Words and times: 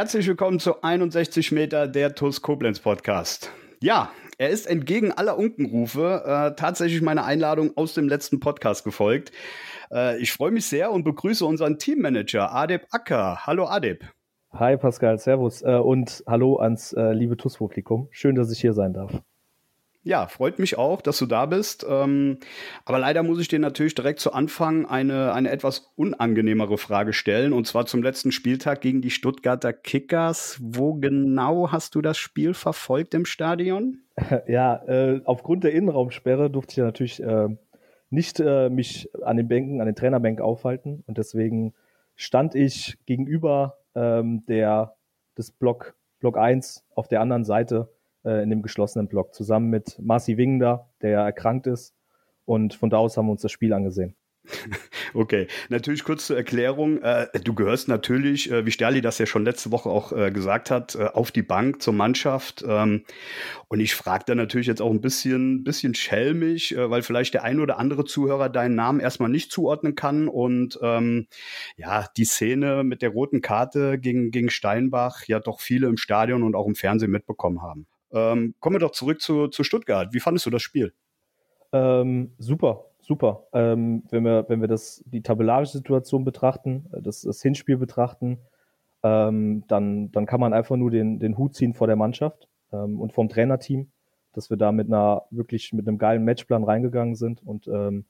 Herzlich 0.00 0.26
willkommen 0.26 0.58
zu 0.58 0.82
61 0.82 1.52
Meter 1.52 1.86
der 1.86 2.14
TUS 2.14 2.40
Koblenz 2.40 2.80
Podcast. 2.80 3.52
Ja, 3.82 4.10
er 4.38 4.48
ist 4.48 4.64
entgegen 4.64 5.12
aller 5.12 5.36
Unkenrufe 5.36 6.22
äh, 6.24 6.56
tatsächlich 6.56 7.02
meiner 7.02 7.26
Einladung 7.26 7.76
aus 7.76 7.92
dem 7.92 8.08
letzten 8.08 8.40
Podcast 8.40 8.82
gefolgt. 8.82 9.30
Äh, 9.92 10.18
ich 10.22 10.32
freue 10.32 10.52
mich 10.52 10.64
sehr 10.64 10.90
und 10.90 11.04
begrüße 11.04 11.44
unseren 11.44 11.78
Teammanager 11.78 12.50
Adeb 12.50 12.86
Acker. 12.92 13.44
Hallo 13.44 13.66
Adeb. 13.66 14.06
Hi 14.54 14.78
Pascal, 14.78 15.18
Servus 15.18 15.60
äh, 15.60 15.74
und 15.74 16.24
hallo 16.26 16.56
ans 16.56 16.94
äh, 16.94 17.12
liebe 17.12 17.36
TUS-Publikum. 17.36 18.08
Schön, 18.10 18.36
dass 18.36 18.50
ich 18.50 18.58
hier 18.58 18.72
sein 18.72 18.94
darf. 18.94 19.20
Ja, 20.02 20.28
freut 20.28 20.58
mich 20.58 20.78
auch, 20.78 21.02
dass 21.02 21.18
du 21.18 21.26
da 21.26 21.44
bist. 21.44 21.84
Ähm, 21.88 22.38
aber 22.86 22.98
leider 22.98 23.22
muss 23.22 23.38
ich 23.38 23.48
dir 23.48 23.58
natürlich 23.58 23.94
direkt 23.94 24.18
zu 24.20 24.32
Anfang 24.32 24.86
eine, 24.86 25.34
eine 25.34 25.50
etwas 25.50 25.92
unangenehmere 25.94 26.78
Frage 26.78 27.12
stellen. 27.12 27.52
Und 27.52 27.66
zwar 27.66 27.84
zum 27.84 28.02
letzten 28.02 28.32
Spieltag 28.32 28.80
gegen 28.80 29.02
die 29.02 29.10
Stuttgarter 29.10 29.74
Kickers. 29.74 30.58
Wo 30.62 30.94
genau 30.94 31.70
hast 31.70 31.94
du 31.94 32.00
das 32.00 32.16
Spiel 32.16 32.54
verfolgt 32.54 33.14
im 33.14 33.24
Stadion? 33.24 33.98
Ja, 34.46 34.82
äh, 34.86 35.22
aufgrund 35.24 35.64
der 35.64 35.72
Innenraumsperre 35.72 36.50
durfte 36.50 36.72
ich 36.72 36.78
natürlich 36.78 37.22
äh, 37.22 37.48
nicht 38.10 38.38
äh, 38.38 38.68
mich 38.68 39.08
an 39.22 39.38
den 39.38 39.48
Bänken, 39.48 39.80
an 39.80 39.86
den 39.86 39.94
Trainerbänken 39.94 40.44
aufhalten. 40.44 41.02
Und 41.06 41.16
deswegen 41.16 41.72
stand 42.16 42.54
ich 42.54 42.98
gegenüber 43.06 43.78
ähm, 43.94 44.44
der, 44.46 44.96
des 45.38 45.52
Block, 45.52 45.94
Block 46.18 46.36
1 46.36 46.84
auf 46.94 47.08
der 47.08 47.22
anderen 47.22 47.44
Seite 47.44 47.88
äh, 48.24 48.42
in 48.42 48.50
dem 48.50 48.62
geschlossenen 48.62 49.08
Block, 49.08 49.34
zusammen 49.34 49.70
mit 49.70 49.98
Marci 50.00 50.36
Wingender, 50.36 50.90
der 51.02 51.10
ja 51.10 51.24
erkrankt 51.24 51.66
ist. 51.66 51.94
Und 52.44 52.74
von 52.74 52.90
da 52.90 52.98
aus 52.98 53.16
haben 53.16 53.26
wir 53.26 53.32
uns 53.32 53.42
das 53.42 53.52
Spiel 53.52 53.72
angesehen. 53.72 54.16
Okay, 55.12 55.48
natürlich 55.68 56.04
kurz 56.04 56.28
zur 56.28 56.36
Erklärung. 56.36 57.02
Äh, 57.02 57.26
du 57.42 57.52
gehörst 57.52 57.88
natürlich, 57.88 58.50
äh, 58.50 58.64
wie 58.64 58.70
Sterli 58.70 59.00
das 59.00 59.18
ja 59.18 59.26
schon 59.26 59.44
letzte 59.44 59.72
Woche 59.72 59.88
auch 59.88 60.12
äh, 60.12 60.30
gesagt 60.30 60.70
hat, 60.70 60.94
auf 60.94 61.32
die 61.32 61.42
Bank 61.42 61.82
zur 61.82 61.94
Mannschaft. 61.94 62.64
Ähm, 62.66 63.02
und 63.66 63.80
ich 63.80 63.96
frage 63.96 64.24
da 64.26 64.34
natürlich 64.36 64.68
jetzt 64.68 64.80
auch 64.80 64.90
ein 64.90 65.00
bisschen, 65.00 65.64
bisschen 65.64 65.94
schelmig, 65.94 66.76
äh, 66.76 66.90
weil 66.90 67.02
vielleicht 67.02 67.34
der 67.34 67.42
ein 67.42 67.58
oder 67.58 67.78
andere 67.78 68.04
Zuhörer 68.04 68.48
deinen 68.48 68.76
Namen 68.76 69.00
erstmal 69.00 69.30
nicht 69.30 69.50
zuordnen 69.50 69.96
kann 69.96 70.28
und 70.28 70.78
ähm, 70.80 71.26
ja, 71.76 72.06
die 72.16 72.24
Szene 72.24 72.84
mit 72.84 73.02
der 73.02 73.10
roten 73.10 73.40
Karte 73.40 73.98
gegen, 73.98 74.30
gegen 74.30 74.50
Steinbach 74.50 75.24
ja 75.26 75.40
doch 75.40 75.60
viele 75.60 75.88
im 75.88 75.96
Stadion 75.96 76.44
und 76.44 76.54
auch 76.54 76.68
im 76.68 76.76
Fernsehen 76.76 77.10
mitbekommen 77.10 77.62
haben. 77.62 77.88
Ähm, 78.12 78.54
kommen 78.60 78.76
wir 78.76 78.80
doch 78.80 78.92
zurück 78.92 79.20
zu, 79.20 79.48
zu 79.48 79.64
Stuttgart. 79.64 80.12
Wie 80.12 80.20
fandest 80.20 80.46
du 80.46 80.50
das 80.50 80.62
Spiel? 80.62 80.92
Ähm, 81.72 82.32
super, 82.38 82.86
super. 83.00 83.44
Ähm, 83.52 84.02
wenn 84.10 84.24
wir, 84.24 84.46
wenn 84.48 84.60
wir 84.60 84.68
das, 84.68 85.02
die 85.06 85.22
tabellarische 85.22 85.78
Situation 85.78 86.24
betrachten, 86.24 86.86
äh, 86.92 87.02
das, 87.02 87.22
das 87.22 87.42
Hinspiel 87.42 87.76
betrachten, 87.76 88.38
ähm, 89.02 89.64
dann, 89.68 90.10
dann 90.12 90.26
kann 90.26 90.40
man 90.40 90.52
einfach 90.52 90.76
nur 90.76 90.90
den, 90.90 91.18
den 91.18 91.38
Hut 91.38 91.54
ziehen 91.54 91.74
vor 91.74 91.86
der 91.86 91.96
Mannschaft 91.96 92.48
ähm, 92.72 93.00
und 93.00 93.12
vom 93.12 93.28
Trainerteam, 93.28 93.90
dass 94.32 94.50
wir 94.50 94.56
da 94.56 94.72
mit 94.72 94.88
einer 94.88 95.22
wirklich 95.30 95.72
mit 95.72 95.86
einem 95.86 95.98
geilen 95.98 96.24
Matchplan 96.24 96.64
reingegangen 96.64 97.14
sind 97.14 97.42
und 97.46 97.68
ähm, 97.68 98.04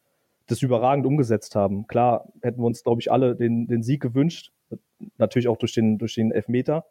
das 0.46 0.62
überragend 0.62 1.06
umgesetzt 1.06 1.54
haben. 1.54 1.86
Klar 1.86 2.32
hätten 2.42 2.60
wir 2.60 2.66
uns, 2.66 2.82
glaube 2.82 3.00
ich, 3.00 3.12
alle 3.12 3.36
den, 3.36 3.68
den 3.68 3.82
Sieg 3.82 4.02
gewünscht, 4.02 4.52
natürlich 5.16 5.48
auch 5.48 5.58
durch 5.58 5.74
den, 5.74 5.98
durch 5.98 6.14
den 6.14 6.32
Elfmeter. 6.32 6.86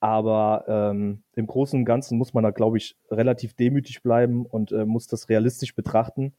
Aber 0.00 0.64
ähm, 0.68 1.22
im 1.34 1.46
Großen 1.46 1.78
und 1.78 1.84
Ganzen 1.84 2.18
muss 2.18 2.34
man 2.34 2.44
da, 2.44 2.50
glaube 2.50 2.76
ich, 2.76 2.96
relativ 3.10 3.54
demütig 3.54 4.02
bleiben 4.02 4.44
und 4.44 4.72
äh, 4.72 4.84
muss 4.84 5.06
das 5.06 5.28
realistisch 5.28 5.74
betrachten. 5.74 6.34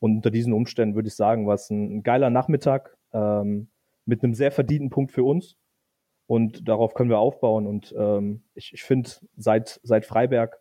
Und 0.00 0.16
unter 0.16 0.30
diesen 0.30 0.52
Umständen 0.52 0.94
würde 0.94 1.08
ich 1.08 1.14
sagen, 1.14 1.46
war 1.46 1.54
es 1.54 1.70
ein, 1.70 1.98
ein 1.98 2.02
geiler 2.02 2.30
Nachmittag 2.30 2.96
ähm, 3.12 3.68
mit 4.04 4.22
einem 4.22 4.34
sehr 4.34 4.50
verdienten 4.50 4.90
Punkt 4.90 5.12
für 5.12 5.24
uns. 5.24 5.56
Und 6.26 6.68
darauf 6.68 6.94
können 6.94 7.10
wir 7.10 7.18
aufbauen. 7.18 7.66
Und 7.66 7.94
ähm, 7.96 8.42
ich, 8.54 8.72
ich 8.74 8.82
finde, 8.82 9.10
seit, 9.36 9.80
seit 9.82 10.04
Freiberg 10.04 10.58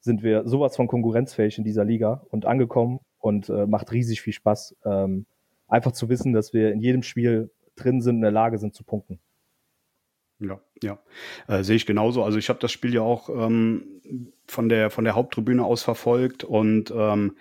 sind 0.00 0.22
wir 0.22 0.46
sowas 0.46 0.76
von 0.76 0.86
konkurrenzfähig 0.86 1.58
in 1.58 1.64
dieser 1.64 1.84
Liga 1.84 2.24
und 2.30 2.46
angekommen 2.46 3.00
und 3.18 3.48
äh, 3.48 3.66
macht 3.66 3.90
riesig 3.92 4.20
viel 4.22 4.32
Spaß. 4.32 4.76
Ähm, 4.84 5.26
einfach 5.66 5.92
zu 5.92 6.08
wissen, 6.08 6.32
dass 6.32 6.52
wir 6.52 6.72
in 6.72 6.80
jedem 6.80 7.02
Spiel 7.02 7.50
drin 7.74 8.00
sind, 8.00 8.16
in 8.16 8.22
der 8.22 8.30
Lage 8.30 8.58
sind 8.58 8.74
zu 8.74 8.84
punkten. 8.84 9.18
Ja, 10.40 10.60
ja. 10.82 10.98
Äh, 11.46 11.62
sehe 11.62 11.76
ich 11.76 11.86
genauso. 11.86 12.24
Also 12.24 12.38
ich 12.38 12.48
habe 12.48 12.58
das 12.58 12.72
Spiel 12.72 12.94
ja 12.94 13.02
auch 13.02 13.28
ähm, 13.28 14.02
von 14.46 14.68
der 14.68 14.90
von 14.90 15.04
der 15.04 15.14
Haupttribüne 15.14 15.64
aus 15.64 15.82
verfolgt 15.82 16.44
und 16.44 16.92
ähm, 16.94 17.36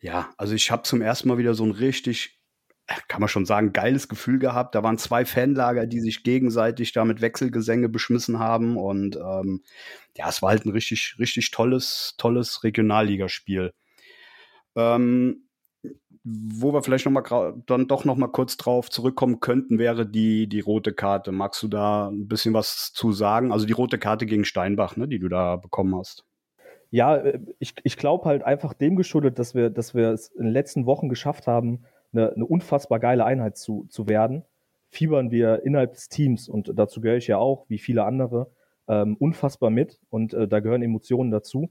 ja, 0.00 0.30
also 0.36 0.54
ich 0.54 0.70
habe 0.70 0.82
zum 0.82 1.02
ersten 1.02 1.28
Mal 1.28 1.38
wieder 1.38 1.54
so 1.54 1.64
ein 1.64 1.70
richtig 1.70 2.40
äh, 2.90 2.94
kann 3.08 3.20
man 3.20 3.28
schon 3.28 3.46
sagen, 3.46 3.72
geiles 3.72 4.08
Gefühl 4.08 4.38
gehabt. 4.38 4.74
Da 4.74 4.82
waren 4.82 4.98
zwei 4.98 5.24
Fanlager, 5.24 5.86
die 5.86 6.00
sich 6.00 6.24
gegenseitig 6.24 6.92
da 6.92 7.04
mit 7.04 7.20
Wechselgesänge 7.20 7.88
beschmissen 7.88 8.38
haben. 8.40 8.76
Und 8.76 9.16
ähm, 9.16 9.62
ja, 10.16 10.28
es 10.28 10.42
war 10.42 10.50
halt 10.50 10.66
ein 10.66 10.72
richtig, 10.72 11.16
richtig 11.18 11.52
tolles, 11.52 12.14
tolles 12.18 12.64
Regionalligaspiel. 12.64 13.72
Ähm, 14.76 15.44
wo 16.22 16.72
wir 16.72 16.82
vielleicht 16.82 17.06
noch 17.06 17.12
mal 17.12 17.54
dann 17.66 17.88
doch 17.88 18.04
noch 18.04 18.16
mal 18.16 18.28
kurz 18.28 18.56
drauf 18.56 18.90
zurückkommen 18.90 19.40
könnten, 19.40 19.78
wäre 19.78 20.06
die 20.06 20.48
die 20.48 20.60
rote 20.60 20.92
Karte. 20.92 21.32
Magst 21.32 21.62
du 21.62 21.68
da 21.68 22.08
ein 22.08 22.28
bisschen 22.28 22.52
was 22.52 22.92
zu 22.92 23.12
sagen? 23.12 23.52
Also 23.52 23.66
die 23.66 23.72
rote 23.72 23.98
Karte 23.98 24.26
gegen 24.26 24.44
Steinbach, 24.44 24.96
ne, 24.96 25.08
die 25.08 25.18
du 25.18 25.28
da 25.28 25.56
bekommen 25.56 25.96
hast. 25.96 26.24
Ja, 26.90 27.16
äh, 27.16 27.40
ich, 27.58 27.74
ich 27.84 27.96
glaube 27.96 28.26
halt 28.26 28.42
einfach 28.42 28.74
dem 28.74 28.96
geschuldet, 28.96 29.38
dass 29.38 29.54
wir, 29.54 29.70
dass 29.70 29.94
wir 29.94 30.10
es 30.10 30.28
in 30.28 30.44
den 30.44 30.52
letzten 30.52 30.86
Wochen 30.86 31.08
geschafft 31.08 31.46
haben, 31.46 31.84
eine, 32.12 32.32
eine 32.32 32.44
unfassbar 32.44 32.98
geile 32.98 33.24
Einheit 33.24 33.56
zu, 33.56 33.86
zu 33.88 34.08
werden. 34.08 34.44
Fiebern 34.90 35.30
wir 35.30 35.62
innerhalb 35.64 35.94
des 35.94 36.08
Teams, 36.08 36.48
und 36.48 36.72
dazu 36.74 37.00
gehöre 37.00 37.18
ich 37.18 37.28
ja 37.28 37.38
auch, 37.38 37.64
wie 37.68 37.78
viele 37.78 38.04
andere, 38.04 38.50
ähm, 38.88 39.16
unfassbar 39.16 39.70
mit. 39.70 40.00
Und 40.10 40.34
äh, 40.34 40.48
da 40.48 40.60
gehören 40.60 40.82
Emotionen 40.82 41.30
dazu. 41.30 41.70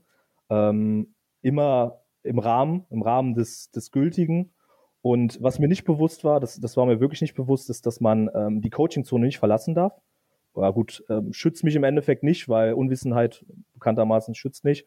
Ähm, 0.49 1.13
immer 1.41 1.98
im 2.24 2.40
Rahmen, 2.40 2.85
im 2.90 3.02
Rahmen 3.02 3.34
des, 3.34 3.72
des 3.72 3.91
Gültigen. 3.91 4.52
Und 5.02 5.41
was 5.41 5.59
mir 5.59 5.68
nicht 5.68 5.85
bewusst 5.85 6.24
war, 6.24 6.40
das, 6.40 6.59
das 6.59 6.75
war 6.75 6.85
mir 6.85 7.00
wirklich 7.00 7.22
nicht 7.22 7.35
bewusst, 7.35 7.69
ist, 7.69 7.85
dass 7.85 8.02
man 8.02 8.30
ähm, 8.34 8.62
die 8.62 8.69
Coachingzone 8.69 9.25
nicht 9.25 9.40
verlassen 9.40 9.75
darf. 9.75 9.94
Ja, 10.56 10.72
gut, 10.72 11.03
ähm, 11.09 11.31
schützt 11.31 11.63
mich 11.63 11.75
im 11.75 11.84
Endeffekt 11.84 12.24
nicht, 12.24 12.50
weil 12.50 12.74
Unwissenheit 12.74 13.46
bekanntermaßen 13.74 14.35
schützt 14.35 14.66
nicht. 14.66 14.85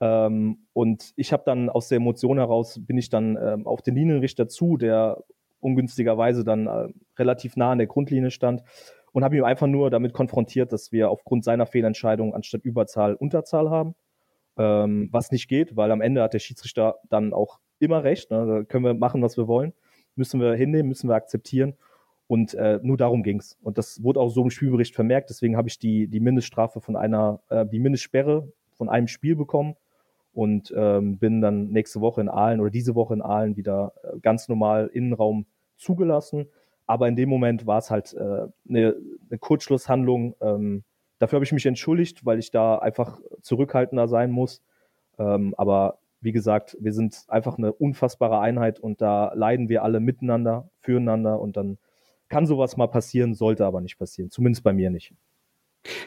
Ähm, 0.00 0.66
und 0.72 1.12
ich 1.16 1.32
habe 1.32 1.42
dann 1.44 1.70
aus 1.70 1.88
der 1.88 1.96
Emotion 1.96 2.38
heraus, 2.38 2.78
bin 2.86 2.98
ich 2.98 3.10
dann 3.10 3.36
ähm, 3.36 3.66
auf 3.66 3.82
den 3.82 3.96
Linienrichter 3.96 4.46
zu, 4.46 4.76
der 4.76 5.24
ungünstigerweise 5.60 6.44
dann 6.44 6.68
äh, 6.68 6.88
relativ 7.18 7.56
nah 7.56 7.72
an 7.72 7.78
der 7.78 7.88
Grundlinie 7.88 8.30
stand 8.30 8.62
und 9.10 9.24
habe 9.24 9.36
ihn 9.36 9.44
einfach 9.44 9.66
nur 9.66 9.90
damit 9.90 10.12
konfrontiert, 10.12 10.72
dass 10.72 10.92
wir 10.92 11.10
aufgrund 11.10 11.42
seiner 11.42 11.66
Fehlentscheidung 11.66 12.32
anstatt 12.32 12.64
Überzahl 12.64 13.14
Unterzahl 13.14 13.70
haben 13.70 13.96
ähm, 14.58 15.08
was 15.12 15.30
nicht 15.30 15.48
geht, 15.48 15.76
weil 15.76 15.90
am 15.90 16.00
Ende 16.00 16.22
hat 16.22 16.34
der 16.34 16.38
Schiedsrichter 16.38 16.96
dann 17.08 17.32
auch 17.32 17.60
immer 17.78 18.04
recht. 18.04 18.30
Ne? 18.30 18.46
Da 18.46 18.64
können 18.64 18.84
wir 18.84 18.94
machen, 18.94 19.22
was 19.22 19.36
wir 19.36 19.48
wollen. 19.48 19.72
Müssen 20.16 20.40
wir 20.40 20.54
hinnehmen, 20.54 20.88
müssen 20.88 21.08
wir 21.08 21.14
akzeptieren. 21.14 21.74
Und 22.26 22.52
äh, 22.54 22.78
nur 22.82 22.98
darum 22.98 23.22
ging's. 23.22 23.56
Und 23.62 23.78
das 23.78 24.02
wurde 24.02 24.20
auch 24.20 24.28
so 24.28 24.42
im 24.42 24.50
Spielbericht 24.50 24.94
vermerkt. 24.94 25.30
Deswegen 25.30 25.56
habe 25.56 25.68
ich 25.68 25.78
die, 25.78 26.08
die 26.08 26.20
Mindeststrafe 26.20 26.80
von 26.80 26.96
einer, 26.96 27.40
äh, 27.48 27.64
die 27.64 27.78
Mindestsperre 27.78 28.52
von 28.74 28.88
einem 28.88 29.08
Spiel 29.08 29.34
bekommen 29.34 29.76
und 30.34 30.72
ähm, 30.76 31.18
bin 31.18 31.40
dann 31.40 31.68
nächste 31.68 32.00
Woche 32.00 32.20
in 32.20 32.28
Aalen 32.28 32.60
oder 32.60 32.70
diese 32.70 32.94
Woche 32.94 33.14
in 33.14 33.22
Aalen 33.22 33.56
wieder 33.56 33.92
äh, 34.02 34.18
ganz 34.20 34.48
normal 34.48 34.88
Innenraum 34.92 35.46
zugelassen. 35.76 36.46
Aber 36.86 37.08
in 37.08 37.16
dem 37.16 37.28
Moment 37.28 37.66
war 37.66 37.78
es 37.78 37.90
halt 37.90 38.14
äh, 38.14 38.46
eine, 38.68 38.96
Kurzschlusshandlung. 39.40 40.34
Ähm, 40.40 40.84
Dafür 41.18 41.38
habe 41.38 41.44
ich 41.44 41.52
mich 41.52 41.66
entschuldigt, 41.66 42.24
weil 42.24 42.38
ich 42.38 42.50
da 42.50 42.78
einfach 42.78 43.20
zurückhaltender 43.42 44.08
sein 44.08 44.30
muss. 44.30 44.62
Ähm, 45.18 45.54
aber 45.56 45.98
wie 46.20 46.32
gesagt, 46.32 46.76
wir 46.80 46.92
sind 46.92 47.24
einfach 47.28 47.58
eine 47.58 47.72
unfassbare 47.72 48.40
Einheit 48.40 48.80
und 48.80 49.00
da 49.00 49.32
leiden 49.34 49.68
wir 49.68 49.82
alle 49.82 50.00
miteinander, 50.00 50.70
füreinander 50.80 51.40
und 51.40 51.56
dann 51.56 51.78
kann 52.28 52.46
sowas 52.46 52.76
mal 52.76 52.88
passieren, 52.88 53.34
sollte 53.34 53.64
aber 53.64 53.80
nicht 53.80 53.98
passieren. 53.98 54.30
Zumindest 54.30 54.64
bei 54.64 54.72
mir 54.72 54.90
nicht. 54.90 55.14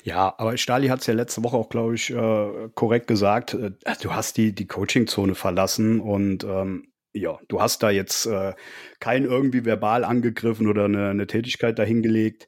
Ja, 0.03 0.33
aber 0.37 0.57
Stali 0.57 0.87
hat 0.87 0.99
es 0.99 1.07
ja 1.07 1.13
letzte 1.13 1.43
Woche 1.43 1.57
auch, 1.57 1.69
glaube 1.69 1.95
ich, 1.95 2.11
äh, 2.11 2.69
korrekt 2.75 3.07
gesagt. 3.07 3.53
Äh, 3.53 3.71
du 4.01 4.13
hast 4.13 4.37
die, 4.37 4.53
die 4.53 4.67
Coaching-Zone 4.67 5.33
verlassen 5.33 5.99
und 6.01 6.43
ähm, 6.43 6.91
ja, 7.13 7.39
du 7.47 7.61
hast 7.61 7.83
da 7.83 7.89
jetzt 7.89 8.25
äh, 8.25 8.53
kein 8.99 9.23
irgendwie 9.23 9.65
verbal 9.65 10.03
angegriffen 10.03 10.67
oder 10.67 10.85
eine, 10.85 11.09
eine 11.09 11.27
Tätigkeit 11.27 11.79
dahingelegt 11.79 12.47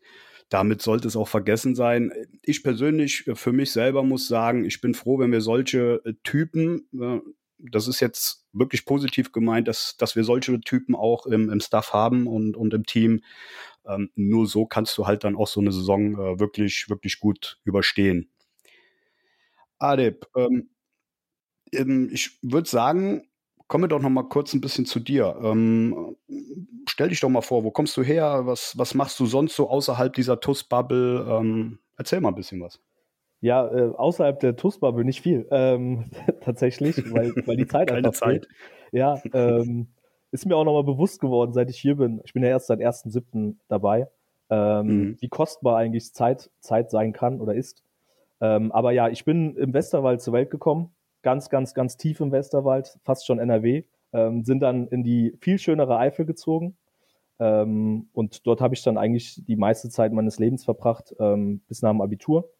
damit 0.49 0.81
sollte 0.81 1.07
es 1.07 1.15
auch 1.15 1.27
vergessen 1.27 1.75
sein. 1.75 2.11
Ich 2.41 2.63
persönlich 2.63 3.27
äh, 3.27 3.35
für 3.35 3.51
mich 3.51 3.71
selber 3.71 4.03
muss 4.03 4.27
sagen, 4.27 4.65
ich 4.65 4.81
bin 4.81 4.93
froh, 4.93 5.19
wenn 5.19 5.31
wir 5.31 5.41
solche 5.41 6.01
äh, 6.05 6.13
Typen, 6.23 6.87
äh, 6.99 7.19
das 7.57 7.87
ist 7.87 7.99
jetzt 7.99 8.45
wirklich 8.51 8.85
positiv 8.85 9.31
gemeint, 9.31 9.67
dass, 9.67 9.95
dass 9.97 10.15
wir 10.15 10.23
solche 10.23 10.59
Typen 10.61 10.95
auch 10.95 11.25
im, 11.25 11.49
im 11.49 11.59
Staff 11.59 11.93
haben 11.93 12.27
und, 12.27 12.57
und 12.57 12.73
im 12.73 12.85
Team. 12.85 13.21
Ähm, 13.85 14.11
nur 14.15 14.47
so 14.47 14.65
kannst 14.65 14.97
du 14.97 15.07
halt 15.07 15.23
dann 15.23 15.35
auch 15.35 15.47
so 15.47 15.61
eine 15.61 15.71
Saison 15.71 16.13
äh, 16.13 16.39
wirklich, 16.39 16.89
wirklich 16.89 17.19
gut 17.19 17.59
überstehen. 17.63 18.29
Adep, 19.79 20.27
ähm, 20.35 20.69
ähm 21.73 22.09
ich 22.11 22.39
würde 22.41 22.69
sagen, 22.69 23.27
kommen 23.67 23.85
wir 23.85 23.87
doch 23.87 24.01
noch 24.01 24.09
mal 24.09 24.23
kurz 24.23 24.53
ein 24.53 24.61
bisschen 24.61 24.85
zu 24.85 24.99
dir. 24.99 25.35
Ähm, 25.41 26.15
stell 26.87 27.09
dich 27.09 27.19
doch 27.19 27.29
mal 27.29 27.41
vor, 27.41 27.63
wo 27.63 27.71
kommst 27.71 27.95
du 27.97 28.03
her? 28.03 28.45
Was, 28.45 28.77
was 28.77 28.93
machst 28.93 29.19
du 29.19 29.25
sonst 29.25 29.55
so 29.55 29.69
außerhalb 29.69 30.13
dieser 30.13 30.39
TUS-Bubble? 30.39 31.25
Ähm, 31.29 31.79
erzähl 31.97 32.21
mal 32.21 32.29
ein 32.29 32.35
bisschen 32.35 32.61
was. 32.61 32.79
Ja, 33.41 33.67
äh, 33.67 33.91
außerhalb 33.95 34.39
der 34.39 34.55
TUS-Bubble 34.55 35.03
nicht 35.03 35.21
viel, 35.21 35.47
ähm, 35.51 36.05
tatsächlich, 36.41 36.97
weil, 37.11 37.33
weil 37.45 37.57
die 37.57 37.67
Zeit 37.67 37.89
Keine 37.89 38.11
Zeit. 38.11 38.45
Fehlt. 38.45 38.47
Ja, 38.93 39.21
ähm, 39.33 39.87
ist 40.31 40.45
mir 40.45 40.55
auch 40.55 40.63
nochmal 40.63 40.83
bewusst 40.83 41.19
geworden, 41.19 41.51
seit 41.51 41.69
ich 41.69 41.77
hier 41.77 41.95
bin. 41.95 42.21
Ich 42.23 42.33
bin 42.33 42.41
ja 42.41 42.49
erst 42.49 42.67
seit 42.67 42.79
1.7. 42.79 43.55
dabei, 43.67 44.07
ähm, 44.49 44.87
mhm. 44.87 45.17
wie 45.19 45.27
kostbar 45.27 45.77
eigentlich 45.77 46.13
Zeit, 46.13 46.51
Zeit 46.59 46.89
sein 46.89 47.11
kann 47.11 47.41
oder 47.41 47.53
ist. 47.53 47.83
Ähm, 48.39 48.71
aber 48.71 48.91
ja, 48.91 49.09
ich 49.09 49.25
bin 49.25 49.55
im 49.57 49.73
Westerwald 49.73 50.21
zur 50.21 50.33
Welt 50.33 50.49
gekommen, 50.49 50.95
ganz, 51.23 51.49
ganz, 51.49 51.73
ganz 51.73 51.97
tief 51.97 52.19
im 52.19 52.31
Westerwald, 52.31 52.99
fast 53.03 53.25
schon 53.25 53.39
NRW, 53.39 53.83
ähm, 54.13 54.43
sind 54.43 54.59
dann 54.59 54.87
in 54.87 55.03
die 55.03 55.35
viel 55.39 55.57
schönere 55.57 55.97
Eifel 55.97 56.25
gezogen. 56.25 56.77
Ähm, 57.39 58.09
und 58.13 58.45
dort 58.45 58.61
habe 58.61 58.75
ich 58.75 58.83
dann 58.83 58.97
eigentlich 58.97 59.43
die 59.45 59.55
meiste 59.55 59.89
Zeit 59.89 60.13
meines 60.13 60.37
Lebens 60.37 60.63
verbracht, 60.63 61.15
ähm, 61.19 61.61
bis 61.67 61.81
nach 61.81 61.91
dem 61.91 62.01
Abitur. 62.01 62.51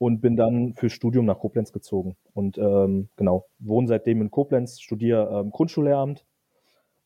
Und 0.00 0.20
bin 0.20 0.36
dann 0.36 0.74
fürs 0.74 0.92
Studium 0.92 1.24
nach 1.24 1.40
Koblenz 1.40 1.72
gezogen. 1.72 2.16
Und 2.32 2.56
ähm, 2.56 3.08
genau, 3.16 3.46
wohne 3.58 3.88
seitdem 3.88 4.20
in 4.20 4.30
Koblenz, 4.30 4.80
studiere 4.80 5.40
ähm, 5.40 5.50
Grundschullehramt. 5.50 6.24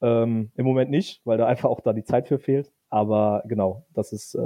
Ähm, 0.02 0.50
Im 0.56 0.66
Moment 0.66 0.90
nicht, 0.90 1.22
weil 1.25 1.38
da 1.38 1.46
einfach 1.48 1.70
auch 1.70 1.81
da 1.81 1.93
die 1.93 2.05
Zeit 2.05 2.28
für 2.28 2.38
fehlt. 2.38 2.70
Aber 2.90 3.43
genau, 3.46 3.87
das 3.94 4.12
ist 4.12 4.37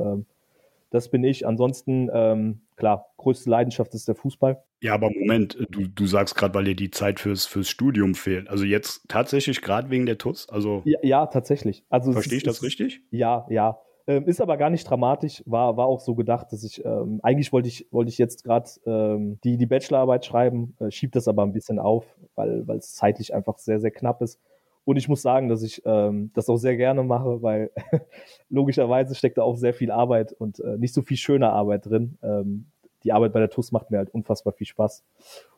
das 0.91 1.11
bin 1.11 1.25
ich. 1.25 1.47
Ansonsten, 1.47 2.11
ähm, 2.13 2.63
klar, 2.77 3.13
größte 3.17 3.51
Leidenschaft 3.51 3.95
ist 3.95 4.09
der 4.09 4.15
Fußball. 4.15 4.63
Ja, 4.81 4.95
aber 4.95 5.11
Moment, 5.11 5.57
du, 5.71 5.87
du 5.89 6.07
sagst 6.07 6.35
gerade, 6.37 6.55
weil 6.55 6.65
dir 6.65 6.77
die 6.77 6.91
Zeit 6.91 7.21
fürs, 7.21 7.47
fürs 7.47 7.69
Studium 7.69 8.15
fehlt. 8.15 8.49
Also 8.49 8.65
jetzt 8.65 9.09
tatsächlich 9.09 9.63
gerade 9.63 9.91
wegen 9.91 10.07
der 10.07 10.19
TUS? 10.19 10.49
Also 10.49 10.83
ja, 10.85 10.99
ja 11.03 11.27
tatsächlich. 11.27 11.85
Also 11.89 12.13
Verstehe 12.13 12.39
ich 12.39 12.45
das 12.45 12.63
richtig? 12.63 13.03
Ja, 13.11 13.47
ja. 13.51 13.79
Ähm, 14.09 14.29
ist 14.29 14.41
aber 14.41 14.57
gar 14.57 14.71
nicht 14.71 14.89
dramatisch, 14.89 15.43
war, 15.47 15.77
war 15.77 15.87
auch 15.87 15.99
so 15.99 16.15
gedacht, 16.15 16.53
dass 16.53 16.63
ich, 16.63 16.85
ähm, 16.85 17.19
eigentlich 17.25 17.53
wollte 17.53 17.67
ich, 17.67 17.89
wollte 17.91 18.09
ich 18.09 18.19
jetzt 18.19 18.45
gerade 18.45 18.71
ähm, 18.87 19.41
die, 19.43 19.57
die 19.57 19.67
Bachelorarbeit 19.67 20.25
schreiben, 20.25 20.77
äh, 20.79 20.93
schieb 20.93 21.11
das 21.11 21.27
aber 21.27 21.43
ein 21.43 21.53
bisschen 21.53 21.81
auf, 21.81 22.05
weil, 22.37 22.69
weil 22.69 22.79
es 22.79 22.95
zeitlich 22.95 23.35
einfach 23.35 23.59
sehr, 23.59 23.81
sehr 23.81 23.91
knapp 23.91 24.23
ist. 24.23 24.41
Und 24.87 24.97
ich 24.97 25.09
muss 25.09 25.21
sagen, 25.21 25.49
dass 25.49 25.65
ich 25.65 25.83
ähm, 25.85 26.31
das 26.33 26.49
auch 26.49 26.59
sehr 26.59 26.77
gerne 26.77 27.03
mache, 27.03 27.43
weil 27.43 27.73
logischerweise 28.51 29.17
steckt 29.17 29.37
da 29.37 29.43
auch 29.43 29.57
sehr 29.57 29.75
viel 29.75 29.91
Arbeit 29.91 30.33
und 30.33 30.61
äh, 30.61 30.79
nicht 30.79 30.95
so 30.95 31.03
viel 31.03 31.17
schöne 31.17 31.51
Arbeit 31.51 31.87
drin. 31.87 32.17
Ähm, 32.23 32.67
die 33.03 33.13
Arbeit 33.13 33.33
bei 33.33 33.41
der 33.41 33.51
TUS 33.51 33.73
macht 33.73 33.91
mir 33.91 33.99
halt 33.99 34.15
unfassbar 34.15 34.53
viel 34.53 34.69
Spaß. 34.69 35.05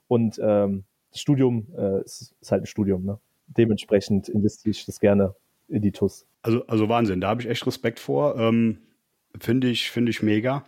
Und 0.09 0.41
ähm, 0.43 0.85
das 1.11 1.21
Studium 1.21 1.67
äh, 1.77 2.01
ist, 2.01 2.35
ist 2.41 2.51
halt 2.51 2.63
ein 2.63 2.67
Studium. 2.67 3.05
Ne? 3.05 3.19
Dementsprechend 3.49 4.31
investiere 4.31 4.71
ich 4.71 4.87
das 4.87 4.99
gerne 4.99 5.35
in 5.69 5.83
die 5.83 5.93
TUS. 5.93 6.27
Also, 6.41 6.67
also 6.67 6.89
Wahnsinn, 6.89 7.21
da 7.21 7.29
habe 7.29 7.43
ich 7.43 7.49
echt 7.49 7.67
Respekt 7.67 8.01
vor. 8.01 8.35
Ähm, 8.39 8.79
Finde 9.39 9.69
ich, 9.69 9.91
finde 9.91 10.09
ich 10.09 10.23
mega. 10.23 10.65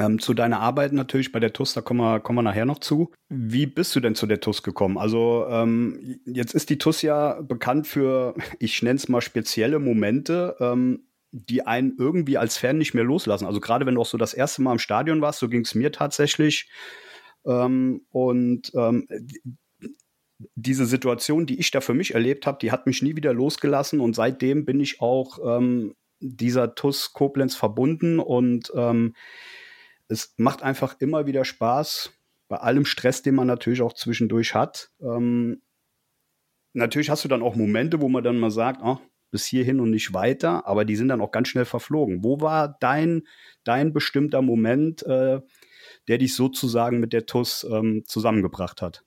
Ähm, 0.00 0.18
zu 0.18 0.32
deiner 0.32 0.60
Arbeit 0.60 0.94
natürlich 0.94 1.30
bei 1.30 1.40
der 1.40 1.52
TUS, 1.52 1.74
da 1.74 1.82
kommen 1.82 2.00
wir, 2.00 2.20
kommen 2.20 2.38
wir 2.38 2.42
nachher 2.42 2.64
noch 2.64 2.78
zu. 2.78 3.12
Wie 3.28 3.66
bist 3.66 3.94
du 3.94 4.00
denn 4.00 4.14
zu 4.14 4.26
der 4.26 4.40
TUS 4.40 4.62
gekommen? 4.62 4.96
Also 4.96 5.46
ähm, 5.50 6.20
jetzt 6.24 6.54
ist 6.54 6.70
die 6.70 6.78
TUS 6.78 7.02
ja 7.02 7.42
bekannt 7.42 7.86
für, 7.86 8.34
ich 8.58 8.82
nenne 8.82 8.96
es 8.96 9.10
mal 9.10 9.20
spezielle 9.20 9.78
Momente, 9.78 10.56
ähm, 10.58 11.04
die 11.32 11.66
einen 11.66 11.96
irgendwie 11.98 12.38
als 12.38 12.56
Fan 12.56 12.78
nicht 12.78 12.94
mehr 12.94 13.04
loslassen. 13.04 13.44
Also 13.44 13.60
gerade 13.60 13.84
wenn 13.84 13.94
du 13.94 14.00
auch 14.00 14.06
so 14.06 14.16
das 14.16 14.32
erste 14.32 14.62
Mal 14.62 14.72
im 14.72 14.78
Stadion 14.78 15.20
warst, 15.20 15.38
so 15.38 15.50
ging 15.50 15.62
es 15.62 15.74
mir 15.74 15.92
tatsächlich. 15.92 16.70
Ähm, 17.44 18.06
und 18.10 18.72
ähm, 18.74 19.06
diese 20.54 20.86
Situation, 20.86 21.44
die 21.44 21.60
ich 21.60 21.70
da 21.70 21.82
für 21.82 21.94
mich 21.94 22.14
erlebt 22.14 22.46
habe, 22.46 22.58
die 22.62 22.72
hat 22.72 22.86
mich 22.86 23.02
nie 23.02 23.16
wieder 23.16 23.34
losgelassen 23.34 24.00
und 24.00 24.16
seitdem 24.16 24.64
bin 24.64 24.80
ich 24.80 25.02
auch 25.02 25.38
ähm, 25.44 25.94
dieser 26.20 26.74
TUS 26.74 27.12
Koblenz 27.12 27.54
verbunden 27.54 28.18
und 28.18 28.72
es 30.10 30.34
macht 30.36 30.62
einfach 30.62 30.96
immer 30.98 31.26
wieder 31.26 31.44
Spaß, 31.44 32.12
bei 32.48 32.56
allem 32.56 32.84
Stress, 32.84 33.22
den 33.22 33.36
man 33.36 33.46
natürlich 33.46 33.80
auch 33.80 33.92
zwischendurch 33.92 34.54
hat. 34.54 34.90
Ähm, 35.00 35.62
natürlich 36.72 37.10
hast 37.10 37.24
du 37.24 37.28
dann 37.28 37.42
auch 37.42 37.54
Momente, 37.54 38.00
wo 38.00 38.08
man 38.08 38.24
dann 38.24 38.38
mal 38.38 38.50
sagt, 38.50 38.80
oh, 38.82 38.98
bis 39.30 39.46
hierhin 39.46 39.78
und 39.78 39.90
nicht 39.90 40.12
weiter, 40.12 40.66
aber 40.66 40.84
die 40.84 40.96
sind 40.96 41.08
dann 41.08 41.20
auch 41.20 41.30
ganz 41.30 41.46
schnell 41.46 41.64
verflogen. 41.64 42.24
Wo 42.24 42.40
war 42.40 42.76
dein, 42.80 43.22
dein 43.62 43.92
bestimmter 43.92 44.42
Moment, 44.42 45.04
äh, 45.04 45.40
der 46.08 46.18
dich 46.18 46.34
sozusagen 46.34 46.98
mit 46.98 47.12
der 47.12 47.26
TUS 47.26 47.64
ähm, 47.70 48.02
zusammengebracht 48.04 48.82
hat? 48.82 49.04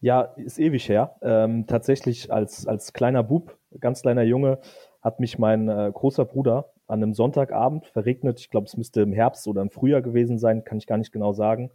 Ja, 0.00 0.20
ist 0.36 0.58
ewig 0.58 0.86
her. 0.90 1.16
Ähm, 1.22 1.66
tatsächlich 1.66 2.30
als, 2.30 2.66
als 2.66 2.92
kleiner 2.92 3.22
Bub, 3.22 3.56
ganz 3.80 4.02
kleiner 4.02 4.22
Junge, 4.22 4.60
hat 5.00 5.18
mich 5.18 5.38
mein 5.38 5.68
äh, 5.70 5.90
großer 5.94 6.26
Bruder 6.26 6.71
an 6.92 7.02
einem 7.02 7.14
Sonntagabend 7.14 7.86
verregnet, 7.86 8.38
ich 8.38 8.50
glaube, 8.50 8.66
es 8.66 8.76
müsste 8.76 9.00
im 9.00 9.14
Herbst 9.14 9.48
oder 9.48 9.62
im 9.62 9.70
Frühjahr 9.70 10.02
gewesen 10.02 10.38
sein, 10.38 10.62
kann 10.62 10.76
ich 10.76 10.86
gar 10.86 10.98
nicht 10.98 11.10
genau 11.10 11.32
sagen, 11.32 11.70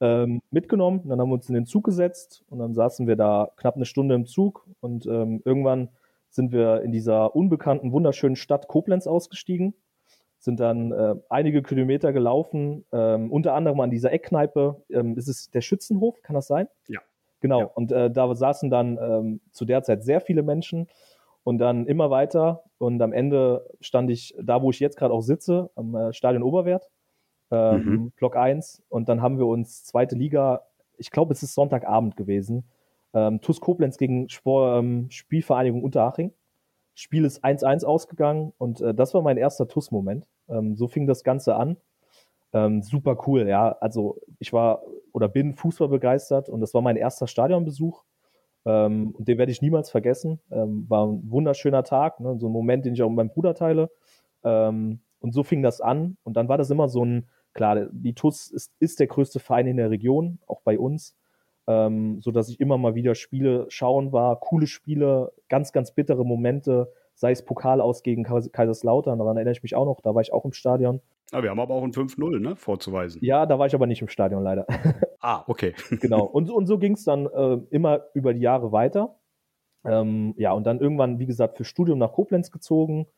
ähm, 0.00 0.40
mitgenommen. 0.50 1.02
Dann 1.06 1.20
haben 1.20 1.28
wir 1.28 1.34
uns 1.34 1.50
in 1.50 1.54
den 1.54 1.66
Zug 1.66 1.84
gesetzt 1.84 2.42
und 2.48 2.58
dann 2.58 2.72
saßen 2.72 3.06
wir 3.06 3.16
da 3.16 3.50
knapp 3.56 3.76
eine 3.76 3.84
Stunde 3.84 4.14
im 4.14 4.24
Zug 4.24 4.66
und 4.80 5.04
ähm, 5.04 5.42
irgendwann 5.44 5.90
sind 6.30 6.52
wir 6.52 6.80
in 6.80 6.90
dieser 6.90 7.36
unbekannten, 7.36 7.92
wunderschönen 7.92 8.34
Stadt 8.34 8.66
Koblenz 8.66 9.06
ausgestiegen, 9.06 9.74
sind 10.38 10.58
dann 10.58 10.90
äh, 10.90 11.16
einige 11.28 11.62
Kilometer 11.62 12.14
gelaufen, 12.14 12.86
ähm, 12.92 13.30
unter 13.30 13.52
anderem 13.52 13.80
an 13.80 13.90
dieser 13.90 14.10
Eckkneipe. 14.10 14.82
Ähm, 14.88 15.18
ist 15.18 15.28
es 15.28 15.50
der 15.50 15.60
Schützenhof, 15.60 16.22
kann 16.22 16.34
das 16.34 16.46
sein? 16.46 16.66
Ja. 16.88 17.00
Genau, 17.40 17.60
ja. 17.60 17.66
und 17.66 17.92
äh, 17.92 18.10
da 18.10 18.34
saßen 18.34 18.70
dann 18.70 18.96
ähm, 18.98 19.40
zu 19.52 19.66
der 19.66 19.82
Zeit 19.82 20.02
sehr 20.02 20.22
viele 20.22 20.42
Menschen 20.42 20.88
und 21.46 21.58
dann 21.58 21.86
immer 21.86 22.10
weiter. 22.10 22.64
Und 22.78 23.00
am 23.00 23.12
Ende 23.12 23.70
stand 23.80 24.10
ich 24.10 24.34
da, 24.42 24.62
wo 24.62 24.70
ich 24.70 24.80
jetzt 24.80 24.96
gerade 24.96 25.14
auch 25.14 25.20
sitze, 25.20 25.70
am 25.76 25.94
äh, 25.94 26.12
Stadion 26.12 26.42
Oberwert, 26.42 26.90
ähm, 27.52 27.84
mhm. 27.84 28.10
Block 28.16 28.34
1. 28.36 28.82
Und 28.88 29.08
dann 29.08 29.22
haben 29.22 29.38
wir 29.38 29.46
uns 29.46 29.84
zweite 29.84 30.16
Liga, 30.16 30.62
ich 30.98 31.12
glaube, 31.12 31.32
es 31.32 31.44
ist 31.44 31.54
Sonntagabend 31.54 32.16
gewesen, 32.16 32.64
ähm, 33.14 33.40
TuS 33.40 33.60
Koblenz 33.60 33.96
gegen 33.96 34.28
Spor, 34.28 34.78
ähm, 34.78 35.06
Spielvereinigung 35.08 35.84
Unterhaching. 35.84 36.32
Spiel 36.96 37.24
ist 37.24 37.44
1-1 37.44 37.84
ausgegangen 37.84 38.52
und 38.58 38.80
äh, 38.80 38.92
das 38.92 39.14
war 39.14 39.22
mein 39.22 39.36
erster 39.36 39.68
TUS-Moment. 39.68 40.26
Ähm, 40.48 40.74
so 40.74 40.88
fing 40.88 41.06
das 41.06 41.22
Ganze 41.22 41.54
an. 41.54 41.76
Ähm, 42.54 42.82
super 42.82 43.18
cool, 43.28 43.46
ja. 43.46 43.70
Also 43.80 44.18
ich 44.40 44.52
war 44.52 44.82
oder 45.12 45.28
bin 45.28 45.54
Fußball 45.54 45.88
begeistert 45.88 46.48
und 46.48 46.60
das 46.60 46.74
war 46.74 46.82
mein 46.82 46.96
erster 46.96 47.28
Stadionbesuch. 47.28 48.02
Ähm, 48.66 49.14
und 49.16 49.28
den 49.28 49.38
werde 49.38 49.52
ich 49.52 49.62
niemals 49.62 49.90
vergessen. 49.90 50.40
Ähm, 50.50 50.84
war 50.88 51.06
ein 51.06 51.30
wunderschöner 51.30 51.84
Tag, 51.84 52.20
ne? 52.20 52.36
so 52.38 52.48
ein 52.48 52.52
Moment, 52.52 52.84
den 52.84 52.94
ich 52.94 53.02
auch 53.02 53.08
mit 53.08 53.16
meinem 53.16 53.30
Bruder 53.30 53.54
teile. 53.54 53.90
Ähm, 54.44 55.00
und 55.20 55.32
so 55.32 55.44
fing 55.44 55.62
das 55.62 55.80
an. 55.80 56.16
Und 56.24 56.36
dann 56.36 56.48
war 56.48 56.58
das 56.58 56.70
immer 56.70 56.88
so 56.88 57.04
ein, 57.04 57.28
klar, 57.54 57.86
die 57.92 58.14
TUS 58.14 58.50
ist, 58.50 58.72
ist 58.80 58.98
der 58.98 59.06
größte 59.06 59.38
Verein 59.38 59.68
in 59.68 59.76
der 59.76 59.90
Region, 59.90 60.40
auch 60.46 60.60
bei 60.62 60.78
uns. 60.78 61.16
Ähm, 61.68 62.20
so 62.20 62.32
dass 62.32 62.48
ich 62.48 62.60
immer 62.60 62.76
mal 62.76 62.94
wieder 62.94 63.14
Spiele 63.14 63.66
schauen 63.68 64.12
war, 64.12 64.38
coole 64.38 64.66
Spiele, 64.66 65.32
ganz, 65.48 65.72
ganz 65.72 65.92
bittere 65.92 66.24
Momente, 66.24 66.92
sei 67.16 67.32
es 67.32 67.44
Pokal 67.44 67.80
aus 67.80 68.02
gegen 68.02 68.22
Kaiserslautern, 68.22 69.18
daran 69.18 69.36
erinnere 69.36 69.52
ich 69.52 69.62
mich 69.62 69.74
auch 69.74 69.86
noch, 69.86 70.00
da 70.02 70.14
war 70.14 70.22
ich 70.22 70.32
auch 70.32 70.44
im 70.44 70.52
Stadion. 70.52 71.00
Ja, 71.32 71.42
wir 71.42 71.50
haben 71.50 71.58
aber 71.58 71.74
auch 71.74 71.82
ein 71.82 71.92
5-0 71.92 72.38
ne, 72.38 72.54
vorzuweisen. 72.54 73.20
Ja, 73.24 73.46
da 73.46 73.58
war 73.58 73.66
ich 73.66 73.74
aber 73.74 73.86
nicht 73.86 74.02
im 74.02 74.08
Stadion 74.08 74.42
leider. 74.42 74.66
Ah, 75.18 75.42
okay. 75.48 75.74
genau. 75.90 76.24
Und, 76.24 76.50
und 76.52 76.66
so 76.66 76.78
ging 76.78 76.92
es 76.92 77.02
dann 77.02 77.26
äh, 77.26 77.58
immer 77.70 78.04
über 78.14 78.32
die 78.32 78.42
Jahre 78.42 78.70
weiter. 78.70 79.16
Ähm, 79.84 80.34
ja, 80.36 80.52
und 80.52 80.64
dann 80.64 80.78
irgendwann, 80.78 81.18
wie 81.18 81.26
gesagt, 81.26 81.56
für 81.56 81.64
Studium 81.64 81.98
nach 81.98 82.12
Koblenz 82.12 82.52
gezogen 82.52 83.08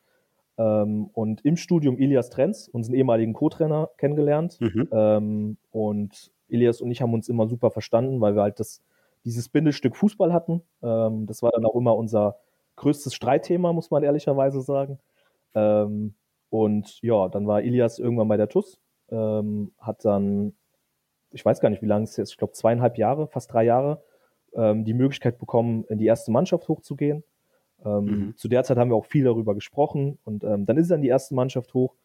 ähm, 0.57 1.11
und 1.13 1.45
im 1.45 1.55
Studium 1.55 1.99
Ilias 1.99 2.31
Trenz, 2.31 2.67
unseren 2.67 2.95
ehemaligen 2.95 3.33
Co-Trainer, 3.33 3.91
kennengelernt. 3.97 4.59
Mhm. 4.59 4.87
Ähm, 4.91 5.57
und 5.69 6.31
Ilias 6.47 6.81
und 6.81 6.89
ich 6.89 7.03
haben 7.03 7.13
uns 7.13 7.29
immer 7.29 7.47
super 7.47 7.69
verstanden, 7.69 8.21
weil 8.21 8.33
wir 8.35 8.41
halt 8.41 8.59
das, 8.59 8.81
dieses 9.23 9.49
Bindestück 9.49 9.95
Fußball 9.95 10.33
hatten. 10.33 10.63
Ähm, 10.81 11.27
das 11.27 11.43
war 11.43 11.51
dann 11.51 11.65
auch 11.65 11.75
immer 11.75 11.95
unser 11.95 12.37
größtes 12.79 13.13
Streitthema, 13.13 13.73
muss 13.73 13.91
man 13.91 14.03
ehrlicherweise 14.03 14.61
sagen. 14.61 14.99
Ähm, 15.53 16.15
und 16.49 17.01
ja, 17.01 17.27
dann 17.29 17.45
war 17.47 17.61
Ilias 17.61 17.99
irgendwann 17.99 18.27
bei 18.27 18.37
der 18.37 18.49
TUS, 18.49 18.79
ähm, 19.09 19.71
hat 19.79 20.03
dann, 20.03 20.53
ich 21.31 21.45
weiß 21.45 21.59
gar 21.59 21.69
nicht, 21.69 21.81
wie 21.81 21.87
lange 21.87 22.05
es 22.05 22.17
jetzt, 22.17 22.31
ich 22.31 22.37
glaube 22.37 22.53
zweieinhalb 22.53 22.97
Jahre, 22.97 23.27
fast 23.27 23.53
drei 23.53 23.63
Jahre, 23.63 24.03
ähm, 24.53 24.83
die 24.83 24.93
Möglichkeit 24.93 25.37
bekommen, 25.37 25.85
in 25.89 25.99
die 25.99 26.07
erste 26.07 26.31
Mannschaft 26.31 26.67
hochzugehen. 26.67 27.23
Ähm, 27.85 28.05
mhm. 28.05 28.37
Zu 28.37 28.47
der 28.47 28.63
Zeit 28.63 28.77
haben 28.77 28.89
wir 28.89 28.95
auch 28.95 29.05
viel 29.05 29.23
darüber 29.23 29.53
gesprochen 29.53 30.17
und 30.25 30.43
ähm, 30.43 30.65
dann 30.65 30.77
ist 30.77 30.89
er 30.89 30.95
in 30.95 31.01
die 31.01 31.07
erste 31.07 31.35
Mannschaft 31.35 31.73
hoch. 31.73 31.95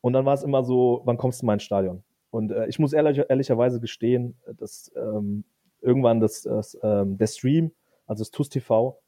Und 0.00 0.12
dann 0.12 0.24
war 0.24 0.34
es 0.34 0.44
immer 0.44 0.62
so, 0.62 1.00
wann 1.04 1.16
kommst 1.16 1.42
du 1.42 1.46
mal 1.46 1.54
ins 1.54 1.64
Stadion? 1.64 2.04
Und 2.30 2.52
äh, 2.52 2.68
ich 2.68 2.78
muss 2.78 2.92
ehrlich, 2.92 3.24
ehrlicherweise 3.28 3.80
gestehen, 3.80 4.36
dass 4.58 4.92
ähm, 4.94 5.44
irgendwann 5.80 6.20
das, 6.20 6.42
das 6.42 6.76
der 6.82 7.26
Stream, 7.26 7.72
also 8.06 8.22
das 8.22 8.30
TUS 8.30 8.48
TV, 8.48 8.98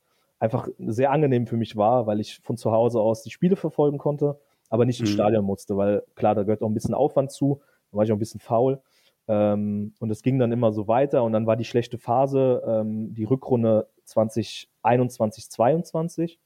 einfach 0.40 0.68
sehr 0.78 1.12
angenehm 1.12 1.47
für 1.47 1.56
mich 1.56 1.76
war, 1.76 2.06
weil 2.06 2.18
ich 2.18 2.40
von 2.42 2.56
zu 2.56 2.73
Hause 2.73 3.00
aus 3.00 3.23
die 3.23 3.30
Spiele 3.30 3.56
verfolgen 3.56 3.99
konnte, 3.99 4.40
aber 4.70 4.87
nicht 4.87 4.99
ins 4.99 5.11
mhm. 5.11 5.14
Stadion 5.14 5.44
musste, 5.44 5.76
weil 5.76 6.02
klar, 6.16 6.35
da 6.35 6.42
gehört 6.42 6.62
auch 6.62 6.68
ein 6.68 6.75
bisschen 6.75 6.94
Aufwand 6.94 7.30
zu, 7.30 7.61
da 7.92 7.99
war 7.99 8.04
ich 8.04 8.11
auch 8.11 8.16
ein 8.16 8.20
bisschen 8.20 8.40
faul. 8.40 8.80
Ähm, 9.28 9.94
und 10.00 10.11
es 10.11 10.23
ging 10.23 10.38
dann 10.38 10.50
immer 10.50 10.73
so 10.73 10.88
weiter 10.88 11.23
und 11.23 11.32
dann 11.32 11.47
war 11.47 11.56
die 11.56 11.64
schlechte 11.64 11.99
Phase, 11.99 12.62
ähm, 12.66 13.14
die 13.14 13.25
Rückrunde 13.25 13.87
2021, 14.04 15.50
22. 15.50 16.40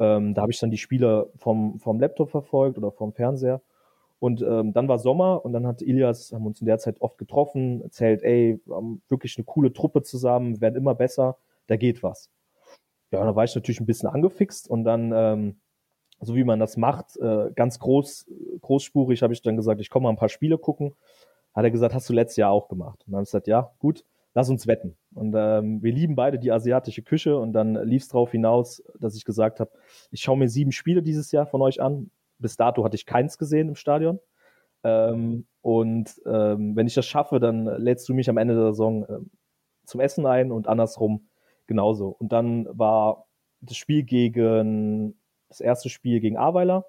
Ähm, 0.00 0.34
da 0.34 0.42
habe 0.42 0.50
ich 0.50 0.58
dann 0.58 0.70
die 0.70 0.78
Spiele 0.78 1.30
vom, 1.36 1.78
vom 1.78 2.00
Laptop 2.00 2.30
verfolgt 2.30 2.78
oder 2.78 2.90
vom 2.90 3.12
Fernseher. 3.12 3.60
Und 4.18 4.40
ähm, 4.40 4.72
dann 4.72 4.88
war 4.88 4.98
Sommer 4.98 5.44
und 5.44 5.52
dann 5.52 5.66
hat 5.66 5.82
Ilias, 5.82 6.32
haben 6.32 6.46
uns 6.46 6.60
in 6.60 6.66
der 6.66 6.78
Zeit 6.78 7.00
oft 7.02 7.18
getroffen, 7.18 7.82
erzählt, 7.82 8.22
ey, 8.22 8.58
wir 8.64 8.74
haben 8.74 9.02
wirklich 9.08 9.36
eine 9.36 9.44
coole 9.44 9.72
Truppe 9.72 10.02
zusammen, 10.02 10.62
werden 10.62 10.76
immer 10.76 10.94
besser, 10.94 11.36
da 11.66 11.76
geht 11.76 12.02
was. 12.02 12.30
Ja, 13.14 13.24
da 13.24 13.36
war 13.36 13.44
ich 13.44 13.54
natürlich 13.54 13.80
ein 13.80 13.86
bisschen 13.86 14.08
angefixt 14.08 14.68
und 14.68 14.84
dann, 14.84 15.12
ähm, 15.14 15.60
so 16.20 16.34
wie 16.34 16.44
man 16.44 16.58
das 16.58 16.76
macht, 16.76 17.16
äh, 17.18 17.50
ganz 17.54 17.78
groß, 17.78 18.26
großspurig 18.60 19.22
habe 19.22 19.32
ich 19.32 19.42
dann 19.42 19.56
gesagt, 19.56 19.80
ich 19.80 19.88
komme 19.88 20.04
mal 20.04 20.10
ein 20.10 20.16
paar 20.16 20.28
Spiele 20.28 20.58
gucken. 20.58 20.94
Hat 21.54 21.64
er 21.64 21.70
gesagt, 21.70 21.94
hast 21.94 22.08
du 22.08 22.12
letztes 22.12 22.36
Jahr 22.36 22.50
auch 22.50 22.68
gemacht? 22.68 23.00
Und 23.06 23.12
dann 23.12 23.18
habe 23.18 23.22
ich 23.22 23.28
gesagt, 23.28 23.46
ja, 23.46 23.72
gut, 23.78 24.04
lass 24.34 24.50
uns 24.50 24.66
wetten. 24.66 24.96
Und 25.14 25.32
ähm, 25.36 25.80
wir 25.82 25.92
lieben 25.92 26.16
beide 26.16 26.40
die 26.40 26.50
asiatische 26.50 27.02
Küche 27.02 27.38
und 27.38 27.52
dann 27.52 27.74
lief 27.84 28.02
es 28.02 28.08
darauf 28.08 28.32
hinaus, 28.32 28.82
dass 28.98 29.14
ich 29.14 29.24
gesagt 29.24 29.60
habe, 29.60 29.70
ich 30.10 30.20
schaue 30.20 30.36
mir 30.36 30.48
sieben 30.48 30.72
Spiele 30.72 31.02
dieses 31.02 31.30
Jahr 31.30 31.46
von 31.46 31.62
euch 31.62 31.80
an, 31.80 32.10
bis 32.38 32.56
dato 32.56 32.84
hatte 32.84 32.96
ich 32.96 33.06
keins 33.06 33.38
gesehen 33.38 33.68
im 33.68 33.76
Stadion. 33.76 34.18
Ähm, 34.82 35.46
und 35.62 36.20
ähm, 36.26 36.74
wenn 36.74 36.88
ich 36.88 36.94
das 36.94 37.06
schaffe, 37.06 37.38
dann 37.38 37.64
lädst 37.80 38.08
du 38.08 38.14
mich 38.14 38.28
am 38.28 38.36
Ende 38.36 38.54
der 38.54 38.72
Saison 38.72 39.04
äh, 39.04 39.18
zum 39.84 40.00
Essen 40.00 40.26
ein 40.26 40.50
und 40.50 40.66
andersrum 40.66 41.28
genauso. 41.66 42.08
Und 42.08 42.32
dann 42.32 42.66
war 42.70 43.26
das 43.60 43.76
Spiel 43.76 44.02
gegen, 44.02 45.18
das 45.48 45.60
erste 45.60 45.88
Spiel 45.88 46.20
gegen 46.20 46.36
Aweiler. 46.36 46.86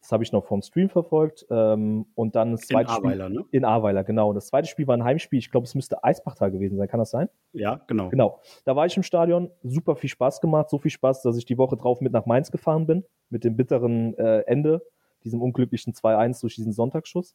Das 0.00 0.12
habe 0.12 0.22
ich 0.22 0.30
noch 0.30 0.44
vom 0.44 0.62
Stream 0.62 0.88
verfolgt. 0.88 1.46
Ähm, 1.50 2.06
und 2.14 2.36
dann 2.36 2.52
das 2.52 2.60
zweite 2.60 2.90
in 2.90 2.96
Spiel. 2.96 3.06
Aweiler, 3.10 3.28
ne? 3.28 3.44
In 3.50 3.64
Aweiler, 3.64 4.04
genau. 4.04 4.28
Und 4.28 4.36
das 4.36 4.46
zweite 4.46 4.68
Spiel 4.68 4.86
war 4.86 4.96
ein 4.96 5.02
Heimspiel. 5.02 5.38
Ich 5.40 5.50
glaube, 5.50 5.64
es 5.64 5.74
müsste 5.74 6.04
Eisbachtal 6.04 6.52
gewesen 6.52 6.76
sein. 6.76 6.86
Kann 6.86 7.00
das 7.00 7.10
sein? 7.10 7.28
Ja, 7.52 7.80
genau. 7.88 8.08
Genau. 8.10 8.40
Da 8.64 8.76
war 8.76 8.86
ich 8.86 8.96
im 8.96 9.02
Stadion. 9.02 9.50
Super 9.64 9.96
viel 9.96 10.10
Spaß 10.10 10.40
gemacht. 10.40 10.70
So 10.70 10.78
viel 10.78 10.92
Spaß, 10.92 11.22
dass 11.22 11.36
ich 11.36 11.44
die 11.44 11.58
Woche 11.58 11.76
drauf 11.76 12.00
mit 12.00 12.12
nach 12.12 12.24
Mainz 12.24 12.52
gefahren 12.52 12.86
bin. 12.86 13.04
Mit 13.30 13.42
dem 13.42 13.56
bitteren 13.56 14.16
äh, 14.16 14.42
Ende, 14.42 14.82
diesem 15.24 15.42
unglücklichen 15.42 15.92
2-1 15.92 16.40
durch 16.40 16.54
diesen 16.54 16.72
Sonntagsschuss. 16.72 17.34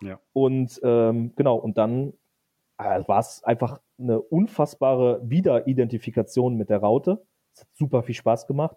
Ja. 0.00 0.18
Und 0.32 0.80
ähm, 0.82 1.34
genau. 1.36 1.56
Und 1.56 1.78
dann 1.78 2.14
war 2.78 3.18
es 3.18 3.42
einfach 3.44 3.80
eine 3.98 4.20
unfassbare 4.20 5.20
Wiederidentifikation 5.24 6.56
mit 6.56 6.70
der 6.70 6.78
Raute. 6.78 7.22
Es 7.54 7.62
hat 7.62 7.68
super 7.74 8.02
viel 8.02 8.14
Spaß 8.14 8.46
gemacht 8.46 8.76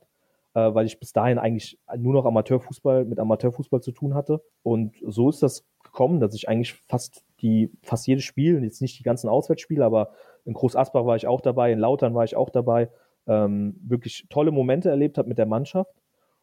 äh, 0.53 0.73
weil 0.73 0.85
ich 0.85 0.99
bis 0.99 1.13
dahin 1.13 1.37
eigentlich 1.37 1.79
nur 1.97 2.13
noch 2.13 2.25
Amateurfußball 2.25 3.05
mit 3.05 3.19
Amateurfußball 3.19 3.81
zu 3.81 3.91
tun 3.91 4.13
hatte. 4.13 4.41
Und 4.63 4.95
so 5.05 5.29
ist 5.29 5.43
das 5.43 5.65
gekommen, 5.83 6.19
dass 6.19 6.35
ich 6.35 6.49
eigentlich 6.49 6.73
fast 6.73 7.23
die, 7.39 7.71
fast 7.83 8.07
jedes 8.07 8.23
Spiel, 8.23 8.63
jetzt 8.63 8.81
nicht 8.81 8.99
die 8.99 9.03
ganzen 9.03 9.29
Auswärtsspiele, 9.29 9.83
aber 9.83 10.11
in 10.45 10.53
Groß 10.53 10.75
Asbach 10.75 11.05
war 11.05 11.15
ich 11.15 11.27
auch 11.27 11.41
dabei, 11.41 11.71
in 11.71 11.79
Lautern 11.79 12.13
war 12.13 12.23
ich 12.23 12.35
auch 12.35 12.49
dabei, 12.49 12.89
ähm, 13.27 13.79
wirklich 13.81 14.27
tolle 14.29 14.51
Momente 14.51 14.89
erlebt 14.89 15.17
habe 15.17 15.29
mit 15.29 15.37
der 15.37 15.45
Mannschaft. 15.45 15.93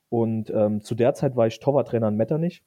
Und 0.08 0.50
ähm, 0.50 0.80
zu 0.80 0.94
der 0.94 1.14
Zeit 1.14 1.36
war 1.36 1.46
ich 1.46 1.60
Torwarttrainer 1.60 2.08
in 2.08 2.16
Metternich. 2.16 2.62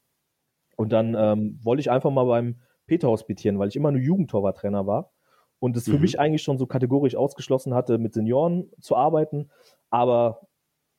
Und 0.76 0.92
dann 0.92 1.16
ähm, 1.18 1.60
wollte 1.64 1.82
ich 1.82 1.90
einfach 1.90 2.12
mal 2.12 2.26
beim 2.26 2.60
Peter 2.92 3.08
hospitieren, 3.08 3.58
weil 3.58 3.70
ich 3.70 3.78
immer 3.78 3.90
nur 3.90 4.02
Jugendtorwarttrainer 4.02 4.86
war 4.86 5.14
und 5.60 5.78
es 5.78 5.86
für 5.86 5.94
mhm. 5.94 6.02
mich 6.02 6.20
eigentlich 6.20 6.44
schon 6.44 6.58
so 6.58 6.66
kategorisch 6.66 7.16
ausgeschlossen 7.16 7.74
hatte, 7.74 7.98
mit 7.98 8.14
Senioren 8.14 8.70
zu 8.82 8.98
arbeiten. 8.98 9.50
Aber 9.90 10.42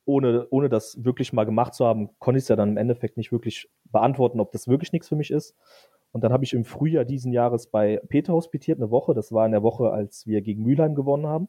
ohne, 0.03 0.47
ohne 0.49 0.69
das 0.69 1.03
wirklich 1.03 1.33
mal 1.33 1.43
gemacht 1.43 1.75
zu 1.75 1.85
haben, 1.85 2.09
konnte 2.17 2.39
ich 2.39 2.45
es 2.45 2.47
ja 2.47 2.55
dann 2.55 2.69
im 2.69 2.77
Endeffekt 2.77 3.15
nicht 3.15 3.31
wirklich 3.31 3.69
beantworten, 3.83 4.39
ob 4.39 4.51
das 4.51 4.67
wirklich 4.67 4.91
nichts 4.91 5.07
für 5.07 5.15
mich 5.15 5.29
ist. 5.29 5.55
Und 6.13 6.23
dann 6.23 6.33
habe 6.33 6.43
ich 6.43 6.53
im 6.53 6.65
Frühjahr 6.65 7.05
diesen 7.05 7.31
Jahres 7.31 7.67
bei 7.67 8.01
Peter 8.09 8.33
hospitiert, 8.33 8.79
eine 8.79 8.89
Woche. 8.89 9.13
Das 9.13 9.31
war 9.31 9.45
in 9.45 9.51
der 9.51 9.61
Woche, 9.61 9.91
als 9.91 10.25
wir 10.25 10.41
gegen 10.41 10.63
Mülheim 10.63 10.95
gewonnen 10.95 11.27
haben. 11.27 11.47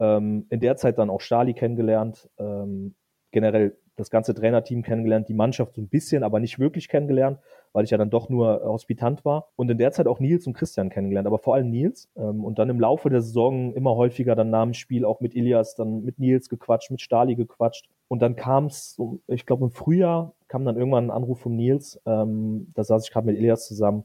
Ähm, 0.00 0.46
in 0.48 0.60
der 0.60 0.76
Zeit 0.76 0.96
dann 0.96 1.10
auch 1.10 1.20
Stali 1.20 1.52
kennengelernt, 1.52 2.30
ähm, 2.38 2.94
generell 3.30 3.76
das 3.96 4.08
ganze 4.08 4.32
Trainerteam 4.32 4.82
kennengelernt, 4.82 5.28
die 5.28 5.34
Mannschaft 5.34 5.74
so 5.74 5.82
ein 5.82 5.88
bisschen, 5.88 6.22
aber 6.22 6.40
nicht 6.40 6.58
wirklich 6.58 6.88
kennengelernt, 6.88 7.40
weil 7.74 7.84
ich 7.84 7.90
ja 7.90 7.98
dann 7.98 8.08
doch 8.08 8.30
nur 8.30 8.62
äh, 8.62 8.64
Hospitant 8.64 9.24
war. 9.24 9.48
Und 9.56 9.70
in 9.70 9.76
der 9.76 9.92
Zeit 9.92 10.06
auch 10.06 10.20
Nils 10.20 10.46
und 10.46 10.54
Christian 10.54 10.88
kennengelernt, 10.88 11.26
aber 11.26 11.38
vor 11.38 11.54
allem 11.54 11.68
Nils. 11.68 12.08
Ähm, 12.16 12.44
und 12.44 12.58
dann 12.58 12.70
im 12.70 12.80
Laufe 12.80 13.10
der 13.10 13.20
Saison 13.20 13.74
immer 13.74 13.96
häufiger 13.96 14.34
dann 14.36 14.48
nach 14.48 14.62
dem 14.62 14.74
Spiel 14.74 15.04
auch 15.04 15.20
mit 15.20 15.34
Ilias, 15.34 15.74
dann 15.74 16.04
mit 16.04 16.18
Nils 16.18 16.48
gequatscht, 16.48 16.90
mit 16.92 17.02
Stali 17.02 17.34
gequatscht. 17.34 17.88
Und 18.08 18.22
dann 18.22 18.36
kam 18.36 18.66
es, 18.66 18.96
ich 19.26 19.44
glaube 19.44 19.64
im 19.64 19.70
Frühjahr 19.70 20.32
kam 20.46 20.64
dann 20.64 20.76
irgendwann 20.76 21.06
ein 21.06 21.10
Anruf 21.10 21.40
von 21.40 21.56
Nils. 21.56 22.00
Ähm, 22.06 22.68
da 22.74 22.84
saß 22.84 23.04
ich 23.04 23.12
gerade 23.12 23.26
mit 23.26 23.36
Ilias 23.36 23.66
zusammen. 23.66 24.04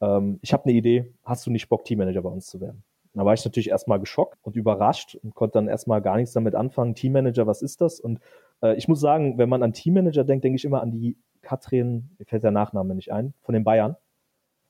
Ähm, 0.00 0.40
ich 0.42 0.52
habe 0.52 0.64
eine 0.64 0.72
Idee, 0.72 1.14
hast 1.22 1.46
du 1.46 1.50
nicht 1.52 1.68
Bock, 1.68 1.84
Teammanager 1.84 2.22
bei 2.22 2.30
uns 2.30 2.48
zu 2.48 2.60
werden? 2.60 2.82
Da 3.14 3.24
war 3.24 3.34
ich 3.34 3.44
natürlich 3.44 3.70
erstmal 3.70 4.00
geschockt 4.00 4.38
und 4.42 4.56
überrascht 4.56 5.16
und 5.22 5.34
konnte 5.36 5.54
dann 5.54 5.68
erstmal 5.68 6.02
gar 6.02 6.16
nichts 6.16 6.32
damit 6.32 6.56
anfangen. 6.56 6.94
Teammanager, 6.94 7.46
was 7.46 7.62
ist 7.62 7.80
das? 7.80 8.00
Und 8.00 8.18
äh, 8.60 8.74
ich 8.76 8.88
muss 8.88 9.00
sagen, 9.00 9.38
wenn 9.38 9.48
man 9.48 9.62
an 9.62 9.72
Teammanager 9.72 10.24
denkt, 10.24 10.44
denke 10.44 10.56
ich 10.56 10.64
immer 10.64 10.82
an 10.82 10.90
die 10.90 11.16
Katrin, 11.48 12.10
mir 12.18 12.26
fällt 12.26 12.42
der 12.42 12.50
Nachname 12.50 12.94
nicht 12.94 13.10
ein, 13.10 13.32
von 13.40 13.54
den 13.54 13.64
Bayern. 13.64 13.96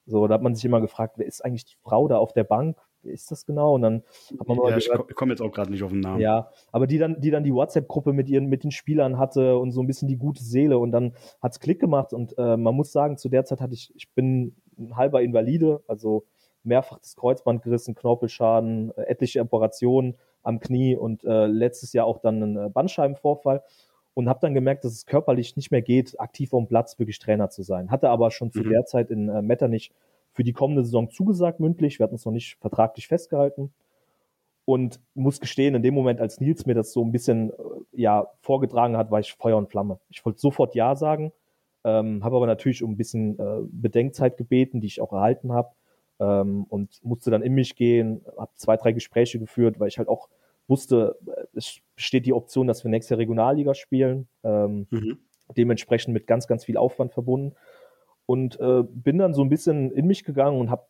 So, 0.06 0.28
da 0.28 0.34
hat 0.34 0.42
man 0.42 0.54
sich 0.54 0.64
immer 0.64 0.80
gefragt, 0.80 1.14
wer 1.18 1.26
ist 1.26 1.44
eigentlich 1.44 1.64
die 1.64 1.74
Frau 1.82 2.06
da 2.06 2.18
auf 2.18 2.32
der 2.32 2.44
Bank? 2.44 2.78
Wer 3.02 3.12
ist 3.12 3.32
das 3.32 3.44
genau? 3.44 3.74
Und 3.74 3.82
dann 3.82 4.04
hat 4.38 4.46
man 4.46 4.56
mal 4.56 4.70
ja, 4.70 4.78
gehört, 4.78 5.10
ich 5.10 5.16
komme 5.16 5.32
jetzt 5.32 5.40
auch 5.40 5.50
gerade 5.50 5.72
nicht 5.72 5.82
auf 5.82 5.90
den 5.90 6.00
Namen. 6.00 6.20
Ja, 6.20 6.50
aber 6.70 6.86
die 6.86 6.98
dann, 6.98 7.20
die 7.20 7.32
dann 7.32 7.42
die 7.42 7.52
WhatsApp-Gruppe 7.52 8.12
mit 8.12 8.28
ihren, 8.28 8.46
mit 8.46 8.62
den 8.62 8.70
Spielern 8.70 9.18
hatte 9.18 9.58
und 9.58 9.72
so 9.72 9.82
ein 9.82 9.88
bisschen 9.88 10.06
die 10.06 10.16
gute 10.16 10.42
Seele 10.42 10.78
und 10.78 10.92
dann 10.92 11.14
hat's 11.42 11.58
Klick 11.58 11.80
gemacht 11.80 12.12
und 12.12 12.38
äh, 12.38 12.56
man 12.56 12.76
muss 12.76 12.92
sagen, 12.92 13.18
zu 13.18 13.28
der 13.28 13.44
Zeit 13.44 13.60
hatte 13.60 13.74
ich, 13.74 13.92
ich 13.96 14.12
bin 14.14 14.54
ein 14.78 14.96
halber 14.96 15.20
Invalide, 15.20 15.82
also 15.88 16.26
mehrfach 16.62 17.00
das 17.00 17.16
Kreuzband 17.16 17.62
gerissen, 17.62 17.96
Knorpelschaden, 17.96 18.92
äh, 18.96 19.02
etliche 19.02 19.40
Operationen 19.40 20.16
am 20.44 20.60
Knie 20.60 20.96
und 20.96 21.24
äh, 21.24 21.46
letztes 21.46 21.92
Jahr 21.92 22.06
auch 22.06 22.18
dann 22.18 22.40
einen 22.40 22.56
äh, 22.56 22.70
Bandscheibenvorfall 22.70 23.64
und 24.18 24.28
habe 24.28 24.40
dann 24.42 24.52
gemerkt, 24.52 24.82
dass 24.82 24.94
es 24.94 25.06
körperlich 25.06 25.54
nicht 25.54 25.70
mehr 25.70 25.80
geht, 25.80 26.18
aktiv 26.18 26.52
auf 26.52 26.64
dem 26.64 26.66
Platz 26.66 26.98
wirklich 26.98 27.20
Trainer 27.20 27.50
zu 27.50 27.62
sein. 27.62 27.92
Hatte 27.92 28.10
aber 28.10 28.32
schon 28.32 28.50
zu 28.50 28.64
mhm. 28.64 28.70
der 28.70 28.84
Zeit 28.84 29.12
in 29.12 29.28
äh, 29.28 29.42
Metternich 29.42 29.92
für 30.32 30.42
die 30.42 30.52
kommende 30.52 30.82
Saison 30.84 31.08
zugesagt 31.08 31.60
mündlich. 31.60 32.00
Wir 32.00 32.04
hatten 32.04 32.16
es 32.16 32.24
noch 32.24 32.32
nicht 32.32 32.56
vertraglich 32.56 33.06
festgehalten. 33.06 33.72
Und 34.64 34.98
muss 35.14 35.38
gestehen, 35.38 35.76
in 35.76 35.84
dem 35.84 35.94
Moment, 35.94 36.20
als 36.20 36.40
Nils 36.40 36.66
mir 36.66 36.74
das 36.74 36.92
so 36.92 37.04
ein 37.04 37.12
bisschen 37.12 37.50
äh, 37.50 37.54
ja, 37.92 38.26
vorgetragen 38.40 38.96
hat, 38.96 39.12
war 39.12 39.20
ich 39.20 39.34
Feuer 39.34 39.56
und 39.56 39.70
Flamme. 39.70 40.00
Ich 40.10 40.26
wollte 40.26 40.40
sofort 40.40 40.74
Ja 40.74 40.96
sagen, 40.96 41.30
ähm, 41.84 42.24
habe 42.24 42.34
aber 42.34 42.48
natürlich 42.48 42.82
um 42.82 42.90
ein 42.90 42.96
bisschen 42.96 43.38
äh, 43.38 43.60
Bedenkzeit 43.70 44.36
gebeten, 44.36 44.80
die 44.80 44.88
ich 44.88 45.00
auch 45.00 45.12
erhalten 45.12 45.52
habe 45.52 45.70
ähm, 46.18 46.66
und 46.68 47.04
musste 47.04 47.30
dann 47.30 47.42
in 47.42 47.54
mich 47.54 47.76
gehen, 47.76 48.22
habe 48.36 48.50
zwei, 48.56 48.76
drei 48.76 48.90
Gespräche 48.90 49.38
geführt, 49.38 49.78
weil 49.78 49.86
ich 49.86 49.98
halt 49.98 50.08
auch 50.08 50.28
wusste, 50.68 51.18
es 51.54 51.80
besteht 51.96 52.26
die 52.26 52.32
Option, 52.32 52.66
dass 52.66 52.84
wir 52.84 52.90
nächste 52.90 53.14
Jahr 53.14 53.18
Regionalliga 53.18 53.74
spielen. 53.74 54.28
Ähm, 54.44 54.86
mhm. 54.90 55.18
Dementsprechend 55.56 56.12
mit 56.12 56.26
ganz, 56.26 56.46
ganz 56.46 56.64
viel 56.64 56.76
Aufwand 56.76 57.12
verbunden. 57.12 57.56
Und 58.26 58.60
äh, 58.60 58.82
bin 58.86 59.18
dann 59.18 59.32
so 59.32 59.42
ein 59.42 59.48
bisschen 59.48 59.90
in 59.90 60.06
mich 60.06 60.24
gegangen 60.24 60.60
und 60.60 60.70
habe 60.70 60.86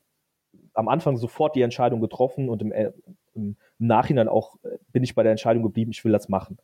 am 0.75 0.88
Anfang 0.88 1.16
sofort 1.16 1.54
die 1.56 1.62
Entscheidung 1.62 2.00
getroffen 2.00 2.49
und 2.49 2.62
im, 2.62 2.73
äh, 2.73 2.92
im, 3.35 3.56
Nachhinein 3.78 4.28
auch 4.28 4.56
äh, 4.64 4.78
bin 4.92 5.04
ich 5.04 5.14
bei 5.14 5.23
der 5.23 5.32
Entscheidung 5.32 5.62
geblieben, 5.62 5.92
ich 5.92 6.04
will 6.04 6.12
das 6.12 6.28
machen. 6.28 6.58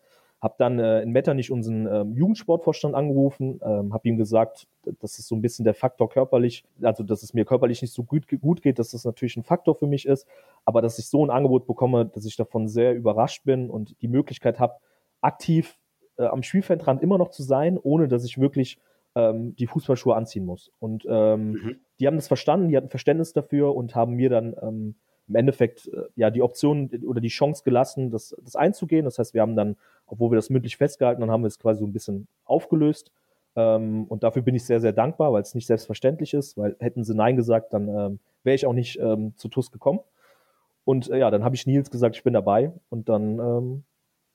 Habe 0.44 0.56
dann 0.58 0.78
äh, 0.78 1.00
in 1.00 1.10
Metternich 1.10 1.50
unseren 1.50 1.86
ähm, 1.86 2.12
Jugendsportvorstand 2.12 2.94
angerufen, 2.94 3.60
ähm, 3.64 3.94
habe 3.94 4.06
ihm 4.06 4.18
gesagt, 4.18 4.66
dass 5.00 5.18
es 5.18 5.26
so 5.26 5.34
ein 5.34 5.40
bisschen 5.40 5.64
der 5.64 5.72
Faktor 5.72 6.10
körperlich, 6.10 6.64
also 6.82 7.02
dass 7.02 7.22
es 7.22 7.32
mir 7.32 7.46
körperlich 7.46 7.80
nicht 7.80 7.94
so 7.94 8.02
gut, 8.02 8.26
gut 8.42 8.60
geht, 8.60 8.78
dass 8.78 8.90
das 8.90 9.06
natürlich 9.06 9.38
ein 9.38 9.42
Faktor 9.42 9.74
für 9.74 9.86
mich 9.86 10.04
ist, 10.04 10.28
aber 10.66 10.82
dass 10.82 10.98
ich 10.98 11.06
so 11.06 11.24
ein 11.24 11.30
Angebot 11.30 11.66
bekomme, 11.66 12.04
dass 12.04 12.26
ich 12.26 12.36
davon 12.36 12.68
sehr 12.68 12.94
überrascht 12.94 13.44
bin 13.44 13.70
und 13.70 13.96
die 14.02 14.08
Möglichkeit 14.08 14.60
habe, 14.60 14.74
aktiv 15.22 15.78
äh, 16.18 16.26
am 16.26 16.42
Spielfeldrand 16.42 17.00
immer 17.00 17.16
noch 17.16 17.30
zu 17.30 17.42
sein, 17.42 17.78
ohne 17.82 18.06
dass 18.06 18.22
ich 18.26 18.38
wirklich 18.38 18.78
ähm, 19.14 19.56
die 19.56 19.66
Fußballschuhe 19.66 20.14
anziehen 20.14 20.44
muss. 20.44 20.70
Und 20.78 21.06
ähm, 21.08 21.52
mhm. 21.52 21.76
die 21.98 22.06
haben 22.06 22.16
das 22.16 22.28
verstanden, 22.28 22.68
die 22.68 22.76
hatten 22.76 22.90
Verständnis 22.90 23.32
dafür 23.32 23.74
und 23.74 23.94
haben 23.94 24.12
mir 24.12 24.28
dann 24.28 24.54
ähm, 24.60 24.94
im 25.28 25.37
Endeffekt 25.37 25.88
äh, 25.88 26.04
ja 26.16 26.31
die 26.31 26.43
Option 26.43 26.90
oder 27.07 27.21
die 27.21 27.28
Chance 27.28 27.62
gelassen, 27.64 28.11
das, 28.11 28.37
das 28.43 28.57
einzugehen. 28.57 29.04
Das 29.04 29.19
heißt, 29.19 29.35
wir 29.35 29.40
haben 29.40 29.57
dann, 29.57 29.76
obwohl 30.07 30.31
wir 30.31 30.37
das 30.37 30.50
mündlich 30.50 30.76
festgehalten 30.76 31.23
haben, 31.23 31.31
haben 31.31 31.43
wir 31.43 31.49
es 31.49 31.59
quasi 31.59 31.81
so 31.81 31.87
ein 31.87 31.93
bisschen 31.93 32.28
aufgelöst. 32.45 33.11
Ähm, 33.57 34.04
und 34.04 34.23
dafür 34.23 34.43
bin 34.43 34.54
ich 34.54 34.64
sehr, 34.64 34.81
sehr 34.81 34.93
dankbar, 34.93 35.33
weil 35.33 35.43
es 35.43 35.54
nicht 35.54 35.66
selbstverständlich 35.66 36.35
ist, 36.35 36.57
weil 36.57 36.76
hätten 36.81 37.04
sie 37.04 37.14
Nein 37.14 37.37
gesagt, 37.37 37.73
dann 37.73 37.88
ähm, 37.88 38.19
wäre 38.43 38.54
ich 38.54 38.66
auch 38.66 38.73
nicht 38.73 38.99
ähm, 38.99 39.35
zu 39.37 39.49
TUS 39.49 39.71
gekommen. 39.71 40.00
Und 40.85 41.11
äh, 41.11 41.19
ja, 41.19 41.31
dann 41.31 41.45
habe 41.45 41.54
ich 41.54 41.66
Nils 41.66 41.90
gesagt, 41.90 42.16
ich 42.16 42.25
bin 42.25 42.35
dabei. 42.35 42.73
Und 42.90 43.09
dann 43.09 43.38
ähm, 43.38 43.85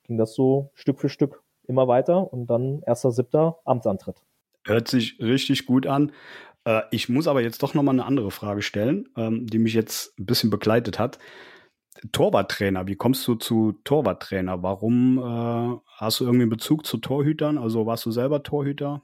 ging 0.04 0.18
das 0.18 0.34
so 0.34 0.72
Stück 0.74 1.00
für 1.00 1.10
Stück 1.10 1.44
immer 1.68 1.88
weiter 1.88 2.34
und 2.34 2.48
dann 2.48 2.82
1.7. 2.82 3.56
Amtsantritt. 3.64 4.24
Hört 4.66 4.88
sich 4.88 5.20
richtig 5.20 5.66
gut 5.66 5.88
an. 5.88 6.12
Äh, 6.70 6.84
ich 6.92 7.10
muss 7.10 7.28
aber 7.28 7.42
jetzt 7.42 7.64
doch 7.64 7.74
noch 7.74 7.84
mal 7.84 7.92
eine 7.92 8.06
andere 8.06 8.32
Frage 8.32 8.62
stellen, 8.62 9.10
ähm, 9.18 9.48
die 9.48 9.60
mich 9.60 9.74
jetzt 9.74 10.18
ein 10.20 10.26
bisschen 10.26 10.50
begleitet 10.50 11.00
hat. 11.00 11.18
Torwarttrainer, 12.12 12.88
wie 12.88 12.96
kommst 12.96 13.28
du 13.28 13.36
zu 13.36 13.74
Torwarttrainer? 13.84 14.64
Warum 14.64 15.18
äh, 15.18 15.80
hast 15.98 16.20
du 16.20 16.26
irgendwie 16.26 16.44
einen 16.44 16.52
Bezug 16.52 16.86
zu 16.86 16.98
Torhütern? 16.98 17.58
Also 17.58 17.86
warst 17.86 18.06
du 18.06 18.12
selber 18.12 18.44
Torhüter? 18.44 19.02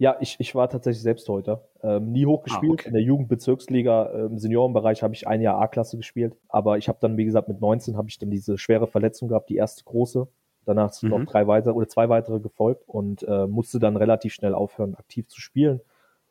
Ja, 0.00 0.16
ich, 0.20 0.36
ich 0.38 0.54
war 0.54 0.68
tatsächlich 0.68 1.02
selbst 1.02 1.24
Torhüter. 1.24 1.64
Ähm, 1.82 2.12
nie 2.12 2.26
hochgespielt. 2.26 2.70
Ah, 2.70 2.74
okay. 2.74 2.88
In 2.88 2.94
der 2.94 3.02
Jugendbezirksliga, 3.02 4.26
im 4.26 4.38
Seniorenbereich 4.38 5.02
habe 5.02 5.14
ich 5.14 5.26
ein 5.26 5.40
Jahr 5.40 5.60
A-Klasse 5.60 5.96
gespielt. 5.96 6.36
Aber 6.48 6.78
ich 6.78 6.88
habe 6.88 6.98
dann, 7.00 7.16
wie 7.16 7.24
gesagt, 7.24 7.48
mit 7.48 7.60
19 7.60 7.96
habe 7.96 8.08
ich 8.08 8.18
dann 8.18 8.30
diese 8.30 8.58
schwere 8.58 8.86
Verletzung 8.86 9.28
gehabt, 9.28 9.48
die 9.48 9.56
erste 9.56 9.84
große. 9.84 10.28
Danach 10.66 10.92
sind 10.92 11.10
mhm. 11.10 11.18
noch 11.18 11.24
drei 11.24 11.46
weitere 11.46 11.72
oder 11.72 11.88
zwei 11.88 12.08
weitere 12.08 12.40
gefolgt 12.40 12.82
und 12.86 13.22
äh, 13.22 13.46
musste 13.46 13.78
dann 13.78 13.96
relativ 13.96 14.34
schnell 14.34 14.54
aufhören, 14.54 14.94
aktiv 14.96 15.26
zu 15.28 15.40
spielen. 15.40 15.80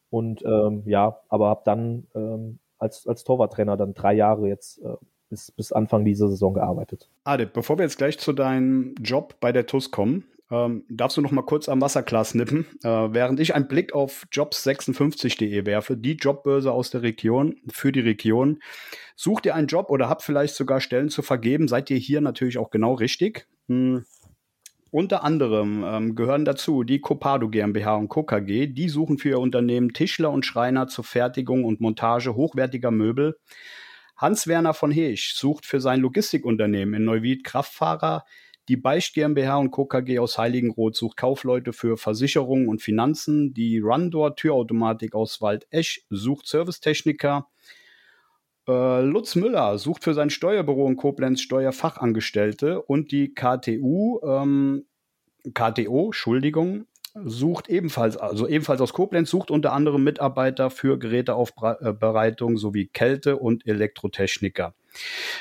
Und 0.10 0.44
ähm, 0.46 0.84
ja, 0.86 1.20
aber 1.30 1.50
habe 1.50 1.62
dann 1.66 2.08
ähm, 2.16 2.60
als, 2.80 3.08
als 3.08 3.24
Torwarttrainer 3.24 3.78
dann 3.78 3.94
drei 3.94 4.14
Jahre 4.14 4.48
jetzt 4.48 4.80
äh, 4.80 4.96
bis, 5.30 5.52
bis 5.52 5.72
Anfang 5.72 6.06
dieser 6.06 6.30
Saison 6.30 6.54
gearbeitet. 6.54 7.10
Adip, 7.24 7.54
bevor 7.54 7.78
wir 7.78 7.84
jetzt 7.84 7.98
gleich 7.98 8.18
zu 8.18 8.34
deinem 8.34 8.96
Job 9.02 9.36
bei 9.40 9.52
der 9.52 9.66
TUS 9.66 9.92
kommen, 9.92 10.26
ähm, 10.50 10.86
darfst 10.90 11.18
du 11.18 11.22
noch 11.22 11.32
mal 11.32 11.42
kurz 11.42 11.68
am 11.68 11.82
Wasserglas 11.82 12.34
nippen, 12.34 12.66
äh, 12.84 12.88
während 12.88 13.40
ich 13.40 13.54
einen 13.54 13.68
Blick 13.68 13.94
auf 13.94 14.26
jobs56.de 14.32 15.66
werfe, 15.66 15.98
die 15.98 16.14
Jobbörse 16.14 16.72
aus 16.72 16.90
der 16.90 17.02
Region, 17.02 17.58
für 17.68 17.92
die 17.92 18.00
Region. 18.00 18.60
Sucht 19.16 19.46
ihr 19.46 19.56
einen 19.56 19.68
Job 19.68 19.90
oder 19.90 20.08
habt 20.08 20.22
vielleicht 20.22 20.56
sogar 20.56 20.80
Stellen 20.80 21.10
zu 21.10 21.22
vergeben, 21.22 21.68
seid 21.68 21.90
ihr 21.90 21.98
hier 21.98 22.22
natürlich 22.22 22.58
auch 22.58 22.70
genau 22.70 22.94
richtig. 22.94 23.48
Hm. 23.68 24.06
Unter 24.90 25.24
anderem 25.24 25.84
ähm, 25.86 26.16
gehören 26.16 26.46
dazu 26.46 26.84
die 26.84 27.00
Copado 27.02 27.50
GmbH 27.50 27.96
und 27.96 28.08
Co. 28.08 28.24
KG. 28.24 28.68
Die 28.68 28.90
suchen 28.90 29.18
für 29.18 29.30
ihr 29.30 29.40
Unternehmen 29.40 29.94
Tischler 29.94 30.32
und 30.32 30.46
Schreiner 30.46 30.88
zur 30.88 31.04
Fertigung 31.04 31.66
und 31.66 31.82
Montage 31.82 32.36
hochwertiger 32.36 32.92
Möbel. 32.92 33.38
Hans-Werner 34.16 34.74
von 34.74 34.92
Heesch 34.92 35.36
sucht 35.36 35.66
für 35.66 35.82
sein 35.82 36.00
Logistikunternehmen 36.00 36.96
in 36.96 37.06
Neuwied 37.06 37.44
Kraftfahrer. 37.44 38.24
Die 38.70 38.78
Beicht 38.78 39.14
GmbH 39.14 39.58
und 39.58 39.72
Co. 39.72 39.86
KG 39.86 40.20
aus 40.20 40.38
Heiligenroth 40.38 40.96
sucht 40.96 41.18
Kaufleute 41.18 41.72
für 41.74 41.98
Versicherungen 41.98 42.68
und 42.68 42.82
Finanzen. 42.82 43.54
Die 43.54 43.80
Rundor 43.80 44.36
Türautomatik 44.36 45.16
aus 45.16 45.42
Waldesch 45.42 46.06
sucht 46.10 46.48
Servicetechniker. 46.48 47.48
Äh, 48.68 49.02
Lutz 49.02 49.36
Müller 49.36 49.78
sucht 49.78 50.04
für 50.04 50.14
sein 50.14 50.30
Steuerbüro 50.30 50.88
in 50.88 50.98
Koblenz 50.98 51.42
Steuerfachangestellte 51.42 52.82
und 52.82 53.12
die 53.12 53.34
KTU, 53.34 54.20
ähm, 54.24 54.86
KTO, 55.54 56.08
Entschuldigung, 56.08 56.86
sucht 57.24 57.70
ebenfalls, 57.70 58.18
also 58.18 58.48
ebenfalls 58.48 58.82
aus 58.82 58.94
Koblenz, 58.94 59.30
sucht 59.30 59.50
unter 59.52 59.74
anderem 59.74 60.04
Mitarbeiter 60.04 60.70
für 60.70 61.00
Geräteaufbereitung 61.00 62.58
sowie 62.58 62.88
Kälte- 62.88 63.38
und 63.38 63.66
Elektrotechniker. 63.66 64.76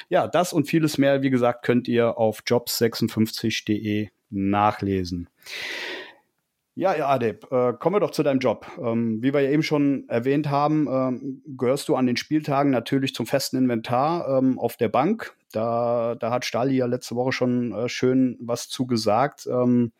Ja, 0.08 0.28
das 0.28 0.52
und 0.52 0.68
vieles 0.68 0.98
mehr, 0.98 1.22
wie 1.22 1.30
gesagt, 1.30 1.64
könnt 1.64 1.88
ihr 1.88 2.18
auf 2.18 2.40
jobs56.de 2.46 4.10
nachlesen. 4.30 5.28
Ja, 6.78 6.94
ja, 6.94 7.08
Adeb, 7.08 7.50
äh, 7.50 7.72
kommen 7.72 7.96
wir 7.96 8.00
doch 8.00 8.10
zu 8.10 8.22
deinem 8.22 8.38
Job. 8.38 8.66
Ähm, 8.78 9.22
wie 9.22 9.32
wir 9.32 9.40
ja 9.40 9.48
eben 9.48 9.62
schon 9.62 10.06
erwähnt 10.08 10.50
haben, 10.50 10.86
ähm, 10.86 11.42
gehörst 11.46 11.88
du 11.88 11.96
an 11.96 12.06
den 12.06 12.18
Spieltagen 12.18 12.70
natürlich 12.70 13.14
zum 13.14 13.24
festen 13.24 13.56
Inventar 13.56 14.28
ähm, 14.28 14.58
auf 14.58 14.76
der 14.76 14.90
Bank. 14.90 15.34
Da, 15.52 16.16
da 16.16 16.30
hat 16.30 16.44
Stali 16.44 16.76
ja 16.76 16.84
letzte 16.84 17.16
Woche 17.16 17.32
schon 17.32 17.72
äh, 17.72 17.88
schön 17.88 18.36
was 18.40 18.68
zugesagt. 18.68 19.46
Ähm, 19.46 19.92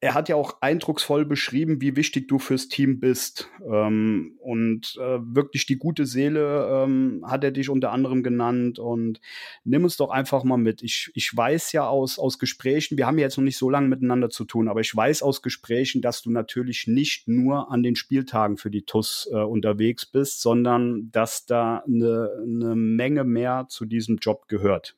er 0.00 0.14
hat 0.14 0.28
ja 0.28 0.34
auch 0.34 0.60
eindrucksvoll 0.60 1.24
beschrieben, 1.24 1.80
wie 1.80 1.94
wichtig 1.94 2.26
du 2.26 2.40
fürs 2.40 2.68
Team 2.68 2.98
bist. 2.98 3.48
Ähm, 3.64 4.36
und 4.40 4.96
äh, 5.00 5.18
wirklich 5.22 5.66
die 5.66 5.78
gute 5.78 6.04
Seele 6.04 6.84
ähm, 6.84 7.24
hat 7.24 7.44
er 7.44 7.52
dich 7.52 7.68
unter 7.68 7.92
anderem 7.92 8.24
genannt. 8.24 8.80
Und 8.80 9.20
nimm 9.62 9.84
uns 9.84 9.96
doch 9.96 10.10
einfach 10.10 10.42
mal 10.42 10.56
mit. 10.56 10.82
Ich, 10.82 11.12
ich 11.14 11.36
weiß 11.36 11.72
ja 11.72 11.86
aus, 11.86 12.18
aus 12.18 12.40
Gesprächen, 12.40 12.98
wir 12.98 13.06
haben 13.06 13.18
ja 13.18 13.24
jetzt 13.24 13.36
noch 13.36 13.44
nicht 13.44 13.58
so 13.58 13.70
lange 13.70 13.88
miteinander 13.88 14.30
zu 14.30 14.44
tun, 14.44 14.68
aber 14.68 14.80
ich 14.80 14.94
weiß 14.94 15.22
aus 15.22 15.42
Gesprächen, 15.42 16.02
dass 16.02 16.22
du 16.22 16.30
natürlich 16.30 16.88
nicht 16.88 17.28
nur 17.28 17.70
an 17.70 17.84
den 17.84 17.94
Spieltagen 17.94 18.56
für 18.56 18.70
die 18.70 18.82
TUS 18.82 19.28
äh, 19.32 19.36
unterwegs 19.36 20.06
bist, 20.06 20.40
sondern 20.40 21.10
dass 21.12 21.46
da 21.46 21.84
eine, 21.86 22.30
eine 22.42 22.74
Menge 22.74 23.22
mehr 23.22 23.66
zu 23.68 23.84
diesem 23.84 24.16
Job 24.16 24.48
gehört. 24.48 24.97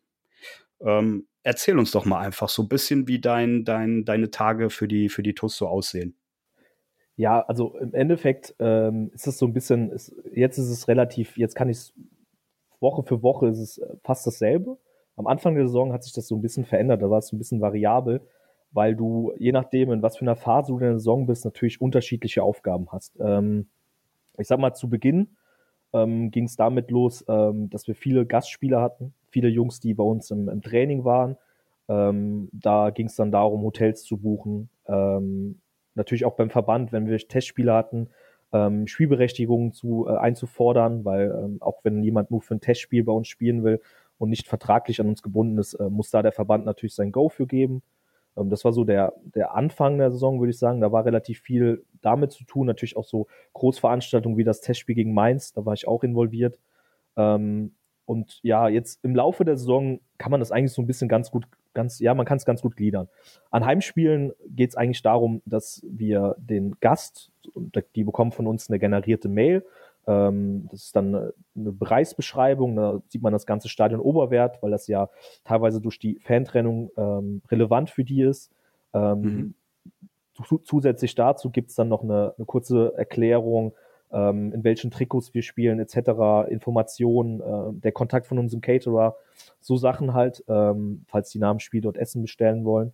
Ähm, 0.84 1.26
erzähl 1.42 1.78
uns 1.78 1.90
doch 1.90 2.04
mal 2.04 2.20
einfach 2.20 2.48
so 2.48 2.62
ein 2.62 2.68
bisschen, 2.68 3.08
wie 3.08 3.20
dein, 3.20 3.64
dein, 3.64 4.04
deine 4.04 4.30
Tage 4.30 4.70
für 4.70 4.88
die, 4.88 5.08
für 5.08 5.22
die 5.22 5.34
TUS 5.34 5.56
so 5.56 5.66
aussehen. 5.66 6.16
Ja, 7.16 7.40
also 7.42 7.76
im 7.78 7.92
Endeffekt 7.92 8.54
ähm, 8.58 9.10
ist 9.12 9.26
es 9.26 9.38
so 9.38 9.46
ein 9.46 9.52
bisschen, 9.52 9.90
ist, 9.90 10.14
jetzt 10.32 10.58
ist 10.58 10.70
es 10.70 10.88
relativ, 10.88 11.36
jetzt 11.36 11.54
kann 11.54 11.68
ich 11.68 11.76
es 11.76 11.94
Woche 12.80 13.02
für 13.02 13.22
Woche 13.22 13.48
ist 13.48 13.58
es 13.58 13.78
äh, 13.78 13.96
fast 14.02 14.26
dasselbe. 14.26 14.78
Am 15.16 15.26
Anfang 15.26 15.54
der 15.54 15.66
Saison 15.66 15.92
hat 15.92 16.02
sich 16.02 16.14
das 16.14 16.26
so 16.26 16.36
ein 16.36 16.42
bisschen 16.42 16.64
verändert, 16.64 17.02
da 17.02 17.10
war 17.10 17.18
es 17.18 17.30
ein 17.32 17.38
bisschen 17.38 17.60
variabel, 17.60 18.22
weil 18.72 18.96
du, 18.96 19.34
je 19.36 19.52
nachdem, 19.52 19.92
in 19.92 20.02
was 20.02 20.16
für 20.16 20.22
einer 20.22 20.36
Phase 20.36 20.68
du 20.68 20.78
in 20.78 20.84
der 20.84 20.98
Saison 20.98 21.26
bist, 21.26 21.44
natürlich 21.44 21.80
unterschiedliche 21.80 22.42
Aufgaben 22.42 22.90
hast. 22.90 23.18
Ähm, 23.20 23.68
ich 24.38 24.46
sag 24.46 24.58
mal, 24.58 24.72
zu 24.72 24.88
Beginn 24.88 25.36
ähm, 25.92 26.30
ging 26.30 26.44
es 26.44 26.56
damit 26.56 26.90
los, 26.90 27.24
ähm, 27.28 27.68
dass 27.68 27.86
wir 27.86 27.94
viele 27.94 28.24
Gastspieler 28.24 28.80
hatten, 28.80 29.12
viele 29.30 29.48
Jungs, 29.48 29.80
die 29.80 29.94
bei 29.94 30.04
uns 30.04 30.30
im, 30.30 30.48
im 30.48 30.62
Training 30.62 31.04
waren. 31.04 31.36
Ähm, 31.88 32.48
da 32.52 32.90
ging 32.90 33.06
es 33.06 33.16
dann 33.16 33.32
darum, 33.32 33.62
Hotels 33.62 34.04
zu 34.04 34.18
buchen. 34.18 34.70
Ähm, 34.86 35.60
natürlich 35.94 36.24
auch 36.24 36.36
beim 36.36 36.50
Verband, 36.50 36.92
wenn 36.92 37.06
wir 37.06 37.18
Testspiele 37.18 37.74
hatten, 37.74 38.08
ähm, 38.52 38.86
Spielberechtigungen 38.86 39.72
zu, 39.72 40.06
äh, 40.08 40.16
einzufordern, 40.16 41.04
weil 41.04 41.30
ähm, 41.30 41.58
auch 41.60 41.80
wenn 41.84 42.02
jemand 42.02 42.30
nur 42.30 42.42
für 42.42 42.54
ein 42.54 42.60
Testspiel 42.60 43.04
bei 43.04 43.12
uns 43.12 43.28
spielen 43.28 43.64
will 43.64 43.80
und 44.18 44.30
nicht 44.30 44.48
vertraglich 44.48 45.00
an 45.00 45.08
uns 45.08 45.22
gebunden 45.22 45.58
ist, 45.58 45.74
äh, 45.74 45.88
muss 45.88 46.10
da 46.10 46.22
der 46.22 46.32
Verband 46.32 46.64
natürlich 46.64 46.94
sein 46.94 47.12
Go 47.12 47.28
für 47.28 47.46
geben. 47.46 47.82
Ähm, 48.36 48.50
das 48.50 48.64
war 48.64 48.72
so 48.72 48.84
der, 48.84 49.14
der 49.34 49.54
Anfang 49.54 49.98
der 49.98 50.10
Saison, 50.10 50.40
würde 50.40 50.50
ich 50.50 50.58
sagen. 50.58 50.80
Da 50.80 50.92
war 50.92 51.04
relativ 51.04 51.40
viel 51.40 51.84
damit 52.00 52.32
zu 52.32 52.44
tun. 52.44 52.66
Natürlich 52.66 52.96
auch 52.96 53.04
so 53.04 53.26
Großveranstaltungen 53.52 54.38
wie 54.38 54.44
das 54.44 54.60
Testspiel 54.60 54.94
gegen 54.94 55.14
Mainz, 55.14 55.52
da 55.52 55.64
war 55.64 55.74
ich 55.74 55.86
auch 55.86 56.02
involviert. 56.04 56.58
Ähm, 57.16 57.74
und 58.10 58.40
ja, 58.42 58.66
jetzt 58.66 59.04
im 59.04 59.14
Laufe 59.14 59.44
der 59.44 59.56
Saison 59.56 60.00
kann 60.18 60.32
man 60.32 60.40
das 60.40 60.50
eigentlich 60.50 60.72
so 60.72 60.82
ein 60.82 60.88
bisschen 60.88 61.08
ganz 61.08 61.30
gut, 61.30 61.46
ganz, 61.74 62.00
ja, 62.00 62.12
man 62.12 62.26
kann 62.26 62.38
es 62.38 62.44
ganz 62.44 62.60
gut 62.60 62.74
gliedern. 62.74 63.08
An 63.52 63.64
Heimspielen 63.64 64.32
geht 64.48 64.70
es 64.70 64.76
eigentlich 64.76 65.02
darum, 65.02 65.42
dass 65.44 65.80
wir 65.88 66.34
den 66.36 66.74
Gast, 66.80 67.30
die 67.94 68.02
bekommen 68.02 68.32
von 68.32 68.48
uns 68.48 68.68
eine 68.68 68.80
generierte 68.80 69.28
Mail. 69.28 69.64
Ähm, 70.08 70.66
das 70.72 70.86
ist 70.86 70.96
dann 70.96 71.30
eine 71.54 71.72
Preisbeschreibung, 71.72 72.74
da 72.74 73.00
sieht 73.06 73.22
man 73.22 73.32
das 73.32 73.46
ganze 73.46 73.68
Stadion 73.68 74.00
Oberwert, 74.00 74.60
weil 74.60 74.72
das 74.72 74.88
ja 74.88 75.08
teilweise 75.44 75.80
durch 75.80 76.00
die 76.00 76.18
Fantrennung 76.18 76.90
ähm, 76.96 77.42
relevant 77.48 77.90
für 77.90 78.02
die 78.02 78.22
ist. 78.22 78.50
Ähm, 78.92 79.22
mhm. 79.22 79.54
Zusätzlich 80.64 81.14
dazu 81.14 81.50
gibt 81.50 81.70
es 81.70 81.76
dann 81.76 81.88
noch 81.88 82.02
eine, 82.02 82.34
eine 82.36 82.44
kurze 82.44 82.92
Erklärung, 82.96 83.72
ähm, 84.12 84.52
in 84.52 84.64
welchen 84.64 84.90
Trikots 84.90 85.34
wir 85.34 85.42
spielen, 85.42 85.78
etc., 85.78 86.50
Informationen, 86.50 87.40
äh, 87.40 87.80
der 87.80 87.92
Kontakt 87.92 88.26
von 88.26 88.38
unserem 88.38 88.60
Caterer, 88.60 89.16
so 89.60 89.76
Sachen 89.76 90.14
halt, 90.14 90.44
ähm, 90.48 91.04
falls 91.06 91.30
die 91.30 91.38
nach 91.38 91.50
dem 91.50 91.60
Spiel 91.60 91.80
dort 91.80 91.96
Essen 91.96 92.22
bestellen 92.22 92.64
wollen. 92.64 92.92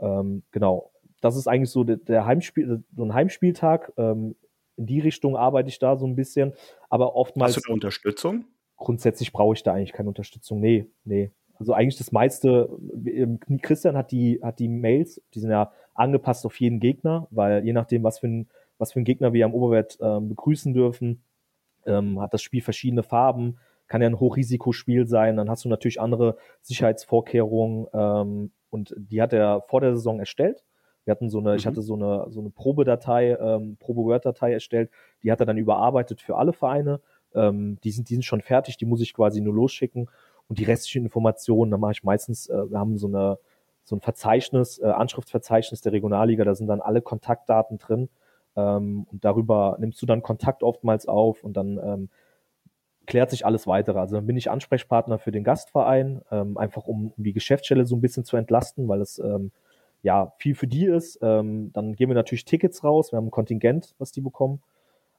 Ähm, 0.00 0.42
genau. 0.50 0.90
Das 1.20 1.36
ist 1.36 1.48
eigentlich 1.48 1.70
so 1.70 1.84
der, 1.84 1.96
der 1.96 2.26
Heimspiel, 2.26 2.82
so 2.94 3.04
ein 3.04 3.14
Heimspieltag. 3.14 3.92
Ähm, 3.96 4.36
in 4.76 4.86
die 4.86 5.00
Richtung 5.00 5.36
arbeite 5.36 5.68
ich 5.68 5.78
da 5.78 5.96
so 5.96 6.06
ein 6.06 6.14
bisschen. 6.14 6.52
Aber 6.88 7.16
oftmals. 7.16 7.56
Hast 7.56 7.66
du 7.66 7.70
da 7.70 7.74
Unterstützung? 7.74 8.44
Grundsätzlich 8.76 9.32
brauche 9.32 9.54
ich 9.54 9.62
da 9.64 9.74
eigentlich 9.74 9.92
keine 9.92 10.08
Unterstützung. 10.08 10.60
Nee, 10.60 10.86
nee. 11.04 11.32
Also 11.58 11.72
eigentlich 11.72 11.98
das 11.98 12.12
meiste, 12.12 12.68
ähm, 13.04 13.40
Christian 13.60 13.96
hat 13.96 14.12
die, 14.12 14.38
hat 14.42 14.60
die 14.60 14.68
Mails, 14.68 15.20
die 15.34 15.40
sind 15.40 15.50
ja 15.50 15.72
angepasst 15.94 16.46
auf 16.46 16.58
jeden 16.60 16.78
Gegner, 16.78 17.26
weil 17.32 17.64
je 17.64 17.72
nachdem, 17.72 18.04
was 18.04 18.20
für 18.20 18.28
ein 18.28 18.48
was 18.78 18.92
für 18.92 18.98
einen 18.98 19.04
Gegner 19.04 19.32
wir 19.32 19.44
am 19.44 19.54
Oberwert 19.54 19.98
ähm, 20.00 20.28
begrüßen 20.28 20.72
dürfen. 20.72 21.22
Ähm, 21.86 22.20
hat 22.20 22.34
das 22.34 22.42
Spiel 22.42 22.62
verschiedene 22.62 23.02
Farben, 23.02 23.58
kann 23.86 24.02
ja 24.02 24.08
ein 24.08 24.20
Hochrisikospiel 24.20 25.06
sein. 25.06 25.36
Dann 25.36 25.50
hast 25.50 25.64
du 25.64 25.68
natürlich 25.68 26.00
andere 26.00 26.36
Sicherheitsvorkehrungen 26.62 27.86
ähm, 27.92 28.52
und 28.70 28.94
die 28.96 29.22
hat 29.22 29.32
er 29.32 29.62
vor 29.68 29.80
der 29.80 29.94
Saison 29.94 30.18
erstellt. 30.18 30.64
Wir 31.04 31.12
hatten 31.12 31.30
so 31.30 31.38
eine, 31.38 31.50
mhm. 31.50 31.56
ich 31.56 31.66
hatte 31.66 31.82
so 31.82 31.94
eine, 31.94 32.26
so 32.30 32.40
eine 32.40 32.50
Probedatei, 32.50 33.36
ähm, 33.40 33.76
Probe-Word-Datei 33.78 34.52
erstellt, 34.52 34.90
die 35.22 35.32
hat 35.32 35.40
er 35.40 35.46
dann 35.46 35.56
überarbeitet 35.56 36.20
für 36.20 36.36
alle 36.36 36.52
Vereine. 36.52 37.00
Ähm, 37.34 37.78
die, 37.82 37.90
sind, 37.90 38.10
die 38.10 38.14
sind 38.14 38.24
schon 38.24 38.42
fertig, 38.42 38.76
die 38.76 38.86
muss 38.86 39.00
ich 39.00 39.14
quasi 39.14 39.40
nur 39.40 39.54
losschicken. 39.54 40.10
Und 40.48 40.58
die 40.58 40.64
restlichen 40.64 41.04
Informationen, 41.04 41.70
da 41.70 41.78
mache 41.78 41.92
ich 41.92 42.04
meistens, 42.04 42.48
äh, 42.48 42.70
wir 42.70 42.78
haben 42.78 42.98
so 42.98 43.06
eine 43.06 43.38
so 43.88 43.96
ein 43.96 44.00
Verzeichnis, 44.00 44.78
äh, 44.78 44.86
Anschriftsverzeichnis 44.86 45.80
der 45.80 45.92
Regionalliga, 45.92 46.44
da 46.44 46.54
sind 46.54 46.66
dann 46.66 46.82
alle 46.82 47.00
Kontaktdaten 47.00 47.78
drin. 47.78 48.10
Ähm, 48.58 49.06
und 49.12 49.24
darüber 49.24 49.76
nimmst 49.78 50.02
du 50.02 50.06
dann 50.06 50.22
Kontakt 50.22 50.64
oftmals 50.64 51.06
auf 51.06 51.44
und 51.44 51.56
dann 51.56 51.78
ähm, 51.78 52.08
klärt 53.06 53.30
sich 53.30 53.46
alles 53.46 53.66
weitere. 53.66 53.98
Also 54.00 54.16
dann 54.16 54.26
bin 54.26 54.36
ich 54.36 54.50
Ansprechpartner 54.50 55.18
für 55.18 55.30
den 55.30 55.44
Gastverein, 55.44 56.22
ähm, 56.30 56.58
einfach 56.58 56.86
um, 56.86 57.12
um, 57.16 57.24
die 57.24 57.32
Geschäftsstelle 57.32 57.86
so 57.86 57.96
ein 57.96 58.00
bisschen 58.00 58.24
zu 58.24 58.36
entlasten, 58.36 58.88
weil 58.88 59.00
es 59.00 59.18
ähm, 59.18 59.52
ja, 60.02 60.32
viel 60.38 60.56
für 60.56 60.66
die 60.66 60.86
ist. 60.86 61.18
Ähm, 61.22 61.72
dann 61.72 61.94
geben 61.94 62.10
wir 62.10 62.16
natürlich 62.16 62.44
Tickets 62.44 62.82
raus, 62.82 63.12
wir 63.12 63.16
haben 63.16 63.28
ein 63.28 63.30
Kontingent, 63.30 63.94
was 63.98 64.10
die 64.12 64.20
bekommen. 64.20 64.60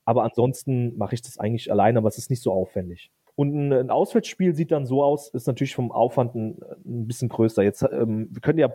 Aber 0.04 0.24
ansonsten 0.24 0.98
mache 0.98 1.16
ich 1.16 1.22
das 1.22 1.38
eigentlich 1.38 1.72
alleine, 1.72 2.00
aber 2.00 2.10
es 2.10 2.18
ist 2.18 2.30
nicht 2.30 2.42
so 2.42 2.52
aufwendig. 2.52 3.12
Und 3.36 3.72
ein, 3.72 3.90
Auswärtsspiel 3.90 4.54
sieht 4.54 4.72
dann 4.72 4.86
so 4.86 5.02
aus, 5.02 5.30
ist 5.30 5.48
natürlich 5.48 5.76
vom 5.76 5.94
Aufwand 5.94 6.36
ein, 6.36 6.58
ein 6.86 7.08
bisschen 7.08 7.30
größer. 7.30 7.64
Jetzt, 7.64 7.84
ähm, 7.84 8.28
wir 8.32 8.42
können 8.42 8.60
ja 8.60 8.70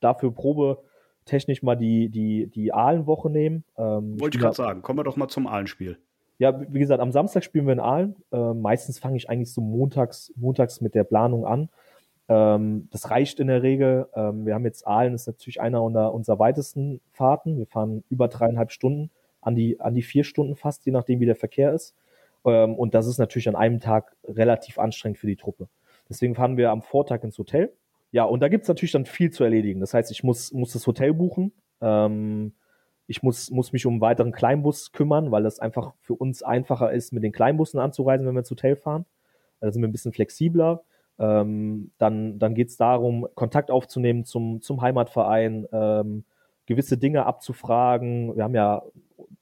dafür 0.00 0.32
Probe 0.32 0.78
technisch 1.30 1.62
mal 1.62 1.76
die, 1.76 2.08
die, 2.08 2.48
die 2.48 2.74
Ahlenwoche 2.74 3.30
nehmen. 3.30 3.64
Ähm, 3.78 4.20
Wollte 4.20 4.36
ich 4.36 4.42
gerade 4.42 4.56
sagen, 4.56 4.82
kommen 4.82 4.98
wir 4.98 5.04
doch 5.04 5.16
mal 5.16 5.28
zum 5.28 5.46
Ahlenspiel. 5.46 5.98
Ja, 6.38 6.60
wie 6.72 6.78
gesagt, 6.78 7.00
am 7.00 7.12
Samstag 7.12 7.44
spielen 7.44 7.66
wir 7.66 7.74
in 7.74 7.80
Aalen. 7.80 8.16
Äh, 8.32 8.54
meistens 8.54 8.98
fange 8.98 9.16
ich 9.16 9.28
eigentlich 9.28 9.52
so 9.52 9.60
montags, 9.60 10.32
montags 10.36 10.80
mit 10.80 10.94
der 10.94 11.04
Planung 11.04 11.46
an. 11.46 11.68
Ähm, 12.28 12.88
das 12.90 13.10
reicht 13.10 13.40
in 13.40 13.48
der 13.48 13.62
Regel. 13.62 14.06
Ähm, 14.14 14.46
wir 14.46 14.54
haben 14.54 14.64
jetzt 14.64 14.86
Aalen, 14.86 15.14
ist 15.14 15.26
natürlich 15.26 15.60
einer 15.60 15.82
unserer, 15.82 16.14
unserer 16.14 16.38
weitesten 16.38 17.00
Fahrten. 17.12 17.58
Wir 17.58 17.66
fahren 17.66 18.04
über 18.08 18.28
dreieinhalb 18.28 18.72
Stunden, 18.72 19.10
an 19.40 19.54
die, 19.54 19.80
an 19.80 19.94
die 19.94 20.02
vier 20.02 20.24
Stunden 20.24 20.56
fast, 20.56 20.86
je 20.86 20.92
nachdem, 20.92 21.20
wie 21.20 21.26
der 21.26 21.36
Verkehr 21.36 21.72
ist. 21.72 21.94
Ähm, 22.44 22.74
und 22.74 22.94
das 22.94 23.06
ist 23.06 23.18
natürlich 23.18 23.48
an 23.48 23.56
einem 23.56 23.78
Tag 23.78 24.16
relativ 24.24 24.78
anstrengend 24.78 25.18
für 25.18 25.26
die 25.26 25.36
Truppe. 25.36 25.68
Deswegen 26.08 26.34
fahren 26.34 26.56
wir 26.56 26.70
am 26.70 26.82
Vortag 26.82 27.22
ins 27.22 27.38
Hotel. 27.38 27.72
Ja, 28.12 28.24
und 28.24 28.40
da 28.40 28.48
gibt's 28.48 28.68
natürlich 28.68 28.92
dann 28.92 29.06
viel 29.06 29.30
zu 29.30 29.44
erledigen. 29.44 29.80
Das 29.80 29.94
heißt, 29.94 30.10
ich 30.10 30.24
muss, 30.24 30.52
muss 30.52 30.72
das 30.72 30.86
Hotel 30.86 31.14
buchen. 31.14 31.52
Ähm, 31.80 32.52
ich 33.06 33.22
muss, 33.22 33.50
muss 33.50 33.72
mich 33.72 33.86
um 33.86 33.94
einen 33.94 34.00
weiteren 34.00 34.32
Kleinbus 34.32 34.92
kümmern, 34.92 35.30
weil 35.30 35.42
das 35.42 35.58
einfach 35.58 35.94
für 36.00 36.14
uns 36.14 36.42
einfacher 36.42 36.92
ist, 36.92 37.12
mit 37.12 37.22
den 37.22 37.32
Kleinbussen 37.32 37.80
anzureisen, 37.80 38.26
wenn 38.26 38.34
wir 38.34 38.40
ins 38.40 38.50
Hotel 38.50 38.76
fahren. 38.76 39.04
Da 39.60 39.70
sind 39.70 39.82
wir 39.82 39.88
ein 39.88 39.92
bisschen 39.92 40.12
flexibler. 40.12 40.82
Ähm, 41.18 41.90
dann 41.98 42.38
dann 42.38 42.54
geht 42.54 42.68
es 42.68 42.76
darum, 42.76 43.26
Kontakt 43.34 43.70
aufzunehmen 43.70 44.24
zum, 44.24 44.62
zum 44.62 44.80
Heimatverein, 44.80 45.66
ähm, 45.72 46.24
gewisse 46.66 46.98
Dinge 46.98 47.26
abzufragen. 47.26 48.36
Wir 48.36 48.44
haben 48.44 48.54
ja 48.54 48.82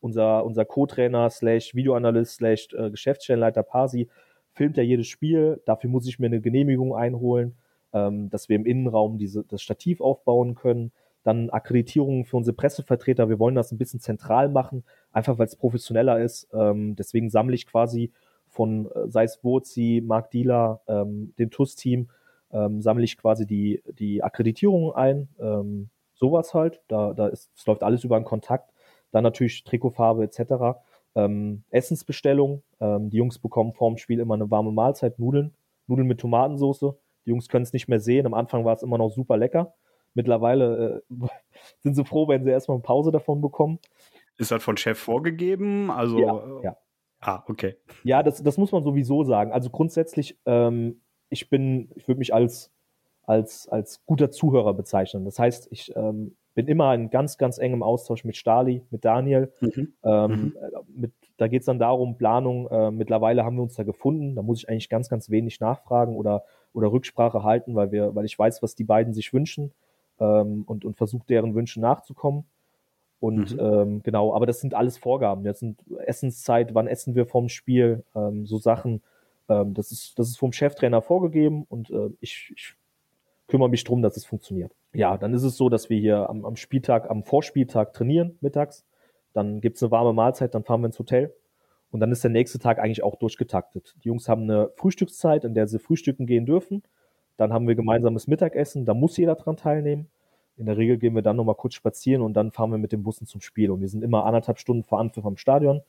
unser, 0.00 0.44
unser 0.44 0.64
Co-Trainer 0.64 1.30
slash 1.30 1.74
Videoanalyst 1.74 2.36
slash 2.36 2.68
äh, 2.72 2.90
Geschäftsstellenleiter 2.90 3.62
Parsi 3.62 4.08
filmt 4.52 4.76
ja 4.76 4.82
jedes 4.82 5.06
Spiel. 5.06 5.60
Dafür 5.66 5.90
muss 5.90 6.08
ich 6.08 6.18
mir 6.18 6.26
eine 6.26 6.40
Genehmigung 6.40 6.96
einholen, 6.96 7.56
ähm, 7.92 8.30
dass 8.30 8.48
wir 8.48 8.56
im 8.56 8.66
Innenraum 8.66 9.18
diese, 9.18 9.44
das 9.44 9.62
Stativ 9.62 10.00
aufbauen 10.00 10.54
können. 10.54 10.92
Dann 11.24 11.50
Akkreditierungen 11.50 12.24
für 12.24 12.36
unsere 12.36 12.56
Pressevertreter. 12.56 13.28
Wir 13.28 13.38
wollen 13.38 13.54
das 13.54 13.72
ein 13.72 13.78
bisschen 13.78 14.00
zentral 14.00 14.48
machen, 14.48 14.84
einfach 15.12 15.38
weil 15.38 15.46
es 15.46 15.56
professioneller 15.56 16.20
ist. 16.20 16.48
Ähm, 16.52 16.96
deswegen 16.96 17.30
sammle 17.30 17.54
ich 17.54 17.66
quasi 17.66 18.12
von, 18.48 18.86
äh, 18.86 19.08
sei 19.08 19.24
es 19.24 19.42
Wozi, 19.42 20.02
Mark 20.04 20.30
Dieler, 20.30 20.80
ähm, 20.88 21.34
dem 21.38 21.50
TUS-Team, 21.50 22.08
ähm, 22.50 22.80
sammle 22.80 23.04
ich 23.04 23.18
quasi 23.18 23.46
die, 23.46 23.82
die 23.98 24.22
Akkreditierungen 24.22 24.94
ein. 24.94 25.28
Ähm, 25.38 25.90
sowas 26.14 26.54
halt. 26.54 26.82
Da, 26.88 27.12
da 27.12 27.28
ist, 27.28 27.50
es 27.56 27.66
läuft 27.66 27.82
alles 27.82 28.04
über 28.04 28.16
einen 28.16 28.24
Kontakt. 28.24 28.72
Dann 29.10 29.22
natürlich 29.22 29.64
Trikotfarbe 29.64 30.24
etc. 30.24 30.78
Ähm, 31.14 31.62
Essensbestellung. 31.70 32.62
Ähm, 32.80 33.10
die 33.10 33.16
Jungs 33.16 33.38
bekommen 33.38 33.72
vorm 33.72 33.96
Spiel 33.96 34.20
immer 34.20 34.34
eine 34.34 34.50
warme 34.50 34.72
Mahlzeit, 34.72 35.18
Nudeln, 35.18 35.54
Nudeln 35.86 36.06
mit 36.06 36.20
Tomatensauce. 36.20 36.94
Die 37.28 37.32
Jungs 37.32 37.48
können 37.48 37.62
es 37.62 37.74
nicht 37.74 37.88
mehr 37.88 38.00
sehen. 38.00 38.24
Am 38.24 38.32
Anfang 38.32 38.64
war 38.64 38.72
es 38.72 38.82
immer 38.82 38.96
noch 38.96 39.10
super 39.10 39.36
lecker. 39.36 39.74
Mittlerweile 40.14 41.02
äh, 41.10 41.26
sind 41.80 41.94
sie 41.94 42.06
froh, 42.06 42.26
wenn 42.26 42.42
sie 42.42 42.50
erstmal 42.50 42.76
eine 42.76 42.82
Pause 42.82 43.12
davon 43.12 43.42
bekommen. 43.42 43.78
Ist 44.38 44.50
das 44.50 44.62
von 44.62 44.78
Chef 44.78 44.98
vorgegeben? 44.98 45.90
Also, 45.90 46.18
ja, 46.18 46.60
ja. 46.62 46.76
Ah, 47.20 47.42
okay. 47.48 47.76
Ja, 48.02 48.22
das, 48.22 48.42
das 48.42 48.56
muss 48.56 48.72
man 48.72 48.82
sowieso 48.82 49.24
sagen. 49.24 49.52
Also 49.52 49.68
grundsätzlich, 49.68 50.38
ähm, 50.46 51.02
ich 51.28 51.50
bin, 51.50 51.90
ich 51.96 52.08
würde 52.08 52.18
mich 52.18 52.32
als, 52.32 52.72
als, 53.24 53.68
als 53.68 54.06
guter 54.06 54.30
Zuhörer 54.30 54.72
bezeichnen. 54.72 55.26
Das 55.26 55.38
heißt, 55.38 55.68
ich 55.70 55.94
ähm, 55.96 56.34
bin 56.54 56.66
immer 56.66 56.94
in 56.94 57.10
ganz, 57.10 57.36
ganz 57.36 57.58
engem 57.58 57.82
Austausch 57.82 58.24
mit 58.24 58.36
Stali, 58.36 58.86
mit 58.90 59.04
Daniel. 59.04 59.52
Mhm. 59.60 59.92
Ähm, 60.02 60.30
mhm. 60.30 60.54
Mit, 60.88 61.12
da 61.36 61.48
geht 61.48 61.60
es 61.60 61.66
dann 61.66 61.78
darum, 61.78 62.16
Planung. 62.16 62.68
Äh, 62.68 62.90
mittlerweile 62.90 63.44
haben 63.44 63.56
wir 63.56 63.62
uns 63.62 63.74
da 63.74 63.82
gefunden. 63.82 64.34
Da 64.34 64.42
muss 64.42 64.60
ich 64.60 64.68
eigentlich 64.68 64.88
ganz, 64.88 65.08
ganz 65.08 65.28
wenig 65.28 65.60
nachfragen 65.60 66.16
oder, 66.16 66.44
oder 66.72 66.92
Rücksprache 66.92 67.42
halten, 67.42 67.74
weil, 67.74 67.92
wir, 67.92 68.14
weil 68.14 68.24
ich 68.24 68.38
weiß, 68.38 68.62
was 68.62 68.74
die 68.74 68.84
beiden 68.84 69.14
sich 69.14 69.32
wünschen 69.32 69.72
ähm, 70.20 70.64
und, 70.66 70.84
und 70.84 70.96
versuche 70.96 71.26
deren 71.28 71.54
Wünschen 71.54 71.80
nachzukommen. 71.80 72.44
Und 73.20 73.54
mhm. 73.54 73.60
ähm, 73.60 74.02
genau, 74.02 74.34
aber 74.34 74.46
das 74.46 74.60
sind 74.60 74.74
alles 74.74 74.96
Vorgaben. 74.96 75.42
Das 75.44 75.58
sind 75.58 75.80
Essenszeit, 76.06 76.74
wann 76.74 76.86
essen 76.86 77.14
wir 77.14 77.26
vom 77.26 77.48
Spiel, 77.48 78.04
ähm, 78.14 78.46
so 78.46 78.58
Sachen. 78.58 79.02
Ähm, 79.48 79.74
das, 79.74 79.90
ist, 79.90 80.18
das 80.18 80.28
ist 80.28 80.38
vom 80.38 80.52
Cheftrainer 80.52 81.02
vorgegeben 81.02 81.64
und 81.68 81.90
äh, 81.90 82.10
ich, 82.20 82.52
ich 82.54 82.74
kümmere 83.48 83.68
mich 83.68 83.82
drum, 83.82 84.02
dass 84.02 84.16
es 84.16 84.24
funktioniert. 84.24 84.72
Ja, 84.92 85.16
dann 85.16 85.34
ist 85.34 85.42
es 85.42 85.56
so, 85.56 85.68
dass 85.68 85.90
wir 85.90 85.98
hier 85.98 86.28
am, 86.28 86.44
am 86.44 86.56
Spieltag, 86.56 87.10
am 87.10 87.24
Vorspieltag 87.24 87.92
trainieren 87.92 88.38
mittags. 88.40 88.84
Dann 89.32 89.60
gibt's 89.60 89.82
eine 89.82 89.90
warme 89.90 90.12
Mahlzeit, 90.12 90.54
dann 90.54 90.64
fahren 90.64 90.80
wir 90.82 90.86
ins 90.86 90.98
Hotel. 90.98 91.34
Und 91.90 92.00
dann 92.00 92.12
ist 92.12 92.22
der 92.22 92.30
nächste 92.30 92.58
Tag 92.58 92.78
eigentlich 92.78 93.02
auch 93.02 93.16
durchgetaktet. 93.16 93.94
Die 94.04 94.08
Jungs 94.08 94.28
haben 94.28 94.42
eine 94.42 94.70
Frühstückszeit, 94.76 95.44
in 95.44 95.54
der 95.54 95.66
sie 95.66 95.78
frühstücken 95.78 96.26
gehen 96.26 96.44
dürfen. 96.44 96.82
Dann 97.36 97.52
haben 97.52 97.66
wir 97.66 97.74
gemeinsames 97.74 98.26
Mittagessen, 98.26 98.84
da 98.84 98.94
muss 98.94 99.16
jeder 99.16 99.36
dran 99.36 99.56
teilnehmen. 99.56 100.08
In 100.56 100.66
der 100.66 100.76
Regel 100.76 100.98
gehen 100.98 101.14
wir 101.14 101.22
dann 101.22 101.36
nochmal 101.36 101.54
kurz 101.54 101.74
spazieren 101.74 102.20
und 102.20 102.34
dann 102.34 102.50
fahren 102.50 102.72
wir 102.72 102.78
mit 102.78 102.90
den 102.90 103.04
Bussen 103.04 103.26
zum 103.26 103.40
Spiel. 103.40 103.70
Und 103.70 103.80
wir 103.80 103.88
sind 103.88 104.02
immer 104.02 104.26
anderthalb 104.26 104.58
Stunden 104.58 104.82
vor 104.82 104.98
Anpfiff 104.98 105.24
am 105.24 105.36
Stadion. 105.36 105.82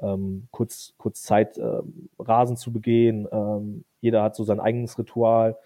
Ähm, 0.00 0.48
kurz, 0.50 0.94
kurz 0.96 1.22
Zeit, 1.22 1.58
ähm, 1.58 2.08
Rasen 2.18 2.56
zu 2.56 2.72
begehen. 2.72 3.28
Ähm, 3.30 3.84
jeder 4.00 4.22
hat 4.22 4.34
so 4.34 4.44
sein 4.44 4.60
eigenes 4.60 4.98
Ritual. 4.98 5.58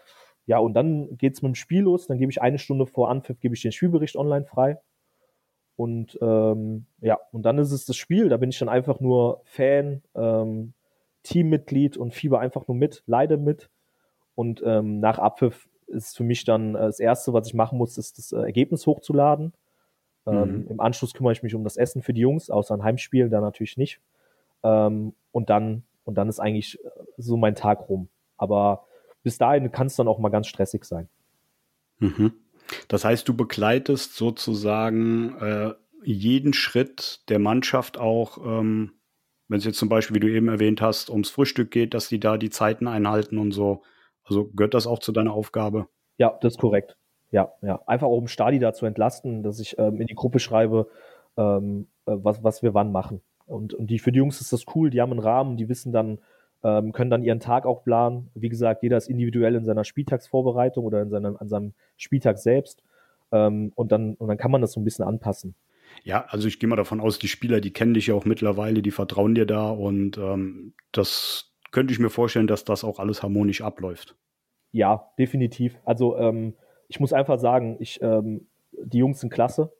Ja, 0.46 0.58
und 0.58 0.74
dann 0.74 1.16
geht's 1.18 1.40
mit 1.40 1.50
dem 1.50 1.54
Spiel 1.54 1.82
los. 1.82 2.08
Dann 2.08 2.18
gebe 2.18 2.32
ich 2.32 2.42
eine 2.42 2.58
Stunde 2.58 2.87
vor 2.87 3.11
Anpfiff 3.11 3.38
gebe 3.38 3.54
ich 3.54 3.62
den 3.62 3.72
Spielbericht 3.72 4.16
online 4.16 4.44
frei. 4.44 4.78
Und 5.76 6.18
ähm, 6.20 6.87
ja, 7.00 7.18
und 7.32 7.42
dann 7.42 7.58
ist 7.58 7.72
es 7.72 7.87
das 7.87 7.96
Spiel. 7.96 8.28
Da 8.28 8.37
bin 8.37 8.50
ich 8.50 8.58
dann 8.58 8.68
einfach 8.68 9.00
nur 9.00 9.40
Fan, 9.44 10.02
ähm, 10.14 10.74
Teammitglied 11.22 11.96
und 11.96 12.14
fieber 12.14 12.40
einfach 12.40 12.68
nur 12.68 12.76
mit, 12.76 13.02
leide 13.06 13.37
mit. 13.37 13.70
Und 14.35 14.62
ähm, 14.64 15.00
nach 15.00 15.18
Abpfiff 15.18 15.68
ist 15.87 16.16
für 16.16 16.24
mich 16.24 16.44
dann 16.44 16.74
äh, 16.74 16.80
das 16.80 17.00
Erste, 17.00 17.32
was 17.32 17.46
ich 17.46 17.54
machen 17.54 17.78
muss, 17.78 17.98
ist 17.98 18.18
das 18.18 18.32
äh, 18.32 18.40
Ergebnis 18.40 18.87
hochzuladen. 18.87 19.52
Ähm, 20.26 20.62
mhm. 20.62 20.66
Im 20.68 20.80
Anschluss 20.80 21.14
kümmere 21.14 21.32
ich 21.32 21.42
mich 21.42 21.54
um 21.54 21.64
das 21.64 21.76
Essen 21.76 22.02
für 22.02 22.12
die 22.12 22.20
Jungs, 22.20 22.50
außer 22.50 22.74
ein 22.74 22.82
Heimspiel, 22.82 23.28
da 23.28 23.40
natürlich 23.40 23.76
nicht. 23.76 24.00
Ähm, 24.62 25.14
und 25.32 25.50
dann 25.50 25.85
und 26.04 26.16
dann 26.16 26.28
ist 26.28 26.40
eigentlich 26.40 26.82
äh, 26.85 26.88
so 27.16 27.37
mein 27.37 27.54
Tag 27.54 27.88
rum. 27.88 28.08
Aber 28.37 28.87
bis 29.22 29.38
dahin 29.38 29.70
kann 29.70 29.87
es 29.87 29.96
dann 29.96 30.08
auch 30.08 30.18
mal 30.18 30.30
ganz 30.30 30.46
stressig 30.46 30.85
sein. 30.85 31.08
Mhm. 31.98 32.32
Das 32.88 33.04
heißt, 33.04 33.28
du 33.28 33.35
begleitest 33.35 34.16
sozusagen 34.16 35.37
äh, 35.40 35.74
jeden 36.04 36.52
Schritt 36.52 37.20
der 37.28 37.38
Mannschaft 37.38 37.98
auch, 37.98 38.38
ähm, 38.38 38.92
wenn 39.48 39.58
es 39.58 39.64
jetzt 39.64 39.78
zum 39.78 39.88
Beispiel, 39.88 40.16
wie 40.16 40.20
du 40.20 40.30
eben 40.30 40.48
erwähnt 40.48 40.80
hast, 40.80 41.11
ums 41.11 41.30
Frühstück 41.30 41.70
geht, 41.70 41.94
dass 41.94 42.08
die 42.08 42.20
da 42.20 42.38
die 42.38 42.50
Zeiten 42.50 42.87
einhalten 42.88 43.38
und 43.38 43.52
so. 43.52 43.82
Also 44.24 44.46
gehört 44.54 44.74
das 44.74 44.87
auch 44.87 44.98
zu 44.98 45.12
deiner 45.12 45.32
Aufgabe? 45.32 45.88
Ja, 46.18 46.38
das 46.40 46.54
ist 46.54 46.58
korrekt. 46.58 46.96
Ja, 47.30 47.52
ja. 47.62 47.80
Einfach 47.87 48.06
auch 48.06 48.18
um 48.18 48.28
Stadi 48.28 48.58
da 48.58 48.72
zu 48.72 48.87
entlasten, 48.87 49.42
dass 49.42 49.58
ich 49.58 49.78
ähm, 49.78 50.00
in 50.00 50.06
die 50.06 50.14
Gruppe 50.14 50.38
schreibe, 50.38 50.88
ähm, 51.37 51.88
äh, 52.06 52.12
was, 52.14 52.42
was 52.44 52.62
wir 52.62 52.74
wann 52.74 52.92
machen. 52.92 53.20
Und, 53.46 53.74
und 53.74 53.88
die, 53.88 53.98
für 53.98 54.12
die 54.12 54.18
Jungs 54.18 54.40
ist 54.40 54.52
das 54.52 54.64
cool, 54.74 54.90
die 54.90 55.00
haben 55.00 55.12
einen 55.12 55.20
Rahmen, 55.20 55.56
die 55.56 55.68
wissen 55.68 55.92
dann, 55.92 56.18
ähm, 56.64 56.92
können 56.92 57.11
dann 57.11 57.22
ihren 57.22 57.40
Tag 57.40 57.66
auch 57.66 57.85
planen. 57.85 58.31
Wie 58.35 58.48
gesagt, 58.48 58.83
jeder 58.83 58.96
ist 58.96 59.09
individuell 59.09 59.55
in 59.55 59.64
seiner 59.64 59.85
Spieltagsvorbereitung 59.85 60.85
oder 60.85 61.03
in 61.03 61.11
seinem, 61.11 61.37
an 61.37 61.48
seinem 61.48 61.75
Spieltag 61.96 62.38
selbst. 62.38 62.83
Ähm, 63.33 63.72
und, 63.75 63.92
dann, 63.92 64.14
und 64.14 64.29
dann 64.29 64.38
kann 64.38 64.51
man 64.51 64.61
das 64.61 64.72
so 64.72 64.81
ein 64.81 64.85
bisschen 64.85 65.05
anpassen. 65.05 65.55
Ja, 66.05 66.25
also 66.29 66.48
ich 66.48 66.59
gehe 66.59 66.68
mal 66.68 66.77
davon 66.77 67.01
aus, 67.01 67.18
die 67.18 67.29
Spieler, 67.29 67.61
die 67.61 67.72
kennen 67.72 67.94
dich 67.94 68.09
ja 68.09 68.14
auch 68.14 68.25
mittlerweile, 68.25 68.83
die 68.83 68.90
vertrauen 68.90 69.35
dir 69.35 69.46
da 69.46 69.70
und 69.70 70.16
ähm, 70.18 70.75
das 70.90 71.53
könnte 71.70 71.92
ich 71.92 71.98
mir 71.98 72.11
vorstellen, 72.11 72.46
dass 72.46 72.64
das 72.64 72.85
auch 72.85 72.98
alles 72.98 73.22
harmonisch 73.22 73.62
abläuft. 73.62 74.16
Ja, 74.72 75.11
definitiv. 75.18 75.79
Also 75.85 76.16
ähm, 76.16 76.55
ich 76.88 77.01
muss 77.01 77.12
einfach 77.12 77.38
sagen, 77.38 77.77
ich, 77.79 78.01
ähm, 78.03 78.46
die 78.72 78.98
Jungs 78.98 79.20
sind 79.20 79.33
klasse, 79.33 79.72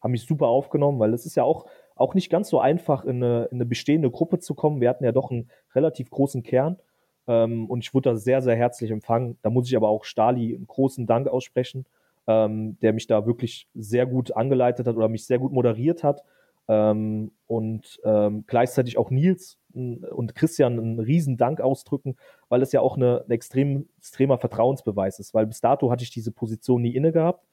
haben 0.00 0.12
mich 0.12 0.26
super 0.26 0.46
aufgenommen, 0.46 0.98
weil 0.98 1.12
es 1.14 1.26
ist 1.26 1.36
ja 1.36 1.42
auch, 1.42 1.66
auch 1.98 2.14
nicht 2.14 2.30
ganz 2.30 2.48
so 2.48 2.60
einfach, 2.60 3.04
in 3.04 3.22
eine, 3.22 3.44
in 3.46 3.56
eine 3.56 3.66
bestehende 3.66 4.10
Gruppe 4.10 4.38
zu 4.38 4.54
kommen. 4.54 4.80
Wir 4.80 4.88
hatten 4.88 5.04
ja 5.04 5.12
doch 5.12 5.30
einen 5.30 5.50
relativ 5.74 6.10
großen 6.10 6.42
Kern 6.42 6.78
ähm, 7.26 7.66
und 7.66 7.84
ich 7.84 7.92
wurde 7.94 8.10
da 8.10 8.16
sehr, 8.16 8.40
sehr 8.42 8.56
herzlich 8.56 8.90
empfangen. 8.90 9.38
Da 9.42 9.50
muss 9.50 9.68
ich 9.68 9.76
aber 9.76 9.88
auch 9.88 10.04
Stali 10.04 10.54
einen 10.54 10.66
großen 10.66 11.06
Dank 11.06 11.28
aussprechen, 11.28 11.86
ähm, 12.26 12.78
der 12.80 12.92
mich 12.92 13.06
da 13.06 13.26
wirklich 13.26 13.68
sehr 13.74 14.06
gut 14.06 14.36
angeleitet 14.36 14.86
hat 14.86 14.96
oder 14.96 15.08
mich 15.08 15.26
sehr 15.26 15.38
gut 15.38 15.52
moderiert 15.52 16.02
hat. 16.02 16.24
Ähm, 16.68 17.32
und 17.46 18.00
ähm, 18.04 18.44
gleichzeitig 18.46 18.98
auch 18.98 19.10
Nils 19.10 19.58
und 19.72 20.34
Christian 20.34 20.78
einen 20.78 21.00
riesen 21.00 21.36
Dank 21.36 21.60
ausdrücken, 21.60 22.16
weil 22.48 22.62
es 22.62 22.72
ja 22.72 22.80
auch 22.80 22.96
eine, 22.96 23.24
ein 23.26 23.30
extrem, 23.30 23.88
extremer 23.98 24.38
Vertrauensbeweis 24.38 25.18
ist, 25.18 25.34
weil 25.34 25.46
bis 25.46 25.60
dato 25.60 25.90
hatte 25.90 26.02
ich 26.02 26.10
diese 26.10 26.32
Position 26.32 26.82
nie 26.82 26.94
inne 26.94 27.12
gehabt. 27.12 27.46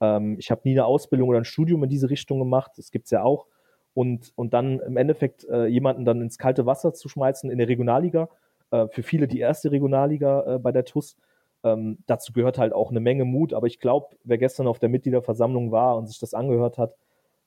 Ähm, 0.00 0.36
ich 0.38 0.50
habe 0.50 0.62
nie 0.64 0.72
eine 0.72 0.84
Ausbildung 0.84 1.28
oder 1.28 1.38
ein 1.38 1.44
Studium 1.44 1.82
in 1.84 1.90
diese 1.90 2.10
Richtung 2.10 2.38
gemacht, 2.38 2.72
das 2.76 2.90
gibt's 2.90 3.10
ja 3.10 3.22
auch. 3.22 3.46
Und, 3.94 4.32
und 4.36 4.54
dann 4.54 4.80
im 4.80 4.96
Endeffekt 4.96 5.44
äh, 5.48 5.66
jemanden 5.66 6.04
dann 6.04 6.20
ins 6.20 6.38
kalte 6.38 6.64
Wasser 6.66 6.94
zu 6.94 7.08
schmeißen 7.08 7.50
in 7.50 7.58
der 7.58 7.68
Regionalliga, 7.68 8.28
äh, 8.70 8.86
für 8.88 9.02
viele 9.02 9.26
die 9.26 9.40
erste 9.40 9.72
Regionalliga 9.72 10.54
äh, 10.54 10.58
bei 10.58 10.72
der 10.72 10.84
TUS, 10.84 11.16
Ähm, 11.62 11.98
dazu 12.06 12.32
gehört 12.32 12.56
halt 12.56 12.72
auch 12.72 12.90
eine 12.90 13.00
Menge 13.00 13.24
Mut, 13.24 13.52
aber 13.52 13.66
ich 13.66 13.80
glaube, 13.80 14.16
wer 14.24 14.38
gestern 14.38 14.66
auf 14.66 14.78
der 14.78 14.88
Mitgliederversammlung 14.88 15.70
war 15.70 15.96
und 15.98 16.06
sich 16.06 16.18
das 16.18 16.32
angehört 16.32 16.78
hat, 16.78 16.96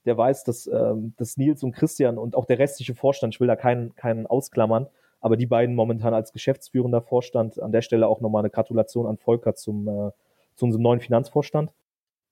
der 0.04 0.16
weiß, 0.16 0.44
dass, 0.44 0.68
ähm, 0.68 1.14
dass 1.16 1.36
Nils 1.36 1.62
und 1.64 1.72
Christian 1.72 2.18
und 2.18 2.36
auch 2.36 2.44
der 2.46 2.58
restliche 2.58 2.94
Vorstand, 2.94 3.34
ich 3.34 3.40
will 3.40 3.48
da 3.48 3.56
keinen, 3.56 3.94
keinen 3.96 4.26
ausklammern, 4.26 4.86
aber 5.20 5.36
die 5.36 5.46
beiden 5.46 5.74
momentan 5.74 6.14
als 6.14 6.32
geschäftsführender 6.32 7.00
Vorstand, 7.00 7.60
an 7.60 7.72
der 7.72 7.82
Stelle 7.82 8.06
auch 8.06 8.20
nochmal 8.20 8.42
eine 8.42 8.50
Gratulation 8.50 9.06
an 9.06 9.16
Volker 9.16 9.54
zum, 9.54 9.88
äh, 9.88 10.10
zu 10.54 10.66
unserem 10.66 10.82
neuen 10.82 11.00
Finanzvorstand. 11.00 11.72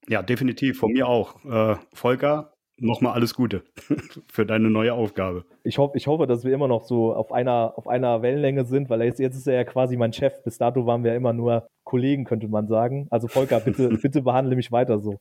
Ja, 0.08 0.22
definitiv, 0.22 0.78
von 0.78 0.92
mir 0.92 1.08
auch. 1.08 1.44
Äh, 1.44 1.76
Volker, 1.94 2.51
nochmal 2.78 3.14
alles 3.14 3.34
Gute 3.34 3.62
für 4.32 4.46
deine 4.46 4.70
neue 4.70 4.94
Aufgabe. 4.94 5.44
Ich 5.62 5.78
hoffe, 5.78 5.96
ich 5.96 6.06
hoffe, 6.06 6.26
dass 6.26 6.44
wir 6.44 6.52
immer 6.52 6.68
noch 6.68 6.82
so 6.82 7.14
auf 7.14 7.32
einer, 7.32 7.74
auf 7.76 7.86
einer 7.86 8.22
Wellenlänge 8.22 8.64
sind, 8.64 8.90
weil 8.90 9.02
jetzt, 9.02 9.20
jetzt 9.20 9.36
ist 9.36 9.46
er 9.46 9.54
ja 9.54 9.64
quasi 9.64 9.96
mein 9.96 10.12
Chef. 10.12 10.42
Bis 10.44 10.58
dato 10.58 10.86
waren 10.86 11.04
wir 11.04 11.14
immer 11.14 11.32
nur 11.32 11.68
Kollegen, 11.84 12.24
könnte 12.24 12.48
man 12.48 12.66
sagen. 12.66 13.06
Also 13.10 13.28
Volker, 13.28 13.60
bitte, 13.60 13.88
bitte 14.02 14.22
behandle 14.22 14.56
mich 14.56 14.72
weiter 14.72 14.98
so. 14.98 15.20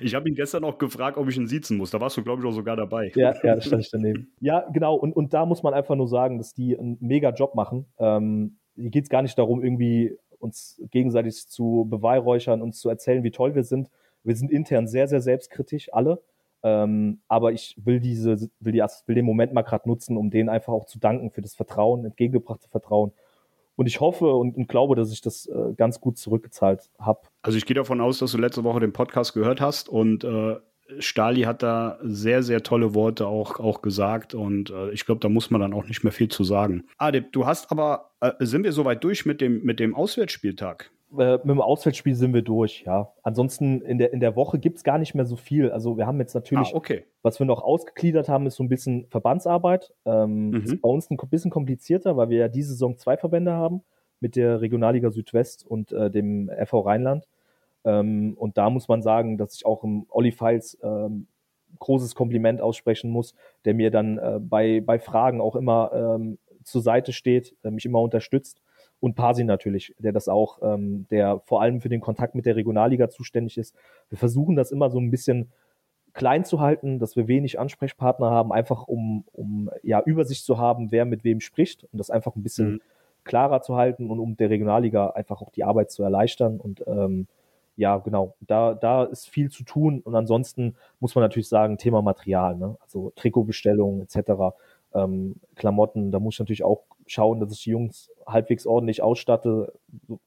Ich 0.00 0.14
habe 0.14 0.28
ihn 0.28 0.34
gestern 0.34 0.64
auch 0.64 0.78
gefragt, 0.78 1.16
ob 1.16 1.28
ich 1.28 1.36
ihn 1.36 1.46
siezen 1.46 1.76
muss. 1.76 1.90
Da 1.90 2.00
warst 2.00 2.16
du, 2.16 2.22
glaube 2.22 2.42
ich, 2.42 2.48
auch 2.48 2.52
sogar 2.52 2.76
dabei. 2.76 3.12
Ja, 3.14 3.34
ja, 3.42 3.54
da 3.54 3.60
stand 3.60 3.82
ich 3.82 3.90
daneben. 3.90 4.32
Ja, 4.40 4.68
genau. 4.72 4.94
Und, 4.94 5.14
und 5.14 5.32
da 5.34 5.46
muss 5.46 5.62
man 5.62 5.74
einfach 5.74 5.96
nur 5.96 6.08
sagen, 6.08 6.38
dass 6.38 6.54
die 6.54 6.78
einen 6.78 6.98
mega 7.00 7.30
Job 7.30 7.54
machen. 7.54 7.86
Ähm, 7.98 8.58
hier 8.74 8.90
geht 8.90 9.04
es 9.04 9.10
gar 9.10 9.22
nicht 9.22 9.38
darum, 9.38 9.62
irgendwie 9.62 10.16
uns 10.38 10.80
gegenseitig 10.90 11.48
zu 11.48 11.86
beweihräuchern, 11.90 12.62
uns 12.62 12.78
zu 12.78 12.88
erzählen, 12.88 13.24
wie 13.24 13.30
toll 13.30 13.54
wir 13.54 13.64
sind. 13.64 13.90
Wir 14.22 14.36
sind 14.36 14.50
intern 14.50 14.86
sehr, 14.86 15.08
sehr 15.08 15.20
selbstkritisch, 15.20 15.92
alle. 15.92 16.22
Ähm, 16.62 17.20
aber 17.28 17.52
ich 17.52 17.76
will 17.82 18.00
diese, 18.00 18.50
will, 18.60 18.72
die, 18.72 18.82
will 19.06 19.14
den 19.14 19.24
Moment 19.24 19.52
mal 19.52 19.62
gerade 19.62 19.88
nutzen, 19.88 20.16
um 20.16 20.30
denen 20.30 20.48
einfach 20.48 20.72
auch 20.72 20.86
zu 20.86 20.98
danken 20.98 21.30
für 21.30 21.40
das 21.40 21.54
Vertrauen, 21.54 22.04
entgegengebrachte 22.04 22.68
Vertrauen. 22.68 23.12
Und 23.76 23.86
ich 23.86 24.00
hoffe 24.00 24.34
und, 24.34 24.56
und 24.56 24.68
glaube, 24.68 24.96
dass 24.96 25.12
ich 25.12 25.20
das 25.20 25.46
äh, 25.46 25.72
ganz 25.76 26.00
gut 26.00 26.18
zurückgezahlt 26.18 26.90
habe. 26.98 27.20
Also 27.42 27.58
ich 27.58 27.64
gehe 27.64 27.76
davon 27.76 28.00
aus, 28.00 28.18
dass 28.18 28.32
du 28.32 28.38
letzte 28.38 28.64
Woche 28.64 28.80
den 28.80 28.92
Podcast 28.92 29.34
gehört 29.34 29.60
hast 29.60 29.88
und 29.88 30.24
äh, 30.24 30.56
Stali 30.98 31.42
hat 31.42 31.62
da 31.62 31.98
sehr, 32.02 32.42
sehr 32.42 32.62
tolle 32.62 32.94
Worte 32.94 33.26
auch, 33.26 33.60
auch 33.60 33.82
gesagt 33.82 34.34
und 34.34 34.70
äh, 34.70 34.90
ich 34.90 35.04
glaube, 35.04 35.20
da 35.20 35.28
muss 35.28 35.50
man 35.50 35.60
dann 35.60 35.74
auch 35.74 35.86
nicht 35.86 36.02
mehr 36.02 36.12
viel 36.12 36.28
zu 36.28 36.44
sagen. 36.44 36.84
Adip, 36.96 37.32
du 37.32 37.46
hast 37.46 37.70
aber, 37.70 38.10
äh, 38.20 38.32
sind 38.40 38.64
wir 38.64 38.72
soweit 38.72 39.04
durch 39.04 39.26
mit 39.26 39.40
dem, 39.40 39.62
mit 39.64 39.80
dem 39.80 39.94
Auswärtsspieltag? 39.94 40.90
Äh, 41.16 41.36
mit 41.38 41.46
dem 41.46 41.60
Auswärtsspiel 41.60 42.14
sind 42.14 42.34
wir 42.34 42.42
durch, 42.42 42.82
ja. 42.84 43.12
Ansonsten 43.22 43.80
in 43.80 43.98
der, 43.98 44.12
in 44.12 44.20
der 44.20 44.36
Woche 44.36 44.58
gibt's 44.58 44.84
gar 44.84 44.98
nicht 44.98 45.14
mehr 45.14 45.24
so 45.24 45.36
viel. 45.36 45.70
Also 45.70 45.96
wir 45.96 46.06
haben 46.06 46.20
jetzt 46.20 46.34
natürlich, 46.34 46.74
ah, 46.74 46.76
okay. 46.76 47.04
was 47.22 47.38
wir 47.38 47.46
noch 47.46 47.62
ausgegliedert 47.62 48.28
haben, 48.28 48.46
ist 48.46 48.56
so 48.56 48.62
ein 48.62 48.68
bisschen 48.68 49.06
Verbandsarbeit. 49.08 49.92
Ähm, 50.04 50.50
mhm. 50.50 50.62
Ist 50.64 50.82
bei 50.82 50.88
uns 50.88 51.10
ein 51.10 51.16
bisschen 51.30 51.50
komplizierter, 51.50 52.16
weil 52.16 52.28
wir 52.28 52.38
ja 52.38 52.48
diese 52.48 52.70
Saison 52.70 52.98
zwei 52.98 53.16
Verbände 53.16 53.52
haben 53.52 53.82
mit 54.20 54.36
der 54.36 54.60
Regionalliga 54.60 55.10
Südwest 55.10 55.64
und 55.66 55.92
äh, 55.92 56.10
dem 56.10 56.50
FV 56.50 56.80
Rheinland. 56.80 57.26
Ähm, 57.84 58.34
und 58.36 58.58
da 58.58 58.68
muss 58.68 58.88
man 58.88 59.00
sagen, 59.00 59.38
dass 59.38 59.54
ich 59.54 59.64
auch 59.64 59.84
im 59.84 60.04
Olli 60.10 60.32
Files 60.32 60.76
ähm, 60.82 61.26
großes 61.78 62.14
Kompliment 62.14 62.60
aussprechen 62.60 63.10
muss, 63.10 63.34
der 63.64 63.72
mir 63.72 63.90
dann 63.90 64.18
äh, 64.18 64.40
bei, 64.40 64.82
bei 64.84 64.98
Fragen 64.98 65.40
auch 65.40 65.56
immer 65.56 65.90
ähm, 65.94 66.38
zur 66.64 66.82
Seite 66.82 67.14
steht, 67.14 67.56
äh, 67.62 67.70
mich 67.70 67.86
immer 67.86 68.02
unterstützt 68.02 68.60
und 69.00 69.14
Pasi 69.14 69.44
natürlich, 69.44 69.94
der 69.98 70.12
das 70.12 70.28
auch, 70.28 70.58
ähm, 70.62 71.06
der 71.10 71.40
vor 71.44 71.62
allem 71.62 71.80
für 71.80 71.88
den 71.88 72.00
Kontakt 72.00 72.34
mit 72.34 72.46
der 72.46 72.56
Regionalliga 72.56 73.08
zuständig 73.08 73.58
ist. 73.58 73.74
Wir 74.08 74.18
versuchen 74.18 74.56
das 74.56 74.72
immer 74.72 74.90
so 74.90 74.98
ein 74.98 75.10
bisschen 75.10 75.52
klein 76.14 76.44
zu 76.44 76.60
halten, 76.60 76.98
dass 76.98 77.14
wir 77.14 77.28
wenig 77.28 77.60
Ansprechpartner 77.60 78.30
haben, 78.30 78.52
einfach 78.52 78.88
um, 78.88 79.24
um 79.32 79.70
ja 79.82 80.02
Übersicht 80.04 80.44
zu 80.44 80.58
haben, 80.58 80.90
wer 80.90 81.04
mit 81.04 81.22
wem 81.22 81.40
spricht 81.40 81.84
und 81.84 81.98
das 81.98 82.10
einfach 82.10 82.34
ein 82.34 82.42
bisschen 82.42 82.72
mhm. 82.72 82.80
klarer 83.24 83.62
zu 83.62 83.76
halten 83.76 84.10
und 84.10 84.18
um 84.18 84.36
der 84.36 84.50
Regionalliga 84.50 85.10
einfach 85.10 85.42
auch 85.42 85.50
die 85.50 85.64
Arbeit 85.64 85.90
zu 85.90 86.02
erleichtern 86.02 86.58
und 86.58 86.82
ähm, 86.86 87.28
ja, 87.76 87.98
genau, 87.98 88.34
da, 88.40 88.74
da 88.74 89.04
ist 89.04 89.28
viel 89.28 89.50
zu 89.50 89.62
tun 89.62 90.00
und 90.00 90.16
ansonsten 90.16 90.74
muss 90.98 91.14
man 91.14 91.22
natürlich 91.22 91.48
sagen, 91.48 91.78
Thema 91.78 92.02
Material, 92.02 92.56
ne? 92.56 92.76
also 92.80 93.12
Trikotbestellungen 93.14 94.02
etc., 94.02 94.56
ähm, 94.94 95.36
Klamotten, 95.56 96.10
da 96.12 96.20
muss 96.20 96.34
ich 96.34 96.40
natürlich 96.40 96.64
auch 96.64 96.84
schauen, 97.06 97.40
dass 97.40 97.52
ich 97.52 97.62
die 97.62 97.70
Jungs 97.70 98.10
halbwegs 98.26 98.66
ordentlich 98.66 99.02
ausstatte, 99.02 99.72
so, 100.06 100.20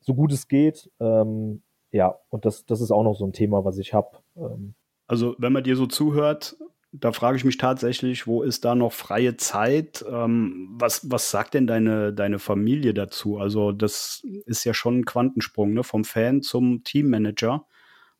so 0.00 0.14
gut 0.14 0.32
es 0.32 0.48
geht. 0.48 0.90
Ähm, 1.00 1.62
ja, 1.90 2.18
und 2.30 2.44
das, 2.44 2.64
das 2.64 2.80
ist 2.80 2.90
auch 2.90 3.04
noch 3.04 3.14
so 3.14 3.26
ein 3.26 3.32
Thema, 3.32 3.64
was 3.64 3.78
ich 3.78 3.94
habe. 3.94 4.18
Ähm. 4.36 4.74
Also, 5.06 5.34
wenn 5.38 5.52
man 5.52 5.64
dir 5.64 5.76
so 5.76 5.86
zuhört, 5.86 6.56
da 6.92 7.12
frage 7.12 7.36
ich 7.36 7.44
mich 7.44 7.56
tatsächlich, 7.56 8.26
wo 8.26 8.42
ist 8.42 8.64
da 8.64 8.74
noch 8.74 8.92
freie 8.92 9.36
Zeit? 9.36 10.04
Ähm, 10.08 10.68
was, 10.72 11.10
was 11.10 11.30
sagt 11.30 11.54
denn 11.54 11.66
deine, 11.66 12.12
deine 12.12 12.38
Familie 12.38 12.94
dazu? 12.94 13.38
Also, 13.38 13.72
das 13.72 14.22
ist 14.46 14.64
ja 14.64 14.74
schon 14.74 15.00
ein 15.00 15.04
Quantensprung, 15.04 15.72
ne? 15.72 15.84
vom 15.84 16.04
Fan 16.04 16.42
zum 16.42 16.84
Teammanager. 16.84 17.66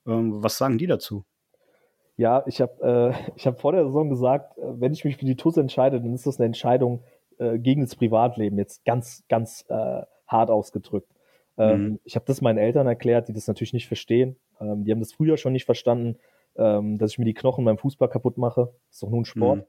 Ähm, 0.07 0.43
was 0.43 0.59
sagen 0.59 0.79
die 0.79 0.87
dazu? 0.87 1.25
Ja, 2.17 2.45
ich 2.47 2.61
habe 2.61 3.15
äh, 3.37 3.41
hab 3.47 3.61
vor 3.61 3.73
der 3.73 3.85
Saison 3.87 4.09
gesagt, 4.09 4.59
äh, 4.59 4.81
wenn 4.81 4.93
ich 4.93 5.05
mich 5.05 5.17
für 5.17 5.25
die 5.25 5.37
TUS 5.37 5.57
entscheide, 5.57 6.01
dann 6.01 6.15
ist 6.15 6.27
das 6.27 6.39
eine 6.39 6.47
Entscheidung, 6.47 7.03
äh, 7.39 7.59
gegen 7.59 7.83
das 7.83 7.97
Privatleben, 7.97 8.59
jetzt 8.59 8.85
ganz, 8.85 9.25
ganz 9.29 9.65
äh, 9.69 10.03
hart 10.27 10.51
ausgedrückt. 10.51 11.13
Ähm, 11.59 11.83
mhm. 11.83 12.01
Ich 12.05 12.15
habe 12.17 12.25
das 12.27 12.41
meinen 12.41 12.59
Eltern 12.59 12.87
erklärt, 12.87 13.29
die 13.29 13.33
das 13.33 13.47
natürlich 13.47 13.73
nicht 13.73 13.89
verstehen. 13.89 14.37
Ähm, 14.61 14.85
die 14.85 14.93
haben 14.93 15.01
das 15.01 15.13
früher 15.13 15.37
schon 15.37 15.53
nicht 15.53 15.65
verstanden, 15.65 16.19
ähm, 16.57 16.99
dass 16.99 17.13
ich 17.13 17.19
mir 17.19 17.25
die 17.25 17.35
Knochen 17.35 17.65
beim 17.65 17.79
Fußball 17.79 18.09
kaputt 18.09 18.39
mache. 18.39 18.73
Ist 18.91 19.03
doch 19.03 19.11
nur 19.11 19.21
ein 19.21 19.27
Sport. 19.27 19.59
Mhm. 19.59 19.65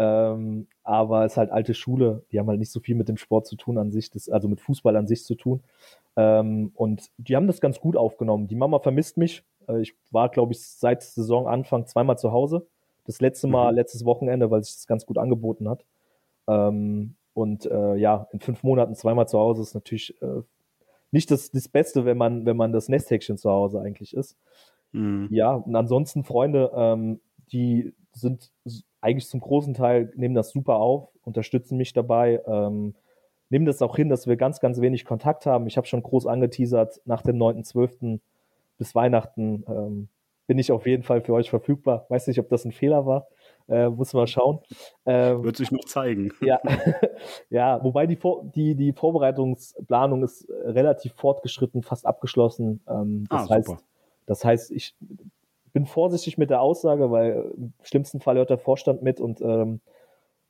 Ähm, 0.00 0.66
aber 0.84 1.24
es 1.24 1.32
ist 1.32 1.38
halt 1.38 1.50
alte 1.50 1.74
Schule, 1.74 2.24
die 2.30 2.38
haben 2.38 2.48
halt 2.48 2.60
nicht 2.60 2.70
so 2.70 2.78
viel 2.80 2.94
mit 2.94 3.08
dem 3.08 3.16
Sport 3.16 3.46
zu 3.46 3.56
tun 3.56 3.78
an 3.78 3.90
sich, 3.90 4.10
das, 4.10 4.28
also 4.28 4.48
mit 4.48 4.60
Fußball 4.60 4.94
an 4.96 5.08
sich 5.08 5.24
zu 5.24 5.34
tun. 5.34 5.62
Ähm, 6.16 6.70
und 6.74 7.10
die 7.16 7.34
haben 7.34 7.48
das 7.48 7.60
ganz 7.60 7.80
gut 7.80 7.96
aufgenommen. 7.96 8.46
Die 8.46 8.54
Mama 8.54 8.78
vermisst 8.78 9.16
mich. 9.16 9.44
Äh, 9.68 9.80
ich 9.80 9.94
war, 10.10 10.28
glaube 10.28 10.52
ich, 10.52 10.62
seit 10.62 11.02
Saisonanfang 11.02 11.86
zweimal 11.86 12.18
zu 12.18 12.32
Hause. 12.32 12.66
Das 13.04 13.20
letzte 13.20 13.46
Mal, 13.46 13.72
mhm. 13.72 13.76
letztes 13.76 14.04
Wochenende, 14.04 14.50
weil 14.50 14.62
sich 14.62 14.74
das 14.74 14.86
ganz 14.86 15.06
gut 15.06 15.18
angeboten 15.18 15.68
hat. 15.68 15.84
Ähm, 16.46 17.14
und 17.34 17.66
äh, 17.66 17.94
ja, 17.96 18.26
in 18.32 18.40
fünf 18.40 18.62
Monaten 18.62 18.94
zweimal 18.94 19.28
zu 19.28 19.38
Hause 19.38 19.62
ist 19.62 19.74
natürlich 19.74 20.20
äh, 20.22 20.42
nicht 21.10 21.30
das, 21.30 21.50
das 21.50 21.68
Beste, 21.68 22.04
wenn 22.04 22.18
man, 22.18 22.46
wenn 22.46 22.56
man 22.56 22.72
das 22.72 22.88
Nesthäkchen 22.88 23.38
zu 23.38 23.50
Hause 23.50 23.80
eigentlich 23.80 24.14
ist. 24.14 24.36
Mhm. 24.92 25.28
Ja, 25.30 25.54
und 25.54 25.74
ansonsten 25.76 26.24
Freunde, 26.24 26.70
ähm, 26.74 27.20
die 27.52 27.94
sind 28.12 28.50
eigentlich 29.00 29.28
zum 29.28 29.40
großen 29.40 29.74
Teil, 29.74 30.12
nehmen 30.16 30.34
das 30.34 30.50
super 30.50 30.76
auf, 30.76 31.08
unterstützen 31.22 31.76
mich 31.76 31.92
dabei, 31.92 32.42
ähm, 32.46 32.94
nehmen 33.50 33.66
das 33.66 33.80
auch 33.82 33.96
hin, 33.96 34.08
dass 34.08 34.26
wir 34.26 34.36
ganz, 34.36 34.60
ganz 34.60 34.80
wenig 34.80 35.04
Kontakt 35.04 35.46
haben. 35.46 35.66
Ich 35.66 35.76
habe 35.76 35.86
schon 35.86 36.02
groß 36.02 36.26
angeteasert, 36.26 37.00
nach 37.04 37.22
dem 37.22 37.36
9.12. 37.36 38.20
bis 38.78 38.94
Weihnachten 38.94 39.64
ähm, 39.68 40.08
bin 40.48 40.58
ich 40.58 40.72
auf 40.72 40.86
jeden 40.86 41.02
Fall 41.02 41.20
für 41.20 41.34
euch 41.34 41.50
verfügbar. 41.50 42.06
Weiß 42.08 42.26
nicht, 42.26 42.40
ob 42.40 42.48
das 42.48 42.64
ein 42.64 42.72
Fehler 42.72 43.04
war. 43.04 43.28
Äh, 43.68 43.90
muss 43.90 44.14
man 44.14 44.26
schauen. 44.26 44.60
Ähm, 45.04 45.44
Wird 45.44 45.58
sich 45.58 45.70
noch 45.70 45.84
zeigen. 45.84 46.32
Ja, 46.40 46.58
ja 47.50 47.84
wobei 47.84 48.06
die, 48.06 48.16
Vor 48.16 48.44
die, 48.44 48.74
die 48.74 48.94
Vorbereitungsplanung 48.94 50.22
ist 50.24 50.48
relativ 50.64 51.12
fortgeschritten, 51.12 51.82
fast 51.82 52.06
abgeschlossen. 52.06 52.80
Ähm, 52.88 53.26
das, 53.28 53.50
ah, 53.50 53.54
heißt, 53.54 53.76
das 54.26 54.44
heißt, 54.44 54.70
ich 54.70 54.94
bin 55.74 55.84
vorsichtig 55.84 56.38
mit 56.38 56.48
der 56.48 56.62
Aussage, 56.62 57.10
weil 57.10 57.52
im 57.56 57.74
schlimmsten 57.82 58.20
Fall 58.20 58.36
hört 58.36 58.48
der 58.48 58.58
Vorstand 58.58 59.02
mit 59.02 59.20
und, 59.20 59.42
ähm, 59.42 59.80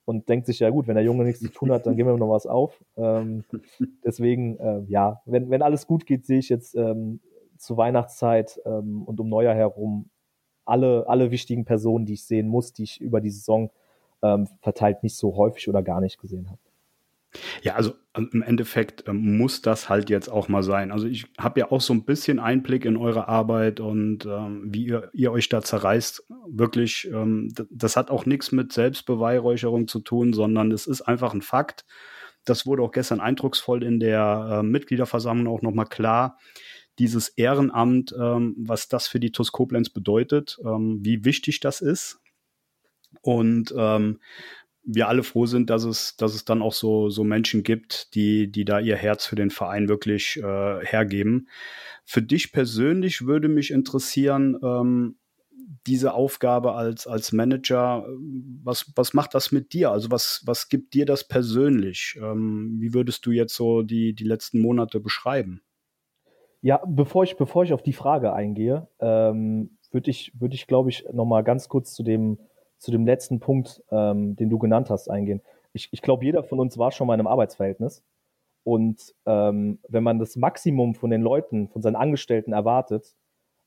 und 0.05 0.29
denkt 0.29 0.47
sich, 0.47 0.61
ja 0.61 0.71
gut, 0.71 0.87
wenn 0.87 0.95
der 0.95 1.05
Junge 1.05 1.25
nichts 1.25 1.41
zu 1.41 1.51
tun 1.51 1.73
hat, 1.73 1.87
dann 1.87 1.97
geben 1.97 2.09
wir 2.09 2.17
noch 2.17 2.31
was 2.31 2.47
auf. 2.47 2.81
Ähm, 2.97 3.43
deswegen, 4.05 4.59
äh, 4.61 4.83
ja, 4.87 5.23
wenn, 5.25 5.51
wenn 5.51 5.63
alles 5.63 5.89
gut 5.89 6.07
geht, 6.07 6.25
sehe 6.25 6.39
ich 6.39 6.49
jetzt 6.49 6.77
ähm, 6.77 7.19
zur 7.59 7.77
Weihnachtszeit 7.77 8.61
ähm, 8.65 9.03
und 9.03 9.21
um 9.21 9.29
Neujahr 9.29 9.55
herum 9.55 10.11
alle, 10.65 11.09
alle 11.09 11.31
wichtigen 11.31 11.65
Personen, 11.65 12.05
die 12.05 12.15
ich 12.15 12.25
sehen 12.25 12.49
muss, 12.49 12.73
die 12.73 12.85
ich 12.85 13.01
über 13.01 13.21
die 13.21 13.31
Saison 13.31 13.71
ähm, 14.23 14.49
verteilt 14.61 15.03
nicht 15.03 15.17
so 15.17 15.37
häufig 15.37 15.69
oder 15.69 15.83
gar 15.83 16.01
nicht 16.01 16.19
gesehen 16.19 16.51
habe. 16.51 16.59
Ja, 17.63 17.75
also 17.75 17.93
im 18.17 18.43
Endeffekt 18.43 19.07
ähm, 19.07 19.37
muss 19.37 19.61
das 19.61 19.89
halt 19.89 20.09
jetzt 20.09 20.29
auch 20.29 20.49
mal 20.49 20.63
sein. 20.63 20.91
Also 20.91 21.07
ich 21.07 21.27
habe 21.39 21.61
ja 21.61 21.71
auch 21.71 21.81
so 21.81 21.93
ein 21.93 22.05
bisschen 22.05 22.39
Einblick 22.39 22.85
in 22.85 22.97
eure 22.97 23.29
Arbeit 23.29 23.81
und 23.81 24.25
ähm, 24.25 24.63
wie 24.67 24.87
ihr, 24.87 25.11
ihr, 25.13 25.31
euch 25.31 25.49
da 25.49 25.61
zerreißt. 25.61 26.27
Wirklich, 26.49 27.09
ähm, 27.13 27.53
das 27.71 27.97
hat 27.97 28.11
auch 28.11 28.25
nichts 28.25 28.51
mit 28.51 28.73
Selbstbeweihräucherung 28.73 29.89
zu 29.89 30.01
tun, 30.01 30.33
sondern 30.33 30.73
es 30.73 30.87
ist 30.87 31.03
einfach 31.03 31.35
ein 31.35 31.43
Fakt. 31.43 31.85
Das 32.45 32.67
wurde 32.67 32.83
auch 32.83 32.93
gestern 32.93 33.21
eindrucksvoll 33.21 33.83
in 33.85 34.01
der 34.01 34.61
äh, 34.61 34.63
Mitgliederversammlung 34.63 35.55
auch 35.55 35.63
nochmal 35.63 35.87
klar 35.87 36.39
dieses 36.99 37.29
Ehrenamt, 37.29 38.15
ähm, 38.19 38.55
was 38.59 38.89
das 38.89 39.07
für 39.09 39.21
die 39.21 39.33
TUS 39.33 39.53
Koblenz 39.53 39.91
bedeutet, 39.91 40.59
ähm, 40.65 40.99
wie 41.03 41.25
wichtig 41.25 41.61
das 41.61 41.81
ist. 41.81 42.21
Und 43.23 43.73
ähm, 43.77 44.21
wir 44.83 45.09
alle 45.09 45.23
froh 45.23 45.47
sind, 45.47 45.71
dass 45.71 45.85
es, 45.85 46.17
dass 46.17 46.35
es 46.35 46.45
dann 46.45 46.63
auch 46.63 46.73
so, 46.73 47.11
so 47.11 47.23
Menschen 47.23 47.63
gibt, 47.63 48.15
die, 48.15 48.51
die 48.51 48.65
da 48.65 48.81
ihr 48.81 48.97
Herz 48.97 49.27
für 49.27 49.37
den 49.37 49.51
Verein 49.51 49.89
wirklich 49.89 50.39
äh, 50.39 50.85
hergeben. 50.85 51.49
Für 52.05 52.23
dich 52.23 52.53
persönlich 52.53 53.27
würde 53.27 53.49
mich 53.49 53.71
interessieren, 53.71 54.57
ähm, 54.63 55.19
diese 55.87 56.15
Aufgabe 56.15 56.75
als, 56.75 57.07
als 57.07 57.33
Manager, 57.33 58.07
was, 58.63 58.91
was 58.97 59.13
macht 59.13 59.35
das 59.35 59.53
mit 59.53 59.75
dir? 59.75 59.91
Also 59.91 60.11
was, 60.11 60.43
was 60.47 60.71
gibt 60.71 60.95
dir 60.95 61.05
das 61.05 61.29
persönlich? 61.29 62.19
Ähm, 62.23 62.77
wie 62.81 62.95
würdest 62.95 63.27
du 63.27 63.31
jetzt 63.31 63.55
so 63.55 63.83
die, 63.83 64.15
die 64.15 64.25
letzten 64.25 64.61
Monate 64.61 65.01
beschreiben? 65.01 65.61
Ja, 66.61 66.83
bevor 66.87 67.25
ich, 67.25 67.37
bevor 67.37 67.65
ich 67.65 67.73
auf 67.73 67.83
die 67.83 67.93
Frage 67.93 68.33
eingehe, 68.33 68.89
ähm, 69.01 69.79
würde 69.91 70.11
ich, 70.11 70.33
würde 70.39 70.55
ich, 70.55 70.67
glaube 70.67 70.91
ich, 70.91 71.05
nochmal 71.13 71.45
ganz 71.45 71.69
kurz 71.69 71.95
zu 71.95 72.03
dem, 72.03 72.39
zu 72.79 72.91
dem 72.91 73.07
letzten 73.07 73.41
Punkt, 73.41 73.83
ähm, 73.91 74.37
den 74.37 74.51
du 74.51 74.59
genannt 74.59 74.91
hast, 74.91 75.09
eingehen. 75.09 75.41
Ich, 75.73 75.89
ich 75.93 76.03
glaube, 76.03 76.25
jeder 76.25 76.43
von 76.43 76.59
uns 76.61 76.77
war 76.79 76.91
schon 76.91 77.07
mal 77.07 77.15
in 77.15 77.21
einem 77.21 77.29
Arbeitsverhältnis. 77.29 78.03
Und 78.65 79.15
ähm, 79.25 79.79
wenn 79.89 80.03
man 80.03 80.19
das 80.19 80.37
Maximum 80.37 80.95
von 80.95 81.11
den 81.11 81.23
Leuten, 81.23 81.69
von 81.69 81.81
seinen 81.81 81.97
Angestellten 81.97 82.53
erwartet, 82.53 83.15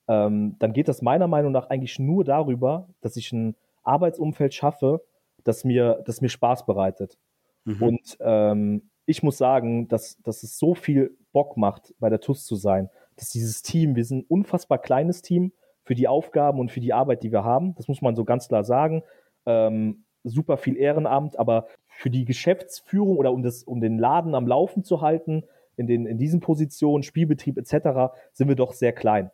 ähm, 0.07 0.57
dann 0.59 0.73
geht 0.73 0.87
das 0.87 1.01
meiner 1.01 1.27
Meinung 1.27 1.51
nach 1.51 1.69
eigentlich 1.69 1.97
nur 1.97 2.23
darüber, 2.23 2.89
dass 3.01 3.15
ich 3.15 3.31
ein 3.31 3.55
Arbeitsumfeld 3.83 4.53
schaffe, 4.53 5.01
das 5.43 5.63
mir, 5.63 6.03
das 6.05 6.21
mir 6.21 6.29
Spaß 6.29 6.65
bereitet. 6.65 7.17
Mhm. 7.63 7.81
Und 7.81 8.17
ähm, 8.19 8.90
ich 9.05 9.23
muss 9.23 9.37
sagen, 9.37 9.87
dass, 9.87 10.21
dass 10.21 10.43
es 10.43 10.57
so 10.57 10.75
viel 10.75 11.17
Bock 11.33 11.57
macht, 11.57 11.93
bei 11.99 12.09
der 12.09 12.19
TUS 12.19 12.45
zu 12.45 12.55
sein, 12.55 12.89
dass 13.15 13.29
dieses 13.29 13.61
Team, 13.61 13.95
wir 13.95 14.05
sind 14.05 14.19
ein 14.19 14.25
unfassbar 14.27 14.77
kleines 14.77 15.21
Team 15.21 15.51
für 15.83 15.95
die 15.95 16.07
Aufgaben 16.07 16.59
und 16.59 16.71
für 16.71 16.79
die 16.79 16.93
Arbeit, 16.93 17.23
die 17.23 17.31
wir 17.31 17.43
haben. 17.43 17.75
Das 17.75 17.87
muss 17.87 18.01
man 18.01 18.15
so 18.15 18.23
ganz 18.23 18.47
klar 18.47 18.63
sagen. 18.63 19.03
Ähm, 19.45 20.03
super 20.23 20.57
viel 20.57 20.77
Ehrenamt, 20.77 21.37
aber 21.39 21.67
für 21.87 22.09
die 22.09 22.25
Geschäftsführung 22.25 23.17
oder 23.17 23.31
um, 23.31 23.43
das, 23.43 23.63
um 23.63 23.81
den 23.81 23.97
Laden 23.97 24.35
am 24.35 24.47
Laufen 24.47 24.83
zu 24.83 25.01
halten, 25.01 25.43
in, 25.77 25.87
den, 25.87 26.05
in 26.05 26.17
diesen 26.17 26.39
Positionen, 26.39 27.03
Spielbetrieb 27.03 27.57
etc., 27.57 28.13
sind 28.33 28.47
wir 28.47 28.55
doch 28.55 28.73
sehr 28.73 28.93
klein. 28.93 29.31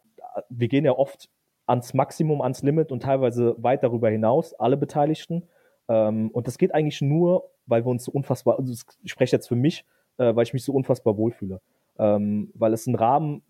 Wir 0.49 0.67
gehen 0.67 0.85
ja 0.85 0.93
oft 0.93 1.29
ans 1.65 1.93
Maximum, 1.93 2.41
ans 2.41 2.63
Limit 2.63 2.91
und 2.91 3.03
teilweise 3.03 3.55
weit 3.57 3.83
darüber 3.83 4.09
hinaus, 4.09 4.53
alle 4.53 4.77
Beteiligten. 4.77 5.43
Ähm, 5.87 6.29
und 6.31 6.47
das 6.47 6.57
geht 6.57 6.73
eigentlich 6.73 7.01
nur, 7.01 7.49
weil 7.65 7.85
wir 7.85 7.89
uns 7.89 8.03
so 8.03 8.11
unfassbar, 8.11 8.57
also 8.59 8.73
ich 9.03 9.11
spreche 9.11 9.35
jetzt 9.35 9.47
für 9.47 9.55
mich, 9.55 9.85
äh, 10.17 10.35
weil 10.35 10.43
ich 10.43 10.53
mich 10.53 10.63
so 10.63 10.73
unfassbar 10.73 11.17
wohlfühle. 11.17 11.61
Ähm, 11.99 12.51
weil 12.53 12.73
es 12.73 12.87
ein 12.87 12.95
Rahmen, 12.95 13.41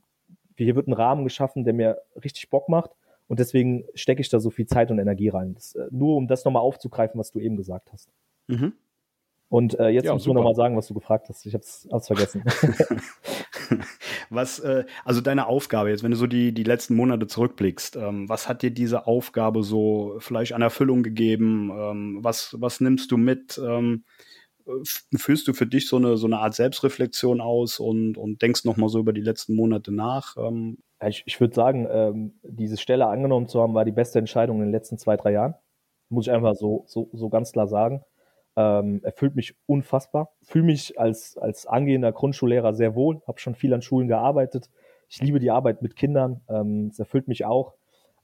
hier 0.58 0.76
wird 0.76 0.88
ein 0.88 0.94
Rahmen 0.94 1.24
geschaffen, 1.24 1.64
der 1.64 1.74
mir 1.74 2.02
richtig 2.24 2.50
Bock 2.50 2.70
macht. 2.70 2.92
Und 3.28 3.40
deswegen 3.40 3.84
stecke 3.94 4.22
ich 4.22 4.30
da 4.30 4.40
so 4.40 4.50
viel 4.50 4.68
Zeit 4.68 4.90
und 4.90 5.00
Energie 5.00 5.30
rein. 5.30 5.54
Das, 5.56 5.76
äh, 5.76 5.88
nur 5.92 6.16
um 6.16 6.28
das 6.28 6.46
nochmal 6.46 6.62
aufzugreifen, 6.62 7.20
was 7.20 7.32
du 7.32 7.40
eben 7.40 7.58
gesagt 7.58 7.92
hast. 7.92 8.10
Mhm. 8.48 8.74
Und 9.50 9.80
äh, 9.80 9.90
jetzt 9.90 10.06
ja, 10.06 10.14
musst 10.14 10.26
super. 10.26 10.36
du 10.36 10.40
nochmal 10.40 10.56
sagen, 10.56 10.76
was 10.76 10.88
du 10.88 10.94
gefragt 10.94 11.30
hast. 11.30 11.46
Ich 11.46 11.54
habe 11.54 11.64
es 11.64 11.88
vergessen. 12.08 12.44
was, 14.30 14.60
äh, 14.60 14.86
also 15.06 15.22
deine 15.22 15.48
Aufgabe 15.48 15.90
jetzt, 15.90 16.04
wenn 16.04 16.12
du 16.12 16.18
so 16.18 16.28
die, 16.28 16.54
die 16.54 16.64
letzten 16.64 16.96
Monate 16.96 17.28
zurückblickst, 17.28 17.96
ähm, 17.96 18.30
was 18.30 18.48
hat 18.48 18.62
dir 18.62 18.72
diese 18.72 19.08
Aufgabe 19.08 19.64
so 19.64 20.16
vielleicht 20.20 20.54
an 20.54 20.62
Erfüllung 20.62 21.04
gegeben? 21.04 21.72
Ähm, 21.72 22.20
was, 22.22 22.56
was 22.60 22.80
nimmst 22.80 23.12
du 23.12 23.18
mit? 23.18 23.58
Ähm, 23.64 24.04
führst 25.16 25.48
du 25.48 25.54
für 25.54 25.66
dich 25.66 25.88
so 25.88 25.98
eine, 25.98 26.18
so 26.18 26.28
eine 26.28 26.40
Art 26.40 26.54
Selbstreflexion 26.54 27.42
aus 27.42 27.80
und, 27.80 28.18
und 28.18 28.42
denkst 28.42 28.66
nochmal 28.66 28.90
so 28.90 29.00
über 29.00 29.14
die 29.14 29.22
letzten 29.22 29.56
Monate 29.56 29.94
nach? 29.94 30.36
Ähm? 30.38 30.80
Ich, 31.06 31.24
ich 31.26 31.40
würde 31.40 31.54
sagen, 31.54 31.88
ähm, 31.90 32.40
diese 32.44 32.78
Stelle 32.78 33.08
angenommen 33.08 33.48
zu 33.48 33.62
haben, 33.62 33.74
war 33.74 33.86
die 33.86 33.92
beste 33.92 34.20
Entscheidung 34.20 34.58
in 34.58 34.68
den 34.68 34.72
letzten 34.72 34.98
zwei, 34.98 35.16
drei 35.16 35.32
Jahren. 35.32 35.56
Muss 36.10 36.28
ich 36.28 36.34
einfach 36.34 36.56
so, 36.56 36.86
so, 36.88 37.10
so 37.14 37.30
ganz 37.30 37.52
klar 37.52 37.68
sagen. 37.68 38.02
Ähm, 38.60 39.02
erfüllt 39.04 39.36
mich 39.36 39.56
unfassbar. 39.68 40.32
Fühle 40.42 40.66
mich 40.66 41.00
als, 41.00 41.38
als 41.38 41.68
angehender 41.68 42.12
Grundschullehrer 42.12 42.74
sehr 42.74 42.96
wohl, 42.96 43.22
habe 43.28 43.40
schon 43.40 43.54
viel 43.54 43.72
an 43.72 43.84
Schulen 43.84 44.08
gearbeitet. 44.08 44.72
Ich 45.08 45.22
liebe 45.22 45.40
die 45.40 45.52
Arbeit 45.52 45.84
mit 45.84 45.96
Kindern. 45.96 46.42
Ähm, 46.50 46.88
es 46.92 46.98
erfüllt 46.98 47.28
mich 47.28 47.46
auch. 47.46 47.76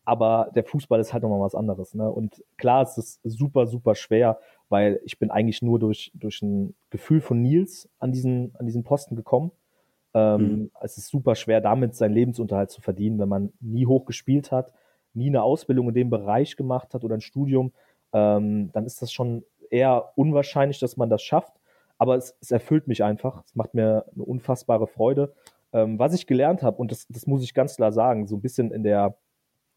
Aber 0.05 0.49
der 0.55 0.63
Fußball 0.63 0.99
ist 0.99 1.13
halt 1.13 1.21
nochmal 1.21 1.39
was 1.39 1.53
anderes. 1.53 1.93
Ne? 1.93 2.11
Und 2.11 2.43
klar, 2.57 2.81
es 2.81 2.97
ist 2.97 3.21
super, 3.23 3.67
super 3.67 3.93
schwer, 3.93 4.39
weil 4.69 4.99
ich 5.05 5.19
bin 5.19 5.29
eigentlich 5.29 5.61
nur 5.61 5.77
durch, 5.77 6.11
durch 6.15 6.41
ein 6.41 6.75
Gefühl 6.89 7.21
von 7.21 7.39
Nils 7.41 7.87
an 7.99 8.11
diesen, 8.11 8.55
an 8.57 8.65
diesen 8.65 8.83
Posten 8.83 9.15
gekommen. 9.15 9.51
Ähm, 10.15 10.41
mhm. 10.41 10.71
Es 10.81 10.97
ist 10.97 11.09
super 11.09 11.35
schwer, 11.35 11.61
damit 11.61 11.95
seinen 11.95 12.13
Lebensunterhalt 12.13 12.71
zu 12.71 12.81
verdienen, 12.81 13.19
wenn 13.19 13.29
man 13.29 13.53
nie 13.61 13.85
hoch 13.85 14.05
gespielt 14.05 14.51
hat, 14.51 14.73
nie 15.13 15.27
eine 15.27 15.43
Ausbildung 15.43 15.89
in 15.89 15.93
dem 15.93 16.09
Bereich 16.09 16.57
gemacht 16.57 16.93
hat 16.95 17.03
oder 17.03 17.15
ein 17.15 17.21
Studium. 17.21 17.71
Ähm, 18.11 18.71
dann 18.73 18.85
ist 18.85 19.01
das 19.01 19.11
schon 19.11 19.43
eher 19.73 20.11
unwahrscheinlich, 20.15 20.79
dass 20.79 20.97
man 20.97 21.09
das 21.09 21.21
schafft. 21.21 21.53
Aber 21.97 22.15
es, 22.15 22.35
es 22.41 22.51
erfüllt 22.51 22.87
mich 22.87 23.03
einfach. 23.03 23.43
Es 23.45 23.55
macht 23.55 23.73
mir 23.73 24.05
eine 24.13 24.23
unfassbare 24.23 24.87
Freude. 24.87 25.33
Ähm, 25.73 25.99
was 25.99 26.13
ich 26.13 26.27
gelernt 26.27 26.61
habe, 26.61 26.77
und 26.77 26.91
das, 26.91 27.07
das 27.09 27.27
muss 27.27 27.43
ich 27.43 27.53
ganz 27.53 27.75
klar 27.75 27.91
sagen, 27.91 28.27
so 28.27 28.35
ein 28.35 28.41
bisschen 28.41 28.71
in 28.71 28.83
der 28.83 29.17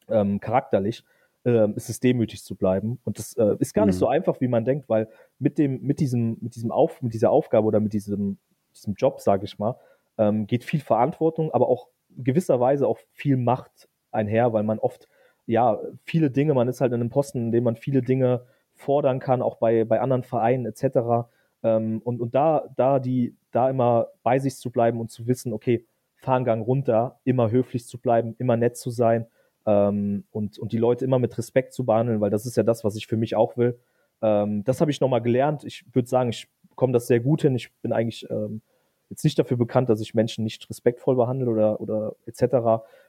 ähm, 0.08 0.40
charakterlich, 0.40 1.04
äh, 1.44 1.70
ist 1.72 1.88
es 1.88 2.00
demütig 2.00 2.44
zu 2.44 2.56
bleiben. 2.56 2.98
Und 3.04 3.18
das 3.18 3.34
äh, 3.34 3.56
ist 3.58 3.72
gar 3.72 3.86
nicht 3.86 3.94
mhm. 3.96 4.00
so 4.00 4.08
einfach, 4.08 4.40
wie 4.40 4.48
man 4.48 4.64
denkt, 4.64 4.88
weil 4.88 5.08
mit 5.38 5.58
dem, 5.58 5.82
mit 5.82 6.00
diesem, 6.00 6.36
mit 6.40 6.56
diesem 6.56 6.70
Auf, 6.70 7.00
mit 7.02 7.14
dieser 7.14 7.30
Aufgabe 7.30 7.66
oder 7.66 7.80
mit 7.80 7.92
diesem, 7.92 8.38
diesem 8.74 8.94
Job, 8.94 9.20
sage 9.20 9.44
ich 9.44 9.58
mal, 9.58 9.76
ähm, 10.18 10.46
geht 10.46 10.64
viel 10.64 10.80
Verantwortung, 10.80 11.52
aber 11.52 11.68
auch 11.68 11.88
gewisserweise 12.18 12.86
auch 12.86 12.98
viel 13.12 13.36
Macht 13.36 13.88
einher, 14.10 14.52
weil 14.52 14.62
man 14.62 14.78
oft 14.78 15.08
ja 15.46 15.78
viele 16.04 16.30
Dinge, 16.30 16.54
man 16.54 16.68
ist 16.68 16.80
halt 16.80 16.92
in 16.92 17.00
einem 17.00 17.10
Posten, 17.10 17.38
in 17.38 17.52
dem 17.52 17.64
man 17.64 17.76
viele 17.76 18.02
Dinge 18.02 18.46
fordern 18.76 19.18
kann, 19.18 19.42
auch 19.42 19.56
bei, 19.56 19.84
bei 19.84 20.00
anderen 20.00 20.22
Vereinen 20.22 20.66
etc. 20.66 21.28
Ähm, 21.62 22.00
und 22.04 22.20
und 22.20 22.34
da, 22.34 22.68
da, 22.76 22.98
die, 22.98 23.36
da 23.50 23.68
immer 23.70 24.08
bei 24.22 24.38
sich 24.38 24.56
zu 24.56 24.70
bleiben 24.70 25.00
und 25.00 25.10
zu 25.10 25.26
wissen, 25.26 25.52
okay, 25.52 25.86
Fahnengang 26.16 26.62
runter, 26.62 27.20
immer 27.24 27.50
höflich 27.50 27.86
zu 27.86 27.98
bleiben, 27.98 28.34
immer 28.38 28.56
nett 28.56 28.76
zu 28.76 28.90
sein 28.90 29.26
ähm, 29.66 30.24
und, 30.30 30.58
und 30.58 30.72
die 30.72 30.78
Leute 30.78 31.04
immer 31.04 31.18
mit 31.18 31.36
Respekt 31.36 31.72
zu 31.72 31.84
behandeln, 31.84 32.20
weil 32.20 32.30
das 32.30 32.46
ist 32.46 32.56
ja 32.56 32.62
das, 32.62 32.84
was 32.84 32.96
ich 32.96 33.06
für 33.06 33.16
mich 33.16 33.36
auch 33.36 33.56
will. 33.56 33.78
Ähm, 34.22 34.64
das 34.64 34.80
habe 34.80 34.90
ich 34.90 35.00
nochmal 35.00 35.22
gelernt. 35.22 35.64
Ich 35.64 35.84
würde 35.92 36.08
sagen, 36.08 36.30
ich 36.30 36.48
komme 36.74 36.92
das 36.92 37.06
sehr 37.06 37.20
gut 37.20 37.42
hin. 37.42 37.54
Ich 37.54 37.72
bin 37.82 37.92
eigentlich 37.92 38.28
ähm, 38.30 38.62
jetzt 39.10 39.24
nicht 39.24 39.38
dafür 39.38 39.56
bekannt, 39.56 39.88
dass 39.88 40.00
ich 40.00 40.14
Menschen 40.14 40.44
nicht 40.44 40.68
respektvoll 40.70 41.16
behandle 41.16 41.50
oder, 41.50 41.80
oder 41.80 42.16
etc. 42.26 42.54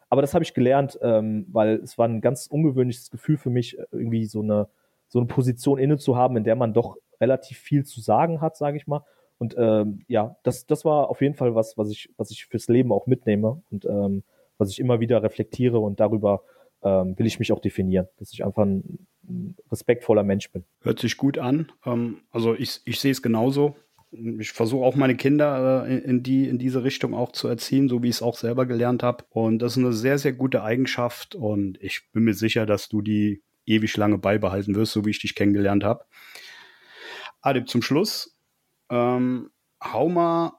Aber 0.10 0.22
das 0.22 0.34
habe 0.34 0.44
ich 0.44 0.54
gelernt, 0.54 0.98
ähm, 1.02 1.48
weil 1.52 1.76
es 1.76 1.98
war 1.98 2.08
ein 2.08 2.22
ganz 2.22 2.48
ungewöhnliches 2.48 3.10
Gefühl 3.10 3.38
für 3.38 3.50
mich, 3.50 3.78
irgendwie 3.92 4.26
so 4.26 4.42
eine 4.42 4.68
so 5.08 5.20
eine 5.20 5.28
Position 5.28 5.80
inne 5.80 5.98
zu 5.98 6.16
haben, 6.16 6.38
in 6.38 6.44
der 6.44 6.56
man 6.56 6.74
doch 6.74 6.98
relativ 7.20 7.58
viel 7.58 7.86
zu 7.86 8.02
sagen 8.02 8.42
hat, 8.42 8.58
sage 8.58 8.78
ich 8.78 8.88
mal. 8.88 9.04
Und 9.38 9.56
ähm, 9.58 10.02
ja, 10.08 10.36
das, 10.44 10.66
das 10.66 10.84
war 10.84 11.10
auf 11.10 11.22
jeden 11.22 11.36
Fall 11.36 11.56
was, 11.56 11.78
was 11.78 11.92
ich, 11.92 12.10
was 12.18 12.32
ich 12.32 12.46
fürs 12.46 12.68
Leben 12.68 12.92
auch 12.92 13.06
mitnehme 13.06 13.62
und 13.70 13.86
ähm, 13.86 14.24
was 14.58 14.72
ich 14.72 14.80
immer 14.80 15.00
wieder 15.00 15.22
reflektiere 15.22 15.80
und 15.80 16.00
darüber 16.00 16.42
ähm, 16.84 17.18
will 17.18 17.28
ich 17.28 17.40
mich 17.40 17.52
auch 17.52 17.60
definieren, 17.60 18.08
dass 18.18 18.34
ich 18.34 18.44
einfach 18.44 18.64
ein, 18.64 19.08
respektvoller 19.70 20.24
Mensch 20.24 20.50
bin. 20.52 20.64
Hört 20.82 21.00
sich 21.00 21.18
gut 21.18 21.38
an. 21.38 21.70
Ähm, 21.86 22.22
also 22.32 22.56
ich, 22.56 22.80
ich 22.86 23.00
sehe 23.02 23.12
es 23.12 23.22
genauso. 23.22 23.76
Ich 24.12 24.54
versuche 24.54 24.86
auch 24.86 24.96
meine 24.96 25.18
Kinder 25.18 25.86
äh, 25.86 25.98
in, 25.98 26.24
die, 26.24 26.48
in 26.48 26.58
diese 26.58 26.86
Richtung 26.86 27.14
auch 27.14 27.34
zu 27.34 27.50
erziehen, 27.50 27.90
so 27.90 28.02
wie 28.02 28.08
ich 28.08 28.16
es 28.16 28.22
auch 28.22 28.38
selber 28.38 28.66
gelernt 28.66 29.04
habe. 29.04 29.26
Und 29.30 29.60
das 29.60 29.74
ist 29.74 29.84
eine 29.84 29.92
sehr, 29.92 30.18
sehr 30.18 30.32
gute 30.32 30.64
Eigenschaft. 30.64 31.36
Und 31.36 31.78
ich 31.82 32.10
bin 32.14 32.24
mir 32.24 32.34
sicher, 32.34 32.66
dass 32.66 32.88
du 32.88 33.02
die 33.02 33.44
ewig 33.68 33.96
lange 33.98 34.18
beibehalten 34.18 34.76
wirst, 34.76 34.94
so 34.94 35.06
wie 35.06 35.12
ich 35.12 35.20
dich 35.20 35.36
kennengelernt 35.36 35.84
habe. 35.84 36.06
Adib, 37.42 37.70
zum 37.70 37.82
Schluss, 37.82 38.38
ähm, 38.90 39.52
hau 39.84 40.10
mal 40.10 40.54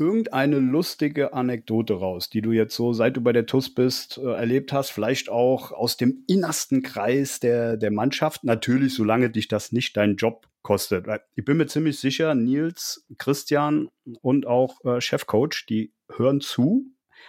irgendeine 0.00 0.58
lustige 0.58 1.34
Anekdote 1.34 1.94
raus, 1.94 2.30
die 2.30 2.40
du 2.40 2.52
jetzt 2.52 2.74
so, 2.74 2.92
seit 2.94 3.16
du 3.16 3.20
bei 3.20 3.32
der 3.32 3.46
TUS 3.46 3.74
bist, 3.74 4.18
äh, 4.18 4.32
erlebt 4.32 4.72
hast, 4.72 4.90
vielleicht 4.90 5.28
auch 5.28 5.72
aus 5.72 5.98
dem 5.98 6.24
innersten 6.26 6.82
Kreis 6.82 7.38
der, 7.38 7.76
der 7.76 7.90
Mannschaft. 7.90 8.42
Natürlich, 8.42 8.94
solange 8.94 9.30
dich 9.30 9.46
das 9.46 9.72
nicht 9.72 9.96
deinen 9.96 10.16
Job 10.16 10.48
kostet. 10.62 11.06
Ich 11.34 11.44
bin 11.44 11.58
mir 11.58 11.66
ziemlich 11.66 11.98
sicher, 11.98 12.34
Nils, 12.34 13.06
Christian 13.18 13.88
und 14.22 14.46
auch 14.46 14.82
äh, 14.84 15.00
Chefcoach, 15.00 15.66
die 15.68 15.92
hören 16.16 16.40
zu 16.40 16.86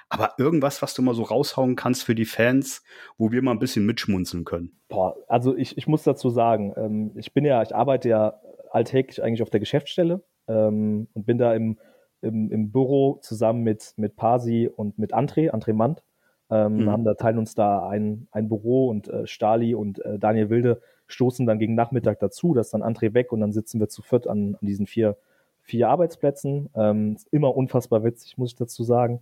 aber 0.10 0.34
irgendwas, 0.38 0.82
was 0.82 0.94
du 0.94 1.02
mal 1.02 1.14
so 1.14 1.24
raushauen 1.24 1.76
kannst 1.76 2.04
für 2.04 2.16
die 2.16 2.26
Fans, 2.26 2.84
wo 3.18 3.32
wir 3.32 3.42
mal 3.42 3.52
ein 3.52 3.60
bisschen 3.60 3.86
mitschmunzeln 3.86 4.44
können. 4.44 4.80
Boah, 4.90 5.16
also 5.28 5.56
ich, 5.56 5.78
ich 5.78 5.88
muss 5.88 6.04
dazu 6.04 6.30
sagen, 6.30 6.74
ähm, 6.78 7.12
ich 7.16 7.34
bin 7.34 7.46
ja, 7.46 7.62
ich 7.62 7.76
arbeite 7.76 8.10
ja 8.10 8.40
alltäglich 8.72 9.24
eigentlich 9.24 9.42
auf 9.42 9.50
der 9.50 9.60
Geschäftsstelle 9.60 10.24
ähm, 10.48 11.08
und 11.14 11.26
bin 11.26 11.38
da 11.38 11.54
im, 11.54 11.78
im, 12.22 12.52
im 12.52 12.72
Büro 12.72 13.20
zusammen 13.22 13.64
mit, 13.64 13.94
mit 13.98 14.16
Pasi 14.16 14.70
und 14.74 14.98
mit 14.98 15.14
André, 15.14 15.52
André 15.52 15.74
Mand. 15.74 16.04
Ähm, 16.50 16.80
mhm. 16.80 16.90
haben 16.90 17.04
da, 17.06 17.14
teilen 17.14 17.38
uns 17.38 17.56
da 17.56 17.88
ein, 17.88 18.28
ein 18.32 18.50
Büro 18.50 18.90
und 18.90 19.08
äh, 19.08 19.26
Stali 19.26 19.74
und 19.74 20.04
äh, 20.04 20.20
Daniel 20.20 20.50
Wilde 20.50 20.82
stoßen 21.08 21.46
dann 21.46 21.60
gegen 21.60 21.76
Nachmittag 21.76 22.20
dazu, 22.20 22.54
dass 22.54 22.72
dann 22.72 22.84
André 22.84 23.14
weg 23.14 23.32
und 23.32 23.40
dann 23.40 23.54
sitzen 23.54 23.80
wir 23.80 23.88
zu 23.88 24.02
viert 24.02 24.28
an, 24.28 24.58
an 24.60 24.68
diesen 24.68 24.86
vier, 24.86 25.18
vier 25.62 25.88
Arbeitsplätzen. 25.88 26.70
Ähm, 26.76 27.16
ist 27.16 27.28
immer 27.32 27.56
unfassbar 27.56 28.04
witzig, 28.04 28.38
muss 28.38 28.52
ich 28.52 28.56
dazu 28.58 28.84
sagen. 28.84 29.22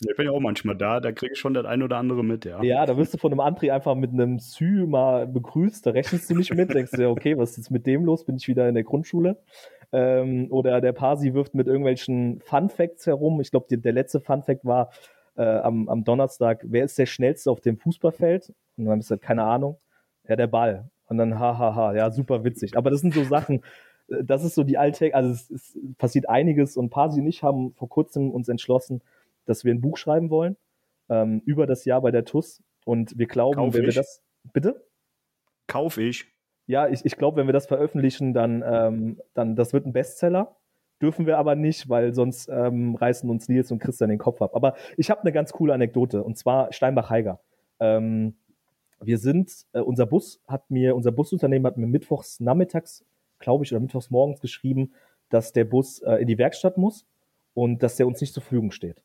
Ich 0.00 0.16
bin 0.16 0.26
ja 0.26 0.32
auch 0.32 0.40
manchmal 0.40 0.76
da, 0.76 1.00
da 1.00 1.10
kriege 1.10 1.32
ich 1.32 1.38
schon 1.38 1.54
das 1.54 1.66
ein 1.66 1.82
oder 1.82 1.96
andere 1.96 2.24
mit, 2.24 2.44
ja. 2.44 2.62
Ja, 2.62 2.86
da 2.86 2.96
wirst 2.96 3.14
du 3.14 3.18
von 3.18 3.32
einem 3.32 3.40
André 3.40 3.72
einfach 3.72 3.94
mit 3.94 4.12
einem 4.12 4.38
Sü 4.38 4.86
mal 4.86 5.26
begrüßt, 5.26 5.84
da 5.86 5.90
rechnest 5.90 6.30
du 6.30 6.36
nicht 6.36 6.54
mit, 6.54 6.72
denkst 6.72 6.92
du 6.92 7.02
ja, 7.02 7.08
okay, 7.08 7.36
was 7.36 7.50
ist 7.50 7.56
jetzt 7.56 7.70
mit 7.70 7.86
dem 7.86 8.04
los? 8.04 8.24
Bin 8.24 8.36
ich 8.36 8.46
wieder 8.46 8.68
in 8.68 8.74
der 8.74 8.84
Grundschule? 8.84 9.38
Ähm, 9.90 10.48
oder 10.50 10.80
der 10.80 10.92
Pasi 10.92 11.34
wirft 11.34 11.54
mit 11.54 11.66
irgendwelchen 11.66 12.40
Fun 12.40 12.68
Facts 12.68 13.06
herum. 13.06 13.40
Ich 13.40 13.50
glaube, 13.50 13.66
der 13.76 13.92
letzte 13.92 14.20
Fun 14.20 14.42
Fact 14.42 14.64
war 14.64 14.90
äh, 15.36 15.42
am, 15.42 15.88
am 15.88 16.04
Donnerstag, 16.04 16.64
wer 16.68 16.84
ist 16.84 16.98
der 16.98 17.06
schnellste 17.06 17.50
auf 17.50 17.60
dem 17.60 17.78
Fußballfeld? 17.78 18.52
Und 18.76 18.84
dann 18.84 19.00
ist 19.00 19.10
halt 19.10 19.22
keine 19.22 19.44
Ahnung. 19.44 19.78
Ja, 20.28 20.36
der 20.36 20.46
Ball. 20.46 20.90
Und 21.06 21.16
dann 21.16 21.38
hahaha, 21.38 21.74
ha, 21.74 21.74
ha. 21.74 21.94
ja, 21.94 22.10
super 22.10 22.44
witzig. 22.44 22.76
Aber 22.76 22.90
das 22.90 23.00
sind 23.00 23.14
so 23.14 23.24
Sachen, 23.24 23.62
äh, 24.08 24.22
das 24.22 24.44
ist 24.44 24.54
so 24.54 24.62
die 24.62 24.78
Alltag, 24.78 25.14
also 25.14 25.30
es, 25.30 25.50
es 25.50 25.78
passiert 25.96 26.28
einiges 26.28 26.76
und 26.76 26.90
Pasi 26.90 27.20
und 27.20 27.26
ich 27.26 27.42
haben 27.42 27.72
vor 27.74 27.88
kurzem 27.88 28.30
uns 28.30 28.48
entschlossen, 28.48 29.00
dass 29.48 29.64
wir 29.64 29.72
ein 29.72 29.80
Buch 29.80 29.96
schreiben 29.96 30.30
wollen 30.30 30.56
ähm, 31.08 31.42
über 31.44 31.66
das 31.66 31.84
Jahr 31.84 32.00
bei 32.00 32.10
der 32.10 32.24
TUS. 32.24 32.62
Und 32.84 33.18
wir 33.18 33.26
glauben, 33.26 33.56
Kauf 33.56 33.74
wenn 33.74 33.82
wir 33.82 33.88
ich. 33.88 33.96
das. 33.96 34.22
Bitte? 34.52 34.86
Kauf 35.66 35.98
ich. 35.98 36.26
Ja, 36.66 36.88
ich, 36.88 37.04
ich 37.04 37.16
glaube, 37.16 37.38
wenn 37.38 37.46
wir 37.46 37.52
das 37.52 37.66
veröffentlichen, 37.66 38.34
dann, 38.34 38.62
ähm, 38.66 39.20
dann 39.34 39.56
das 39.56 39.72
wird 39.72 39.86
ein 39.86 39.92
Bestseller. 39.92 40.56
Dürfen 41.00 41.26
wir 41.26 41.38
aber 41.38 41.54
nicht, 41.54 41.88
weil 41.88 42.12
sonst 42.12 42.48
ähm, 42.48 42.96
reißen 42.96 43.28
uns 43.30 43.48
Nils 43.48 43.70
und 43.70 43.78
Christian 43.78 44.10
den 44.10 44.18
Kopf 44.18 44.42
ab. 44.42 44.54
Aber 44.54 44.74
ich 44.96 45.10
habe 45.10 45.20
eine 45.22 45.32
ganz 45.32 45.52
coole 45.52 45.72
Anekdote 45.72 46.22
und 46.22 46.36
zwar 46.36 46.72
Steinbach-Heiger. 46.72 47.40
Ähm, 47.78 48.36
wir 49.00 49.18
sind, 49.18 49.66
äh, 49.72 49.80
unser 49.80 50.06
Bus 50.06 50.42
hat 50.46 50.70
mir, 50.70 50.96
unser 50.96 51.12
Busunternehmen 51.12 51.66
hat 51.66 51.76
mir 51.76 51.86
mittwochs 51.86 52.40
nachmittags, 52.40 53.04
glaube 53.38 53.64
ich, 53.64 53.72
oder 53.72 53.80
mittwochs 53.80 54.10
morgens 54.10 54.40
geschrieben, 54.40 54.92
dass 55.28 55.52
der 55.52 55.64
Bus 55.64 56.00
äh, 56.00 56.16
in 56.16 56.26
die 56.26 56.38
Werkstatt 56.38 56.76
muss 56.78 57.06
und 57.54 57.82
dass 57.82 57.96
der 57.96 58.06
uns 58.06 58.20
nicht 58.20 58.34
zur 58.34 58.42
Verfügung 58.42 58.72
steht. 58.72 59.02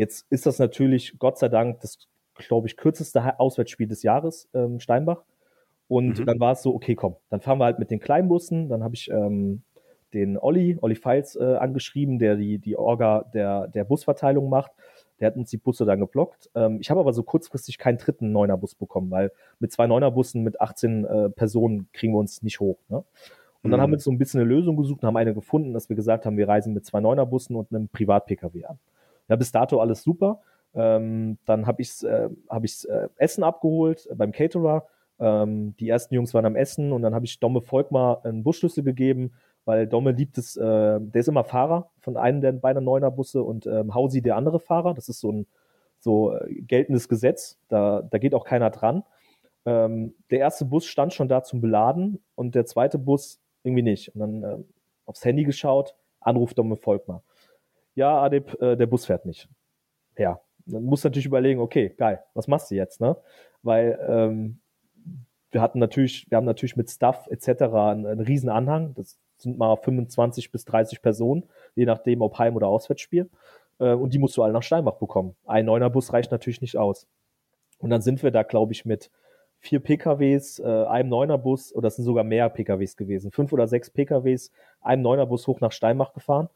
Jetzt 0.00 0.26
ist 0.30 0.46
das 0.46 0.58
natürlich, 0.58 1.18
Gott 1.18 1.38
sei 1.38 1.50
Dank, 1.50 1.80
das, 1.80 1.98
glaube 2.36 2.66
ich, 2.68 2.76
kürzeste 2.78 3.38
Auswärtsspiel 3.38 3.86
des 3.86 4.02
Jahres, 4.02 4.48
ähm, 4.54 4.80
Steinbach. 4.80 5.24
Und 5.88 6.20
Mhm. 6.20 6.24
dann 6.24 6.40
war 6.40 6.52
es 6.52 6.62
so, 6.62 6.74
okay, 6.74 6.94
komm, 6.94 7.16
dann 7.28 7.40
fahren 7.42 7.58
wir 7.58 7.66
halt 7.66 7.78
mit 7.78 7.90
den 7.90 8.00
Kleinbussen. 8.00 8.70
Dann 8.70 8.82
habe 8.82 8.94
ich 8.94 9.10
ähm, 9.10 9.60
den 10.14 10.38
Olli, 10.38 10.78
Olli 10.80 10.94
Feils, 10.94 11.36
äh, 11.36 11.56
angeschrieben, 11.56 12.18
der 12.18 12.36
die, 12.36 12.58
die 12.58 12.76
Orga 12.76 13.24
der, 13.34 13.68
der 13.68 13.84
Busverteilung 13.84 14.48
macht. 14.48 14.72
Der 15.20 15.26
hat 15.26 15.36
uns 15.36 15.50
die 15.50 15.58
Busse 15.58 15.84
dann 15.84 16.00
geblockt. 16.00 16.48
Ähm, 16.54 16.78
ich 16.80 16.88
habe 16.88 17.00
aber 17.00 17.12
so 17.12 17.22
kurzfristig 17.22 17.76
keinen 17.76 17.98
dritten 17.98 18.32
Neuner-Bus 18.32 18.76
bekommen, 18.76 19.10
weil 19.10 19.32
mit 19.58 19.70
zwei 19.70 19.86
Neuner-Bussen 19.86 20.42
mit 20.42 20.60
18 20.62 21.04
äh, 21.04 21.28
Personen 21.28 21.88
kriegen 21.92 22.14
wir 22.14 22.18
uns 22.20 22.42
nicht 22.42 22.58
hoch. 22.58 22.78
Ne? 22.88 23.04
Und 23.62 23.70
dann 23.70 23.80
Mhm. 23.80 23.82
haben 23.82 23.90
wir 23.92 23.98
so 23.98 24.10
ein 24.10 24.16
bisschen 24.16 24.40
eine 24.40 24.48
Lösung 24.48 24.76
gesucht 24.78 25.02
und 25.02 25.06
haben 25.06 25.18
eine 25.18 25.34
gefunden, 25.34 25.74
dass 25.74 25.90
wir 25.90 25.96
gesagt 25.96 26.24
haben, 26.24 26.38
wir 26.38 26.48
reisen 26.48 26.72
mit 26.72 26.86
zwei 26.86 27.00
Neuner-Bussen 27.00 27.54
und 27.54 27.70
einem 27.70 27.88
Privat-Pkw 27.88 28.64
an. 28.64 28.78
Ja, 29.30 29.36
bis 29.36 29.52
dato 29.52 29.80
alles 29.80 30.02
super. 30.02 30.40
Ähm, 30.74 31.38
dann 31.46 31.66
habe 31.66 31.82
ich 31.82 32.02
äh, 32.04 32.28
hab 32.48 32.64
äh, 32.64 33.08
Essen 33.16 33.44
abgeholt 33.44 34.06
äh, 34.10 34.14
beim 34.16 34.32
Caterer. 34.32 34.86
Ähm, 35.20 35.76
die 35.78 35.88
ersten 35.88 36.14
Jungs 36.14 36.34
waren 36.34 36.46
am 36.46 36.56
Essen 36.56 36.92
und 36.92 37.02
dann 37.02 37.14
habe 37.14 37.24
ich 37.26 37.38
Domme 37.38 37.60
Volkmar 37.60 38.24
einen 38.24 38.42
Busschlüssel 38.42 38.82
gegeben, 38.82 39.32
weil 39.64 39.86
Domme 39.86 40.12
liebt 40.12 40.36
es, 40.36 40.56
äh, 40.56 40.60
der 41.00 41.20
ist 41.20 41.28
immer 41.28 41.44
Fahrer 41.44 41.90
von 42.00 42.16
einem 42.16 42.40
der 42.40 42.52
beiden 42.52 42.84
Neuner-Busse 42.84 43.42
und 43.42 43.66
ähm, 43.66 43.94
Hausi 43.94 44.20
der 44.20 44.36
andere 44.36 44.58
Fahrer. 44.58 44.94
Das 44.94 45.08
ist 45.08 45.20
so 45.20 45.30
ein 45.30 45.46
so 46.00 46.34
äh, 46.34 46.52
geltendes 46.62 47.08
Gesetz. 47.08 47.58
Da, 47.68 48.02
da 48.02 48.18
geht 48.18 48.34
auch 48.34 48.44
keiner 48.44 48.70
dran. 48.70 49.04
Ähm, 49.64 50.14
der 50.30 50.40
erste 50.40 50.64
Bus 50.64 50.86
stand 50.86 51.12
schon 51.12 51.28
da 51.28 51.44
zum 51.44 51.60
Beladen 51.60 52.20
und 52.34 52.56
der 52.56 52.66
zweite 52.66 52.98
Bus 52.98 53.40
irgendwie 53.62 53.82
nicht. 53.82 54.14
Und 54.14 54.20
dann 54.20 54.42
äh, 54.42 54.58
aufs 55.06 55.24
Handy 55.24 55.44
geschaut, 55.44 55.94
Anruf 56.20 56.54
Domme 56.54 56.76
Volkmar. 56.76 57.22
Ja, 57.94 58.22
Adip, 58.22 58.60
äh, 58.60 58.76
der 58.76 58.86
Bus 58.86 59.06
fährt 59.06 59.26
nicht. 59.26 59.48
Ja, 60.16 60.40
dann 60.66 60.84
musst 60.84 61.04
du 61.04 61.08
natürlich 61.08 61.26
überlegen, 61.26 61.60
okay, 61.60 61.94
geil, 61.96 62.22
was 62.34 62.48
machst 62.48 62.70
du 62.70 62.74
jetzt, 62.74 63.00
ne? 63.00 63.16
Weil 63.62 63.98
ähm, 64.08 64.60
wir 65.50 65.60
hatten 65.60 65.78
natürlich, 65.78 66.30
wir 66.30 66.36
haben 66.36 66.44
natürlich 66.44 66.76
mit 66.76 66.90
Stuff 66.90 67.26
etc. 67.30 67.62
einen, 67.62 68.06
einen 68.06 68.20
riesen 68.20 68.48
Anhang. 68.48 68.94
Das 68.94 69.18
sind 69.36 69.58
mal 69.58 69.76
25 69.76 70.52
bis 70.52 70.64
30 70.64 71.02
Personen, 71.02 71.44
je 71.74 71.86
nachdem, 71.86 72.22
ob 72.22 72.38
Heim- 72.38 72.56
oder 72.56 72.68
Auswärtsspiel. 72.68 73.28
Äh, 73.78 73.92
und 73.94 74.14
die 74.14 74.18
musst 74.18 74.36
du 74.36 74.42
alle 74.42 74.52
nach 74.52 74.62
Steinbach 74.62 74.96
bekommen. 74.96 75.34
Ein 75.46 75.66
neuner 75.66 75.90
Bus 75.90 76.12
reicht 76.12 76.30
natürlich 76.30 76.60
nicht 76.60 76.76
aus. 76.76 77.06
Und 77.78 77.90
dann 77.90 78.02
sind 78.02 78.22
wir 78.22 78.30
da, 78.30 78.42
glaube 78.42 78.72
ich, 78.72 78.84
mit 78.84 79.10
vier 79.58 79.80
PKWs, 79.80 80.58
äh, 80.58 80.64
einem 80.64 81.08
Neunerbus, 81.08 81.74
oder 81.74 81.88
es 81.88 81.96
sind 81.96 82.04
sogar 82.04 82.24
mehr 82.24 82.48
PKWs 82.48 82.96
gewesen, 82.96 83.30
fünf 83.30 83.52
oder 83.52 83.68
sechs 83.68 83.90
PKWs, 83.90 84.52
einem 84.80 85.02
Neunerbus 85.02 85.46
hoch 85.46 85.60
nach 85.60 85.72
Steinbach 85.72 86.12
gefahren, 86.12 86.48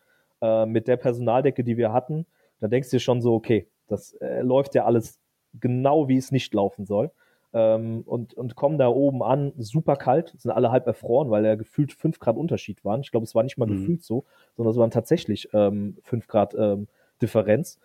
äh, 0.45 0.67
mit 0.67 0.89
der 0.89 0.97
Personaldecke, 0.97 1.65
die 1.65 1.77
wir 1.77 1.93
hatten. 1.93 2.27
Da 2.61 2.69
denkst 2.69 2.91
du 2.91 2.97
dir 2.97 3.01
schon 3.01 3.23
so, 3.23 3.35
okay, 3.35 3.67
das 3.89 4.13
äh, 4.15 4.43
läuft 4.43 4.75
ja 4.75 4.85
alles 4.85 5.19
genau, 5.59 6.09
wie 6.09 6.17
es 6.17 6.33
nicht 6.33 6.53
laufen 6.53 6.85
soll. 6.85 7.11
Ähm, 7.53 8.03
und, 8.05 8.35
und 8.35 8.57
kommen 8.57 8.79
da 8.79 8.89
oben 8.89 9.23
an, 9.23 9.53
super 9.57 9.97
kalt, 9.97 10.35
sind 10.37 10.51
alle 10.51 10.71
halb 10.71 10.87
erfroren, 10.87 11.31
weil 11.31 11.45
er 11.45 11.57
gefühlt 11.57 11.93
fünf 11.93 12.19
Grad 12.19 12.37
Unterschied 12.37 12.85
waren. 12.85 13.01
Ich 13.01 13.11
glaube, 13.11 13.25
es 13.25 13.35
war 13.35 13.43
nicht 13.43 13.59
mal 13.59 13.67
Mhm. 13.67 13.77
gefühlt 13.79 14.03
so, 14.03 14.25
sondern 14.57 14.73
es 14.73 14.79
waren 14.79 14.91
tatsächlich 14.91 15.49
ähm, 15.53 15.97
fünf 16.03 16.27
Grad 16.27 16.55
ähm, 16.55 16.89
Differenz. 17.23 17.79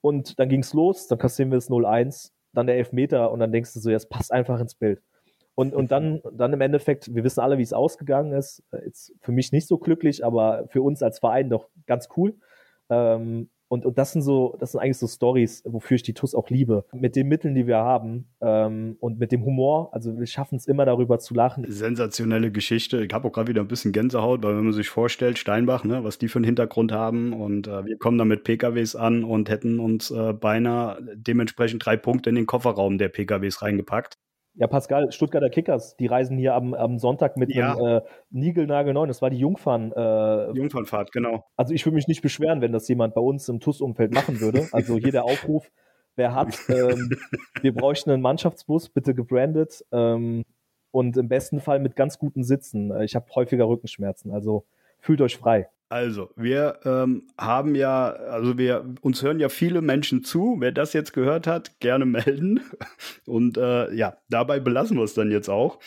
Und 0.00 0.38
dann 0.38 0.48
ging's 0.48 0.72
los, 0.72 1.08
dann 1.08 1.18
kassieren 1.18 1.50
wir 1.50 1.56
das 1.56 1.68
0-1, 1.68 2.32
dann 2.52 2.66
der 2.66 2.76
Elfmeter 2.76 3.30
und 3.32 3.40
dann 3.40 3.52
denkst 3.52 3.74
du 3.74 3.80
so, 3.80 3.90
ja, 3.90 3.96
es 3.96 4.06
passt 4.08 4.32
einfach 4.32 4.60
ins 4.60 4.74
Bild. 4.74 5.02
Und, 5.54 5.74
und 5.74 5.92
dann, 5.92 6.22
dann 6.32 6.52
im 6.52 6.60
Endeffekt, 6.60 7.14
wir 7.14 7.24
wissen 7.24 7.40
alle, 7.40 7.58
wie 7.58 7.62
es 7.62 7.72
ausgegangen 7.72 8.32
ist. 8.32 8.62
Äh, 8.72 8.86
Jetzt 8.86 9.14
für 9.20 9.32
mich 9.32 9.52
nicht 9.52 9.68
so 9.68 9.78
glücklich, 9.78 10.24
aber 10.24 10.66
für 10.68 10.82
uns 10.82 11.02
als 11.02 11.18
Verein 11.18 11.50
doch 11.50 11.68
ganz 11.86 12.08
cool. 12.16 12.34
Ähm, 12.90 13.48
und, 13.72 13.86
und 13.86 13.96
das 13.96 14.12
sind 14.12 14.20
so, 14.20 14.54
das 14.60 14.72
sind 14.72 14.82
eigentlich 14.82 14.98
so 14.98 15.06
Stories, 15.06 15.62
wofür 15.64 15.94
ich 15.94 16.02
die 16.02 16.12
TUS 16.12 16.34
auch 16.34 16.50
liebe. 16.50 16.84
Mit 16.92 17.16
den 17.16 17.26
Mitteln, 17.28 17.54
die 17.54 17.66
wir 17.66 17.78
haben 17.78 18.26
ähm, 18.42 18.98
und 19.00 19.18
mit 19.18 19.32
dem 19.32 19.46
Humor. 19.46 19.94
Also 19.94 20.18
wir 20.18 20.26
schaffen 20.26 20.56
es 20.56 20.66
immer 20.66 20.84
darüber 20.84 21.18
zu 21.18 21.32
lachen. 21.32 21.64
Sensationelle 21.66 22.52
Geschichte. 22.52 23.02
Ich 23.02 23.14
habe 23.14 23.28
auch 23.28 23.32
gerade 23.32 23.48
wieder 23.48 23.62
ein 23.62 23.68
bisschen 23.68 23.92
Gänsehaut, 23.92 24.42
weil 24.42 24.58
wenn 24.58 24.64
man 24.64 24.74
sich 24.74 24.90
vorstellt, 24.90 25.38
Steinbach, 25.38 25.84
ne, 25.84 26.04
was 26.04 26.18
die 26.18 26.28
für 26.28 26.36
einen 26.38 26.44
Hintergrund 26.44 26.92
haben 26.92 27.32
und 27.32 27.66
äh, 27.66 27.86
wir 27.86 27.96
kommen 27.96 28.18
da 28.18 28.26
mit 28.26 28.44
PKWs 28.44 28.94
an 28.94 29.24
und 29.24 29.48
hätten 29.48 29.80
uns 29.80 30.10
äh, 30.10 30.34
beinahe 30.34 30.98
dementsprechend 31.14 31.86
drei 31.86 31.96
Punkte 31.96 32.28
in 32.28 32.36
den 32.36 32.44
Kofferraum 32.44 32.98
der 32.98 33.08
PKWs 33.08 33.62
reingepackt. 33.62 34.18
Ja, 34.54 34.66
Pascal, 34.66 35.10
Stuttgarter 35.12 35.48
Kickers, 35.48 35.96
die 35.96 36.06
reisen 36.06 36.36
hier 36.36 36.54
am, 36.54 36.74
am 36.74 36.98
Sonntag 36.98 37.36
mit 37.38 37.54
Ja. 37.54 37.74
einem 37.74 37.86
äh, 37.86 38.00
Nigelnagelneuen. 38.30 39.08
Das 39.08 39.22
war 39.22 39.30
die 39.30 39.38
Jungfern. 39.38 39.92
Äh, 39.92 40.52
Jungfernfahrt, 40.52 41.10
genau. 41.12 41.44
also 41.56 41.72
ich 41.72 41.86
würde 41.86 41.94
mich 41.94 42.06
nicht 42.06 42.20
beschweren, 42.20 42.60
wenn 42.60 42.72
das 42.72 42.86
jemand 42.88 43.14
bei 43.14 43.20
uns 43.22 43.48
im 43.48 43.60
TUS-Umfeld 43.60 44.12
machen 44.12 44.40
würde. 44.40 44.68
Also 44.72 44.98
hier 44.98 45.10
der 45.12 45.24
Aufruf, 45.24 45.70
wer 46.16 46.34
hat, 46.34 46.48
ähm, 46.68 47.10
wir 47.62 47.74
bräuchten 47.74 48.10
einen 48.10 48.22
Mannschaftsbus, 48.22 48.90
bitte 48.90 49.14
gebrandet 49.14 49.84
ähm, 49.90 50.44
und 50.90 51.16
im 51.16 51.28
besten 51.28 51.60
Fall 51.60 51.78
mit 51.80 51.96
ganz 51.96 52.18
guten 52.18 52.44
Sitzen. 52.44 52.90
Äh, 52.90 53.04
Ich 53.04 53.14
habe 53.16 53.26
häufiger 53.34 53.66
Rückenschmerzen, 53.66 54.32
also 54.32 54.66
fühlt 55.00 55.22
euch 55.22 55.38
frei. 55.38 55.68
Also, 55.92 56.30
wir 56.36 56.78
ähm, 56.86 57.24
haben 57.36 57.74
ja, 57.74 58.06
also 58.12 58.56
wir, 58.56 58.94
uns 59.02 59.22
hören 59.22 59.38
ja 59.38 59.50
viele 59.50 59.82
Menschen 59.82 60.24
zu. 60.24 60.56
Wer 60.58 60.72
das 60.72 60.94
jetzt 60.94 61.12
gehört 61.12 61.46
hat, 61.46 61.80
gerne 61.80 62.06
melden. 62.06 62.60
Und 63.26 63.58
äh, 63.58 63.92
ja, 63.92 64.16
dabei 64.30 64.58
belassen 64.58 64.96
wir 64.96 65.04
es 65.04 65.12
dann 65.12 65.30
jetzt 65.30 65.50
auch. 65.50 65.80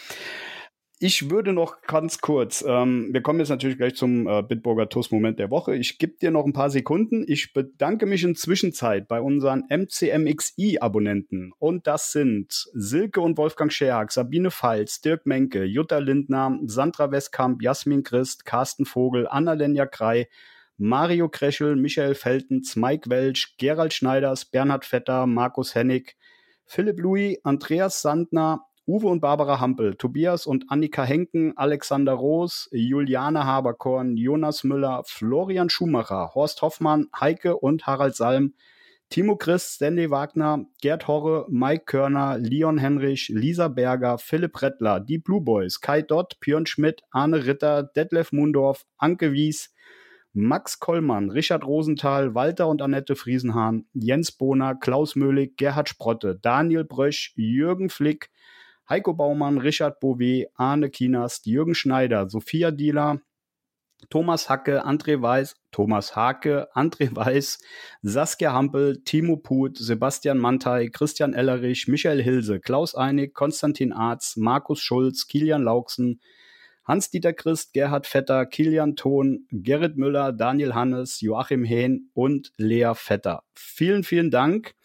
Ich 0.97 1.29
würde 1.29 1.51
noch 1.51 1.81
ganz 1.81 2.19
kurz, 2.19 2.63
ähm, 2.65 3.09
wir 3.11 3.21
kommen 3.21 3.39
jetzt 3.39 3.49
natürlich 3.49 3.75
gleich 3.75 3.95
zum 3.95 4.27
äh, 4.27 4.41
Bitburger 4.41 4.87
TUS 4.87 5.11
Moment 5.11 5.39
der 5.39 5.51
Woche. 5.51 5.75
Ich 5.75 5.97
gebe 5.97 6.13
dir 6.17 6.31
noch 6.31 6.45
ein 6.45 6.53
paar 6.53 6.69
Sekunden. 6.69 7.25
Ich 7.27 7.51
bedanke 7.51 8.05
mich 8.05 8.23
in 8.23 8.33
Zwischenzeit 8.35 9.09
bei 9.09 9.19
unseren 9.19 9.65
MCMXI-Abonnenten. 9.69 11.51
Und 11.59 11.85
das 11.85 12.13
sind 12.13 12.69
Silke 12.73 13.19
und 13.19 13.37
Wolfgang 13.37 13.73
Scherhack, 13.73 14.13
Sabine 14.13 14.51
Pfalz, 14.51 15.01
Dirk 15.01 15.25
Menke, 15.25 15.65
Jutta 15.65 15.97
Lindner, 15.97 16.57
Sandra 16.65 17.11
Westkamp, 17.11 17.61
Jasmin 17.61 18.03
Christ, 18.03 18.45
Carsten 18.45 18.85
Vogel, 18.85 19.27
Annalenja 19.27 19.87
Krei, 19.87 20.29
Mario 20.77 21.27
Kreschel, 21.27 21.75
Michael 21.75 22.15
Feltens, 22.15 22.77
Mike 22.77 23.09
Welsch, 23.09 23.57
Gerald 23.57 23.93
Schneiders, 23.93 24.45
Bernhard 24.45 24.85
Vetter, 24.85 25.27
Markus 25.27 25.75
Hennig, 25.75 26.15
Philipp 26.65 26.99
Louis, 26.99 27.37
Andreas 27.43 28.01
Sandner, 28.01 28.65
Uwe 28.87 29.07
und 29.07 29.19
Barbara 29.19 29.59
Hampel, 29.59 29.95
Tobias 29.95 30.45
und 30.45 30.69
Annika 30.69 31.03
Henken, 31.03 31.57
Alexander 31.57 32.13
Roos, 32.13 32.69
Juliane 32.71 33.43
Haberkorn, 33.43 34.15
Jonas 34.15 34.63
Müller, 34.63 35.01
Florian 35.05 35.71
Schumacher, 35.71 36.35
Horst 36.35 36.61
Hoffmann, 36.61 37.07
Heike 37.19 37.57
und 37.57 37.87
Harald 37.87 38.15
Salm, 38.15 38.53
Timo 39.09 39.37
Christ, 39.37 39.75
Stanley 39.75 40.11
Wagner, 40.11 40.65
Gerd 40.81 41.07
Horre, 41.07 41.47
Mike 41.49 41.85
Körner, 41.85 42.37
Leon 42.37 42.77
Henrich, 42.77 43.29
Lisa 43.29 43.69
Berger, 43.69 44.19
Philipp 44.19 44.61
Rettler, 44.61 44.99
die 44.99 45.17
Blue 45.17 45.41
Boys, 45.41 45.81
Kai 45.81 46.03
Dott, 46.03 46.39
Björn 46.39 46.67
Schmidt, 46.67 47.01
Arne 47.09 47.45
Ritter, 47.47 47.81
Detlef 47.81 48.31
Mundorf, 48.33 48.85
Anke 48.97 49.31
Wies, 49.31 49.73
Max 50.33 50.79
Kollmann, 50.79 51.31
Richard 51.31 51.65
Rosenthal, 51.65 52.35
Walter 52.35 52.67
und 52.67 52.83
Annette 52.83 53.15
Friesenhahn, 53.15 53.85
Jens 53.93 54.31
Bohner, 54.31 54.75
Klaus 54.75 55.15
Möhlig, 55.15 55.57
Gerhard 55.57 55.89
Sprotte, 55.89 56.37
Daniel 56.39 56.83
Brösch, 56.83 57.33
Jürgen 57.35 57.89
Flick, 57.89 58.29
Heiko 58.87 59.13
Baumann, 59.13 59.57
Richard 59.57 59.99
Bouvet, 59.99 60.47
Arne 60.55 60.89
Kienast, 60.89 61.45
Jürgen 61.45 61.75
Schneider, 61.75 62.29
Sophia 62.29 62.71
Dieler, 62.71 63.19
Thomas 64.09 64.49
Hacke, 64.49 64.85
André 64.85 65.21
Weiß, 65.21 65.55
Thomas 65.71 66.15
Hake, 66.15 66.67
André 66.75 67.15
Weiß, 67.15 67.59
Saskia 68.01 68.53
Hampel, 68.53 69.01
Timo 69.03 69.37
Put, 69.37 69.77
Sebastian 69.77 70.37
Mantei, 70.37 70.89
Christian 70.89 71.33
Ellerich, 71.33 71.87
Michael 71.87 72.21
Hilse, 72.21 72.59
Klaus 72.59 72.95
Einig, 72.95 73.33
Konstantin 73.33 73.91
Arz, 73.91 74.35
Markus 74.37 74.79
Schulz, 74.81 75.27
Kilian 75.27 75.63
Lauksen, 75.63 76.19
Hans-Dieter 76.85 77.33
Christ, 77.33 77.73
Gerhard 77.73 78.05
Vetter, 78.05 78.45
Kilian 78.45 78.95
Thon, 78.95 79.47
Gerrit 79.51 79.97
Müller, 79.97 80.31
Daniel 80.31 80.75
Hannes, 80.75 81.19
Joachim 81.21 81.63
Hehn 81.63 82.11
und 82.13 82.51
Lea 82.57 82.91
Vetter. 82.93 83.43
Vielen, 83.55 84.03
vielen 84.03 84.29
Dank. 84.29 84.75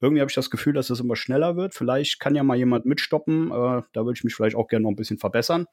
Irgendwie 0.00 0.20
habe 0.20 0.30
ich 0.30 0.34
das 0.34 0.50
Gefühl, 0.50 0.72
dass 0.72 0.90
es 0.90 1.00
immer 1.00 1.16
schneller 1.16 1.56
wird. 1.56 1.74
Vielleicht 1.74 2.20
kann 2.20 2.34
ja 2.34 2.42
mal 2.42 2.56
jemand 2.56 2.86
mitstoppen. 2.86 3.50
Äh, 3.50 3.82
da 3.92 4.04
würde 4.04 4.12
ich 4.14 4.24
mich 4.24 4.34
vielleicht 4.34 4.56
auch 4.56 4.68
gerne 4.68 4.82
noch 4.84 4.90
ein 4.90 4.96
bisschen 4.96 5.18
verbessern. 5.18 5.66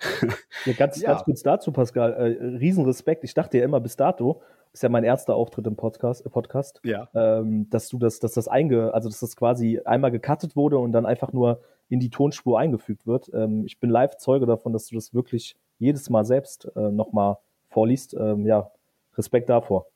Ja, 0.64 0.72
ganz, 0.74 1.00
Ja. 1.00 1.12
ganz 1.12 1.24
kurz 1.24 1.42
dazu, 1.42 1.72
Pascal. 1.72 2.12
Äh, 2.12 2.44
Riesenrespekt. 2.58 3.24
Ich 3.24 3.34
dachte 3.34 3.58
ja 3.58 3.64
immer 3.64 3.80
bis 3.80 3.96
dato, 3.96 4.42
ist 4.72 4.82
ja 4.82 4.88
mein 4.88 5.04
erster 5.04 5.34
Auftritt 5.34 5.66
im 5.66 5.76
Podcast, 5.76 6.24
äh 6.26 6.28
Podcast 6.28 6.80
Ja. 6.84 7.08
ähm, 7.14 7.68
dass 7.70 7.88
du 7.88 7.98
das, 7.98 8.20
dass 8.20 8.32
das 8.32 8.48
einge, 8.48 8.92
also 8.94 9.08
dass 9.08 9.20
das 9.20 9.34
quasi 9.36 9.80
einmal 9.84 10.10
gecuttet 10.10 10.56
wurde 10.56 10.78
und 10.78 10.92
dann 10.92 11.06
einfach 11.06 11.32
nur 11.32 11.60
in 11.88 12.00
die 12.00 12.10
Tonspur 12.10 12.58
eingefügt 12.58 13.06
wird. 13.06 13.30
Ähm, 13.32 13.64
ich 13.64 13.80
bin 13.80 13.90
live 13.90 14.16
Zeuge 14.18 14.46
davon, 14.46 14.72
dass 14.72 14.86
du 14.88 14.94
das 14.94 15.14
wirklich 15.14 15.56
jedes 15.78 16.10
Mal 16.10 16.24
selbst 16.24 16.68
äh, 16.76 16.90
nochmal 16.90 17.38
vorliest. 17.70 18.14
Ähm, 18.14 18.46
ja, 18.46 18.70
Respekt 19.16 19.48
davor. 19.48 19.86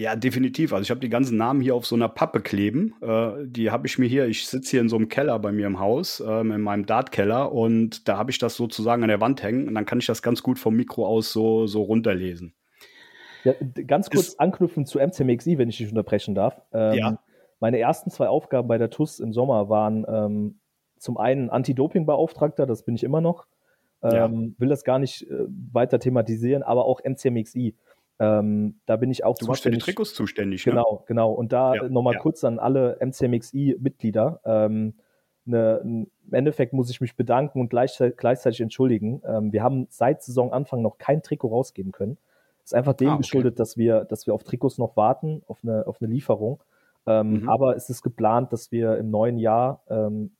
Ja, 0.00 0.16
definitiv. 0.16 0.72
Also 0.72 0.82
ich 0.82 0.90
habe 0.90 1.00
die 1.00 1.10
ganzen 1.10 1.36
Namen 1.36 1.60
hier 1.60 1.74
auf 1.74 1.84
so 1.84 1.94
einer 1.94 2.08
Pappe 2.08 2.40
kleben. 2.40 2.94
Äh, 3.02 3.44
die 3.44 3.70
habe 3.70 3.86
ich 3.86 3.98
mir 3.98 4.06
hier, 4.06 4.26
ich 4.28 4.46
sitze 4.46 4.70
hier 4.70 4.80
in 4.80 4.88
so 4.88 4.96
einem 4.96 5.10
Keller 5.10 5.38
bei 5.38 5.52
mir 5.52 5.66
im 5.66 5.78
Haus, 5.78 6.24
ähm, 6.26 6.52
in 6.52 6.62
meinem 6.62 6.86
Dartkeller 6.86 7.52
und 7.52 8.08
da 8.08 8.16
habe 8.16 8.30
ich 8.30 8.38
das 8.38 8.56
sozusagen 8.56 9.02
an 9.02 9.10
der 9.10 9.20
Wand 9.20 9.42
hängen 9.42 9.68
und 9.68 9.74
dann 9.74 9.84
kann 9.84 9.98
ich 9.98 10.06
das 10.06 10.22
ganz 10.22 10.42
gut 10.42 10.58
vom 10.58 10.74
Mikro 10.74 11.06
aus 11.06 11.34
so, 11.34 11.66
so 11.66 11.82
runterlesen. 11.82 12.54
Ja, 13.44 13.52
ganz 13.86 14.08
kurz 14.08 14.36
anknüpfen 14.36 14.86
zu 14.86 14.98
MCMXI, 14.98 15.58
wenn 15.58 15.68
ich 15.68 15.76
dich 15.76 15.90
unterbrechen 15.90 16.34
darf. 16.34 16.62
Ähm, 16.72 16.94
Ja. 16.94 17.22
Meine 17.58 17.78
ersten 17.78 18.10
zwei 18.10 18.28
Aufgaben 18.28 18.68
bei 18.68 18.78
der 18.78 18.88
TUS 18.88 19.20
im 19.20 19.34
Sommer 19.34 19.68
waren 19.68 20.06
ähm, 20.08 20.60
zum 20.96 21.18
einen 21.18 21.50
Anti-Doping-Beauftragter, 21.50 22.64
das 22.64 22.84
bin 22.84 22.94
ich 22.94 23.04
immer 23.04 23.20
noch. 23.20 23.46
Ja. 24.02 24.24
Ähm, 24.24 24.54
Will 24.56 24.70
das 24.70 24.82
gar 24.82 24.98
nicht 24.98 25.30
äh, 25.30 25.44
weiter 25.72 25.98
thematisieren, 25.98 26.62
aber 26.62 26.86
auch 26.86 27.02
MCMXI. 27.04 27.74
Ähm, 28.20 28.78
da 28.86 28.96
bin 28.96 29.10
ich 29.10 29.24
auch 29.24 29.36
Du 29.38 29.48
warst 29.48 29.62
für 29.62 29.70
die 29.70 29.78
zuständig. 29.78 29.84
Trikots 29.96 30.14
zuständig, 30.14 30.66
ne? 30.66 30.72
Genau, 30.72 31.04
genau. 31.06 31.32
Und 31.32 31.52
da 31.52 31.74
Ja, 31.74 31.88
nochmal 31.88 32.14
ja. 32.14 32.20
kurz 32.20 32.44
an 32.44 32.58
alle 32.58 32.98
MCMXI-Mitglieder. 33.00 34.40
Ähm, 34.44 34.94
ne, 35.44 35.80
Im 35.82 36.06
Endeffekt 36.30 36.72
muss 36.72 36.90
ich 36.90 37.00
mich 37.00 37.16
bedanken 37.16 37.60
und 37.60 37.70
gleichzeitig, 37.70 38.16
gleichzeitig 38.16 38.60
entschuldigen. 38.60 39.22
Ähm, 39.26 39.52
wir 39.52 39.62
haben 39.62 39.86
seit 39.90 40.22
Saisonanfang 40.22 40.82
noch 40.82 40.98
kein 40.98 41.22
Trikot 41.22 41.48
rausgeben 41.48 41.92
können. 41.92 42.18
Ist 42.62 42.74
einfach 42.74 42.92
dem 42.94 43.08
Ah, 43.08 43.12
okay. 43.14 43.22
geschuldet, 43.22 43.58
dass 43.58 43.76
wir, 43.76 44.04
dass 44.04 44.26
wir 44.26 44.34
auf 44.34 44.44
Trikots 44.44 44.78
noch 44.78 44.96
warten, 44.96 45.42
auf 45.46 45.60
eine, 45.62 45.86
auf 45.86 46.00
eine 46.00 46.12
Lieferung. 46.12 46.62
Ähm, 47.06 47.40
Mhm. 47.42 47.48
Aber 47.48 47.74
es 47.76 47.88
ist 47.88 48.02
geplant, 48.02 48.52
dass 48.52 48.70
wir 48.70 48.98
im 48.98 49.10
neuen 49.10 49.38
Jahr, 49.38 49.82
ähm, 49.88 50.32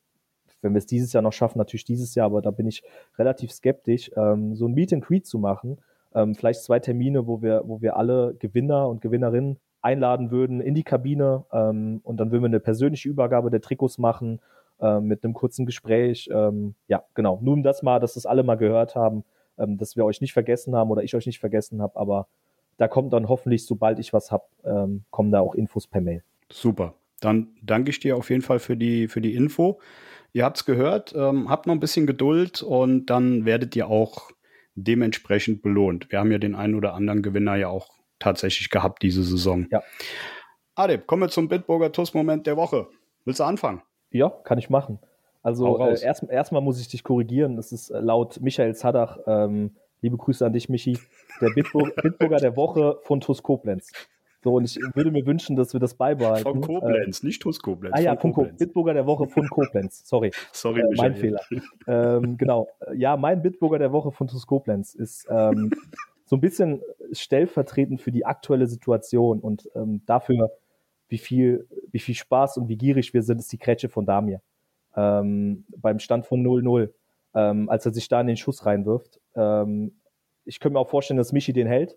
wenn 0.61 0.75
wir 0.75 0.79
es 0.79 0.87
dieses 0.87 1.15
Jahr 1.15 1.23
noch 1.23 1.33
schaffen, 1.33 1.57
natürlich 1.59 1.85
dieses 1.85 2.15
Jahr, 2.15 2.27
aber 2.27 2.43
da 2.43 2.51
bin 2.51 2.67
ich 2.67 2.83
relativ 3.19 3.51
skeptisch, 3.51 4.11
ähm, 4.17 4.55
so 4.55 4.67
ein 4.67 4.75
Meet 4.75 4.93
and 4.93 5.05
Greet 5.05 5.27
zu 5.27 5.39
machen. 5.39 5.79
Ähm, 6.15 6.35
vielleicht 6.35 6.63
zwei 6.63 6.79
Termine, 6.79 7.27
wo 7.27 7.43
wir, 7.43 7.63
wo 7.65 7.81
wir 7.81 7.97
alle 7.97 8.35
Gewinner 8.39 8.89
und 8.89 9.01
Gewinnerinnen 9.01 9.59
einladen 9.83 10.31
würden 10.31 10.61
in 10.61 10.75
die 10.75 10.83
Kabine 10.83 11.45
ähm, 11.53 12.01
und 12.03 12.19
dann 12.19 12.31
würden 12.31 12.43
wir 12.43 12.49
eine 12.49 12.61
persönliche 12.61 13.09
Übergabe 13.09 13.51
der 13.51 13.61
Trikots 13.61 13.99
machen 13.99 14.41
ähm, 14.81 15.05
mit 15.05 15.25
einem 15.25 15.35
kurzen 15.35 15.67
Gespräch. 15.67 16.29
Ähm, 16.33 16.75
ja, 16.87 17.03
genau. 17.15 17.39
Nun 17.43 17.63
das 17.63 17.83
mal, 17.83 17.99
dass 18.01 18.15
das 18.15 18.27
alle 18.27 18.43
mal 18.43 18.57
gehört 18.57 18.95
haben, 18.95 19.25
ähm, 19.59 19.79
dass 19.79 19.97
wir 19.97 20.05
euch 20.05 20.21
nicht 20.21 20.33
vergessen 20.33 20.75
haben 20.75 20.91
oder 20.91 21.03
ich 21.03 21.15
euch 21.15 21.27
nicht 21.27 21.39
vergessen 21.39 21.81
habe, 21.81 21.99
aber 21.99 22.29
da 22.77 22.89
kommt 22.89 23.13
dann 23.13 23.29
hoffentlich, 23.29 23.67
sobald 23.67 23.99
ich 23.99 24.13
was 24.13 24.33
hab, 24.33 24.49
ähm, 24.65 25.05
kommen 25.11 25.31
da 25.31 25.41
auch 25.41 25.55
Infos 25.55 25.87
per 25.87 26.01
Mail. 26.01 26.23
Super. 26.51 26.95
Dann 27.21 27.49
danke 27.63 27.91
ich 27.91 28.01
dir 28.01 28.17
auf 28.17 28.31
jeden 28.31 28.41
Fall 28.41 28.59
für 28.59 28.77
die, 28.77 29.07
für 29.09 29.21
die 29.21 29.35
Info. 29.35 29.81
Ihr 30.33 30.45
habt's 30.45 30.65
gehört, 30.65 31.15
ähm, 31.15 31.51
habt 31.51 31.67
noch 31.67 31.75
ein 31.75 31.81
bisschen 31.81 32.07
Geduld 32.07 32.63
und 32.63 33.07
dann 33.07 33.45
werdet 33.45 33.77
ihr 33.77 33.89
auch 33.89 34.31
dementsprechend 34.75 35.63
belohnt. 35.63 36.11
Wir 36.11 36.19
haben 36.19 36.33
ja 36.33 36.39
den 36.39 36.55
einen 36.55 36.75
oder 36.75 36.95
anderen 36.95 37.23
Gewinner 37.23 37.57
ja 37.57 37.69
auch 37.69 37.89
tatsächlich 38.19 38.71
gehabt 38.71 39.03
diese 39.03 39.23
Saison. 39.23 39.67
Ja. 39.71 39.83
Adep, 40.75 41.07
kommen 41.07 41.23
wir 41.23 41.29
zum 41.29 41.49
Bitburger 41.49 41.93
TUS-Moment 41.93 42.47
der 42.47 42.57
Woche. 42.57 42.89
Willst 43.25 43.41
du 43.41 43.45
anfangen? 43.45 43.83
Ja, 44.11 44.29
kann 44.29 44.59
ich 44.59 44.71
machen. 44.71 44.99
Also 45.43 45.79
äh, 45.79 46.01
erst, 46.03 46.25
erstmal 46.25 46.63
muss 46.63 46.81
ich 46.81 46.89
dich 46.89 47.03
korrigieren. 47.03 47.59
Es 47.59 47.73
ist 47.73 47.91
äh, 47.91 48.01
laut 48.01 48.41
Michael 48.41 48.75
Zadach, 48.75 49.19
ähm, 49.27 49.77
liebe 50.03 50.17
Grüße 50.17 50.45
an 50.45 50.53
dich, 50.53 50.69
Michi, 50.69 50.99
der 51.41 51.51
Bitburg, 51.55 51.95
Bitburger 52.03 52.39
der 52.39 52.57
Woche 52.57 52.99
von 53.03 53.21
TuS 53.21 53.43
Koblenz. 53.43 53.91
So, 54.43 54.55
und 54.55 54.65
ich 54.65 54.79
würde 54.95 55.11
mir 55.11 55.27
wünschen, 55.27 55.55
dass 55.55 55.73
wir 55.75 55.81
das 55.81 55.95
beibehalten. 55.95 56.43
Von 56.45 56.61
Koblenz, 56.63 57.23
nicht 57.23 57.43
TUS 57.43 57.59
Äh, 57.59 57.63
Koblenz. 57.63 57.95
ah 57.95 58.01
ja, 58.01 58.13
von 58.13 58.21
von 58.21 58.33
Ko 58.33 58.41
Koblenz. 58.43 58.59
Bitburger 58.59 58.95
der 58.95 59.07
Woche 59.07 59.29
von 59.29 59.47
Koblenz. 59.49 60.03
Sorry. 60.09 60.31
Sorry, 60.53 60.81
Äh, 60.81 60.85
mein 60.97 61.13
Michael. 61.13 61.39
Fehler. 61.47 62.17
ähm, 62.17 62.37
genau. 62.39 62.69
Äh, 62.87 62.97
Ja, 62.97 63.17
mein 63.19 63.43
Bitburger 63.43 63.79
der 63.79 63.93
Woche 63.93 64.13
von 64.13 64.29
TuS 64.29 64.47
Koblenz 64.47 64.95
ist 64.95 65.27
ähm, 65.31 65.71
so 66.25 66.37
ein 66.37 66.41
bisschen 66.41 66.81
stellvertretend 67.13 68.01
für 68.01 68.13
die 68.13 68.25
aktuelle 68.25 68.67
Situation 68.67 69.41
und 69.41 69.69
ähm, 69.75 70.01
dafür, 70.07 70.51
wie 71.09 71.19
viel, 71.19 71.67
wie 71.93 71.99
viel 71.99 72.15
Spaß 72.15 72.57
und 72.57 72.69
wie 72.69 72.77
gierig 72.77 73.13
wir 73.13 73.23
sind, 73.23 73.39
ist 73.41 73.53
die 73.53 73.59
Kretsche 73.59 73.89
von 73.91 74.07
Damir. 74.07 74.41
Ähm, 74.97 75.65
beim 75.77 75.99
Stand 75.99 76.25
von 76.27 76.43
0-0, 76.43 76.89
ähm, 77.35 77.69
als 77.69 77.85
er 77.85 77.93
sich 77.93 78.09
da 78.09 78.21
in 78.21 78.27
den 78.27 78.37
Schuss 78.37 78.65
reinwirft. 78.65 79.21
Ähm, 79.35 79.93
ich 80.47 80.61
könnte 80.61 80.75
mir 80.75 80.81
auch 80.81 80.89
vorstellen, 80.89 81.19
dass 81.19 81.33
Michi 81.33 81.53
den 81.53 81.67
hält, 81.67 81.97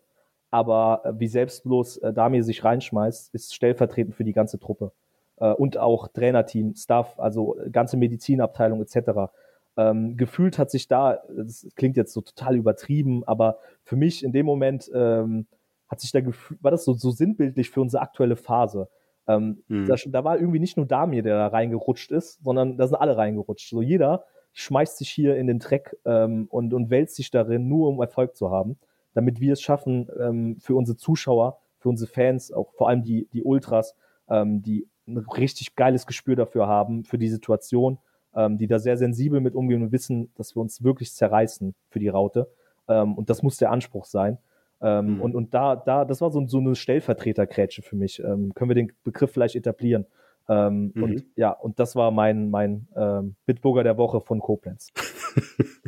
aber 0.53 1.01
äh, 1.03 1.19
wie 1.19 1.27
selbstlos 1.27 1.97
äh, 1.97 2.13
Damir 2.13 2.43
sich 2.43 2.63
reinschmeißt, 2.63 3.33
ist 3.33 3.55
stellvertretend 3.55 4.15
für 4.15 4.23
die 4.23 4.33
ganze 4.33 4.59
Truppe 4.59 4.91
äh, 5.37 5.51
und 5.51 5.77
auch 5.77 6.07
Trainerteam, 6.09 6.75
Staff, 6.75 7.19
also 7.19 7.57
äh, 7.57 7.71
ganze 7.71 7.97
Medizinabteilung 7.97 8.79
etc. 8.81 9.31
Ähm, 9.75 10.15
gefühlt 10.15 10.59
hat 10.59 10.69
sich 10.69 10.87
da, 10.87 11.23
das 11.35 11.67
klingt 11.75 11.97
jetzt 11.97 12.13
so 12.13 12.21
total 12.21 12.55
übertrieben, 12.55 13.23
aber 13.25 13.57
für 13.83 13.95
mich 13.95 14.23
in 14.23 14.31
dem 14.31 14.45
Moment 14.45 14.91
ähm, 14.93 15.47
hat 15.89 15.99
sich 16.01 16.11
da 16.11 16.21
gefühlt, 16.21 16.63
war 16.63 16.69
das 16.69 16.85
so, 16.85 16.93
so 16.93 17.09
sinnbildlich 17.09 17.71
für 17.71 17.81
unsere 17.81 18.03
aktuelle 18.03 18.35
Phase. 18.35 18.89
Ähm, 19.27 19.63
Mhm. 19.67 19.87
da, 19.87 19.95
da 20.05 20.23
war 20.23 20.37
irgendwie 20.37 20.59
nicht 20.59 20.77
nur 20.77 20.85
Damir, 20.85 21.23
der 21.23 21.35
da 21.37 21.47
reingerutscht 21.47 22.11
ist, 22.11 22.43
sondern 22.43 22.77
da 22.77 22.85
sind 22.87 22.97
alle 22.97 23.17
reingerutscht. 23.17 23.69
So 23.69 23.81
jeder 23.81 24.25
schmeißt 24.51 24.97
sich 24.99 25.09
hier 25.09 25.35
in 25.35 25.47
den 25.47 25.57
Dreck 25.57 25.97
ähm, 26.05 26.45
und, 26.51 26.75
und 26.75 26.91
wälzt 26.91 27.15
sich 27.15 27.31
darin, 27.31 27.67
nur 27.67 27.89
um 27.89 27.99
Erfolg 27.99 28.35
zu 28.35 28.51
haben, 28.51 28.77
damit 29.13 29.39
wir 29.39 29.53
es 29.53 29.61
schaffen, 29.61 30.09
ähm, 30.19 30.57
für 30.59 30.75
unsere 30.75 30.97
Zuschauer, 30.97 31.59
für 31.79 31.89
unsere 31.89 32.09
Fans, 32.09 32.51
auch 32.51 32.73
vor 32.73 32.89
allem 32.89 33.03
die, 33.03 33.27
die 33.33 33.43
Ultras, 33.43 33.95
ähm, 34.29 34.61
die 34.61 34.87
ein 35.07 35.17
richtig 35.17 35.75
geiles 35.75 36.05
Gespür 36.05 36.35
dafür 36.35 36.67
haben, 36.67 37.03
für 37.03 37.17
die 37.17 37.27
Situation, 37.27 37.97
ähm, 38.35 38.57
die 38.57 38.67
da 38.67 38.79
sehr 38.79 38.97
sensibel 38.97 39.41
mit 39.41 39.55
umgehen 39.55 39.83
und 39.83 39.91
wissen, 39.91 40.31
dass 40.35 40.55
wir 40.55 40.61
uns 40.61 40.83
wirklich 40.83 41.13
zerreißen 41.13 41.75
für 41.89 41.99
die 41.99 42.07
Raute. 42.07 42.49
Ähm, 42.87 43.15
und 43.15 43.29
das 43.29 43.43
muss 43.43 43.57
der 43.57 43.71
Anspruch 43.71 44.05
sein. 44.05 44.37
Ähm, 44.81 45.15
Mhm. 45.15 45.21
Und, 45.21 45.35
und 45.35 45.53
da, 45.53 45.75
da, 45.75 46.05
das 46.05 46.21
war 46.21 46.31
so, 46.31 46.45
so 46.47 46.59
eine 46.59 46.75
Stellvertretergrätsche 46.75 47.81
für 47.81 47.95
mich. 47.95 48.19
Ähm, 48.23 48.53
können 48.53 48.69
wir 48.69 48.75
den 48.75 48.91
Begriff 49.03 49.31
vielleicht 49.31 49.55
etablieren? 49.55 50.05
Ähm, 50.49 50.91
Mhm. 50.95 51.03
Und 51.03 51.25
ja, 51.35 51.51
und 51.51 51.79
das 51.79 51.95
war 51.95 52.11
mein, 52.11 52.49
mein 52.49 52.87
ähm, 52.95 53.35
Bitburger 53.45 53.83
der 53.83 53.97
Woche 53.97 54.19
von 54.21 54.39
Koblenz. 54.39 54.91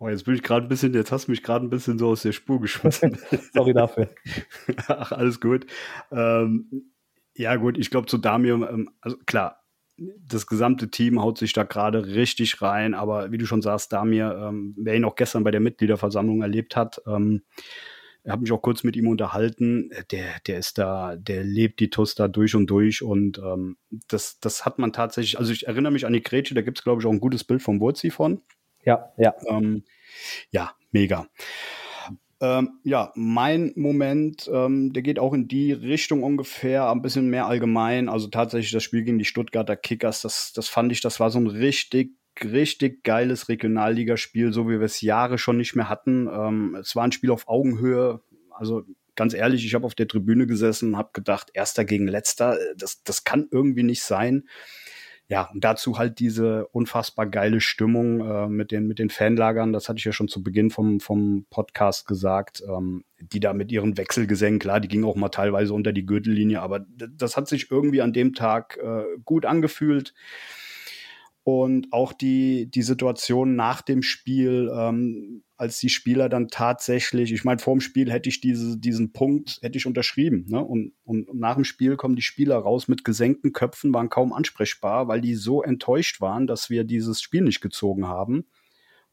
Oh, 0.00 0.08
jetzt 0.08 0.24
bin 0.24 0.34
ich 0.34 0.42
gerade 0.44 0.66
ein 0.66 0.68
bisschen, 0.68 0.94
jetzt 0.94 1.10
hast 1.10 1.26
du 1.26 1.32
mich 1.32 1.42
gerade 1.42 1.66
ein 1.66 1.70
bisschen 1.70 1.98
so 1.98 2.08
aus 2.08 2.22
der 2.22 2.32
Spur 2.32 2.60
geschmissen. 2.60 3.18
Sorry 3.52 3.72
dafür. 3.72 4.10
Ach, 4.88 5.10
alles 5.10 5.40
gut. 5.40 5.66
Ähm, 6.12 6.92
ja, 7.34 7.56
gut, 7.56 7.76
ich 7.78 7.90
glaube 7.90 8.06
zu 8.06 8.18
Damir, 8.18 8.54
ähm, 8.54 8.90
also 9.00 9.16
klar, 9.26 9.64
das 9.96 10.46
gesamte 10.46 10.90
Team 10.90 11.20
haut 11.20 11.38
sich 11.38 11.52
da 11.52 11.64
gerade 11.64 12.06
richtig 12.06 12.62
rein, 12.62 12.94
aber 12.94 13.32
wie 13.32 13.38
du 13.38 13.46
schon 13.46 13.62
sagst, 13.62 13.92
Damir, 13.92 14.38
ähm, 14.40 14.74
wer 14.78 14.94
ihn 14.94 15.04
auch 15.04 15.16
gestern 15.16 15.42
bei 15.42 15.50
der 15.50 15.60
Mitgliederversammlung 15.60 16.42
erlebt 16.42 16.76
hat, 16.76 17.02
ähm, 17.06 17.42
ich 18.24 18.30
habe 18.30 18.42
mich 18.42 18.52
auch 18.52 18.62
kurz 18.62 18.84
mit 18.84 18.94
ihm 18.94 19.08
unterhalten, 19.08 19.90
der, 20.10 20.26
der 20.46 20.58
ist 20.58 20.76
da, 20.78 21.16
der 21.16 21.42
lebt 21.42 21.80
die 21.80 21.90
TUS 21.90 22.14
da 22.14 22.28
durch 22.28 22.54
und 22.54 22.66
durch 22.68 23.02
und 23.02 23.38
ähm, 23.38 23.78
das, 24.08 24.38
das 24.38 24.66
hat 24.66 24.78
man 24.78 24.92
tatsächlich, 24.92 25.38
also 25.38 25.52
ich 25.52 25.66
erinnere 25.66 25.92
mich 25.92 26.06
an 26.06 26.12
die 26.12 26.22
Grätsche, 26.22 26.54
da 26.54 26.62
gibt 26.62 26.78
es, 26.78 26.84
glaube 26.84 27.00
ich, 27.00 27.06
auch 27.06 27.12
ein 27.12 27.20
gutes 27.20 27.42
Bild 27.44 27.62
vom 27.62 27.80
Wurzi 27.80 28.10
von. 28.10 28.42
Ja, 28.84 29.12
ja. 29.16 29.34
Ähm, 29.48 29.84
ja, 30.50 30.72
mega. 30.92 31.26
Ähm, 32.40 32.78
ja, 32.84 33.12
mein 33.16 33.72
Moment, 33.74 34.48
ähm, 34.52 34.92
der 34.92 35.02
geht 35.02 35.18
auch 35.18 35.34
in 35.34 35.48
die 35.48 35.72
Richtung 35.72 36.22
ungefähr, 36.22 36.88
ein 36.88 37.02
bisschen 37.02 37.28
mehr 37.30 37.46
allgemein. 37.46 38.08
Also 38.08 38.28
tatsächlich 38.28 38.70
das 38.70 38.84
Spiel 38.84 39.02
gegen 39.02 39.18
die 39.18 39.24
Stuttgarter 39.24 39.76
Kickers, 39.76 40.22
das, 40.22 40.52
das 40.52 40.68
fand 40.68 40.92
ich, 40.92 41.00
das 41.00 41.18
war 41.18 41.30
so 41.30 41.40
ein 41.40 41.48
richtig, 41.48 42.12
richtig 42.42 43.02
geiles 43.02 43.48
Regionalligaspiel, 43.48 44.52
so 44.52 44.68
wie 44.68 44.78
wir 44.78 44.82
es 44.82 45.00
Jahre 45.00 45.38
schon 45.38 45.56
nicht 45.56 45.74
mehr 45.74 45.88
hatten. 45.88 46.28
Ähm, 46.32 46.76
es 46.80 46.94
war 46.94 47.02
ein 47.02 47.12
Spiel 47.12 47.32
auf 47.32 47.48
Augenhöhe. 47.48 48.20
Also 48.52 48.84
ganz 49.16 49.34
ehrlich, 49.34 49.66
ich 49.66 49.74
habe 49.74 49.84
auf 49.84 49.96
der 49.96 50.06
Tribüne 50.06 50.46
gesessen 50.46 50.90
und 50.90 50.96
habe 50.96 51.10
gedacht, 51.12 51.50
erster 51.54 51.84
gegen 51.84 52.06
letzter, 52.06 52.54
äh, 52.54 52.74
das, 52.76 53.02
das 53.02 53.24
kann 53.24 53.48
irgendwie 53.50 53.82
nicht 53.82 54.02
sein. 54.02 54.48
Ja, 55.30 55.50
und 55.52 55.62
dazu 55.62 55.98
halt 55.98 56.20
diese 56.20 56.66
unfassbar 56.68 57.26
geile 57.26 57.60
Stimmung 57.60 58.20
äh, 58.20 58.48
mit, 58.48 58.70
den, 58.70 58.86
mit 58.86 58.98
den 58.98 59.10
Fanlagern, 59.10 59.74
das 59.74 59.88
hatte 59.88 59.98
ich 59.98 60.04
ja 60.04 60.12
schon 60.12 60.28
zu 60.28 60.42
Beginn 60.42 60.70
vom, 60.70 61.00
vom 61.00 61.44
Podcast 61.50 62.06
gesagt, 62.06 62.62
ähm, 62.66 63.04
die 63.20 63.38
da 63.38 63.52
mit 63.52 63.70
ihren 63.70 63.98
Wechselgesängen, 63.98 64.58
klar, 64.58 64.80
die 64.80 64.88
gingen 64.88 65.04
auch 65.04 65.16
mal 65.16 65.28
teilweise 65.28 65.74
unter 65.74 65.92
die 65.92 66.06
Gürtellinie, 66.06 66.62
aber 66.62 66.80
das 66.96 67.36
hat 67.36 67.46
sich 67.46 67.70
irgendwie 67.70 68.00
an 68.00 68.14
dem 68.14 68.32
Tag 68.32 68.78
äh, 68.78 69.04
gut 69.26 69.44
angefühlt. 69.44 70.14
Und 71.50 71.94
auch 71.94 72.12
die, 72.12 72.70
die 72.70 72.82
Situation 72.82 73.56
nach 73.56 73.80
dem 73.80 74.02
Spiel, 74.02 74.70
ähm, 74.70 75.44
als 75.56 75.78
die 75.78 75.88
Spieler 75.88 76.28
dann 76.28 76.48
tatsächlich, 76.48 77.32
ich 77.32 77.42
meine, 77.42 77.58
vor 77.58 77.74
dem 77.74 77.80
Spiel 77.80 78.12
hätte 78.12 78.28
ich 78.28 78.42
diese, 78.42 78.78
diesen 78.78 79.14
Punkt, 79.14 79.58
hätte 79.62 79.78
ich 79.78 79.86
unterschrieben. 79.86 80.44
Ne? 80.50 80.62
Und, 80.62 80.92
und, 81.04 81.26
und 81.26 81.40
nach 81.40 81.54
dem 81.54 81.64
Spiel 81.64 81.96
kommen 81.96 82.16
die 82.16 82.22
Spieler 82.22 82.58
raus 82.58 82.86
mit 82.86 83.02
gesenkten 83.02 83.54
Köpfen, 83.54 83.94
waren 83.94 84.10
kaum 84.10 84.34
ansprechbar, 84.34 85.08
weil 85.08 85.22
die 85.22 85.36
so 85.36 85.62
enttäuscht 85.62 86.20
waren, 86.20 86.46
dass 86.46 86.68
wir 86.68 86.84
dieses 86.84 87.22
Spiel 87.22 87.40
nicht 87.40 87.62
gezogen 87.62 88.06
haben. 88.06 88.44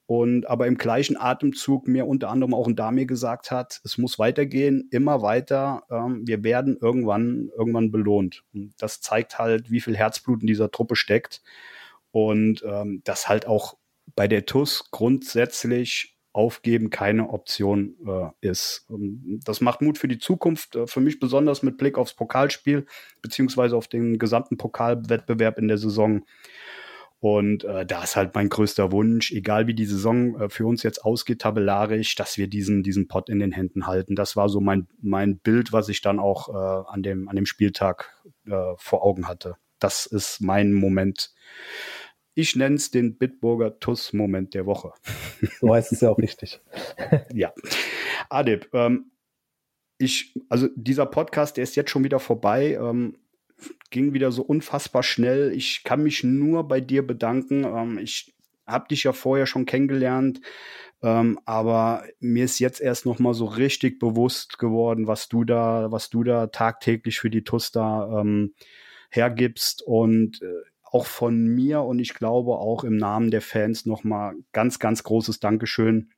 und 0.05 0.45
aber 0.45 0.67
im 0.67 0.77
gleichen 0.77 1.15
Atemzug 1.15 1.87
mir 1.87 2.05
unter 2.05 2.31
anderem 2.31 2.53
auch 2.53 2.67
ein 2.67 2.75
Damir 2.75 3.05
gesagt 3.05 3.49
hat, 3.49 3.79
es 3.85 3.97
muss 3.97 4.19
weitergehen, 4.19 4.89
immer 4.91 5.21
weiter. 5.21 5.83
Ähm, 5.89 6.27
wir 6.27 6.43
werden 6.43 6.77
irgendwann 6.81 7.49
irgendwann 7.57 7.91
belohnt. 7.91 8.43
Und 8.53 8.73
das 8.77 8.99
zeigt 8.99 9.39
halt, 9.39 9.71
wie 9.71 9.79
viel 9.79 9.95
Herzblut 9.95 10.41
in 10.41 10.47
dieser 10.47 10.69
Truppe 10.69 10.97
steckt 10.97 11.41
und 12.15 12.63
ähm, 12.65 13.01
das 13.03 13.27
halt 13.27 13.45
auch 13.45 13.75
bei 14.15 14.29
der 14.29 14.45
TUS 14.45 14.89
grundsätzlich 14.89 16.17
aufgeben 16.31 16.89
keine 16.89 17.29
Option 17.29 17.97
äh, 18.07 18.47
ist. 18.47 18.87
Ähm, 18.89 19.41
das 19.43 19.59
macht 19.59 19.81
Mut 19.81 19.97
für 19.97 20.07
die 20.07 20.17
Zukunft, 20.17 20.77
äh, 20.77 20.87
für 20.87 21.01
mich 21.01 21.19
besonders 21.19 21.61
mit 21.61 21.77
Blick 21.77 21.97
aufs 21.97 22.13
Pokalspiel 22.13 22.85
beziehungsweise 23.21 23.75
auf 23.75 23.89
den 23.89 24.17
gesamten 24.17 24.55
Pokalwettbewerb 24.55 25.59
in 25.59 25.67
der 25.67 25.77
Saison. 25.77 26.23
Und 27.19 27.65
äh, 27.65 27.85
da 27.85 28.05
ist 28.05 28.15
halt 28.15 28.33
mein 28.33 28.47
größter 28.47 28.93
Wunsch, 28.93 29.33
egal 29.33 29.67
wie 29.67 29.73
die 29.73 29.85
Saison 29.85 30.39
äh, 30.39 30.49
für 30.49 30.65
uns 30.65 30.83
jetzt 30.83 31.03
ausgeht, 31.03 31.39
tabellarisch, 31.39 32.15
dass 32.15 32.37
wir 32.37 32.47
diesen, 32.47 32.81
diesen 32.81 33.09
Pot 33.09 33.27
in 33.27 33.39
den 33.39 33.51
Händen 33.51 33.87
halten. 33.87 34.15
Das 34.15 34.37
war 34.37 34.47
so 34.47 34.61
mein, 34.61 34.87
mein 35.01 35.39
Bild, 35.39 35.73
was 35.73 35.89
ich 35.89 35.99
dann 35.99 36.19
auch 36.19 36.47
äh, 36.47 36.89
an, 36.89 37.03
dem, 37.03 37.27
an 37.27 37.35
dem 37.35 37.45
Spieltag 37.45 38.23
äh, 38.45 38.73
vor 38.77 39.03
Augen 39.03 39.27
hatte. 39.27 39.57
Das 39.79 40.05
ist 40.05 40.39
mein 40.39 40.73
Moment. 40.73 41.33
Ich 42.35 42.55
nenne 42.55 42.75
es 42.75 42.91
den 42.91 43.17
Bitburger 43.17 43.79
TUS-Moment 43.79 44.53
der 44.53 44.65
Woche. 44.65 44.91
So 45.59 45.73
heißt 45.73 45.91
es 45.91 46.01
ja 46.01 46.09
auch 46.09 46.17
richtig. 46.17 46.61
ja. 47.33 47.53
Adib, 48.29 48.69
ähm, 48.73 49.11
ich, 49.97 50.33
also 50.49 50.67
dieser 50.75 51.05
Podcast, 51.05 51.57
der 51.57 51.63
ist 51.63 51.75
jetzt 51.75 51.91
schon 51.91 52.03
wieder 52.03 52.19
vorbei. 52.19 52.73
Ähm, 52.73 53.17
ging 53.89 54.13
wieder 54.13 54.31
so 54.31 54.43
unfassbar 54.43 55.03
schnell. 55.03 55.53
Ich 55.53 55.83
kann 55.83 56.03
mich 56.03 56.23
nur 56.23 56.67
bei 56.67 56.81
dir 56.81 57.05
bedanken. 57.05 57.63
Ähm, 57.63 57.97
ich 57.99 58.35
habe 58.67 58.87
dich 58.89 59.03
ja 59.03 59.13
vorher 59.13 59.45
schon 59.45 59.65
kennengelernt, 59.65 60.41
ähm, 61.03 61.39
aber 61.45 62.03
mir 62.19 62.45
ist 62.45 62.59
jetzt 62.59 62.81
erst 62.81 63.05
noch 63.05 63.19
mal 63.19 63.33
so 63.33 63.45
richtig 63.45 63.99
bewusst 63.99 64.57
geworden, 64.57 65.07
was 65.07 65.29
du 65.29 65.43
da, 65.43 65.91
was 65.91 66.09
du 66.09 66.23
da 66.23 66.47
tagtäglich 66.47 67.19
für 67.19 67.29
die 67.29 67.43
TUS 67.43 67.71
da 67.71 68.21
ähm, 68.21 68.55
hergibst 69.09 69.83
und 69.83 70.41
äh, 70.41 70.74
auch 70.85 71.05
von 71.05 71.47
mir 71.47 71.81
und 71.81 71.99
ich 71.99 72.13
glaube 72.13 72.51
auch 72.51 72.83
im 72.83 72.97
Namen 72.97 73.31
der 73.31 73.41
Fans 73.41 73.85
noch 73.85 74.03
mal 74.03 74.35
ganz, 74.53 74.79
ganz 74.79 75.03
großes 75.03 75.39
Dankeschön 75.39 76.09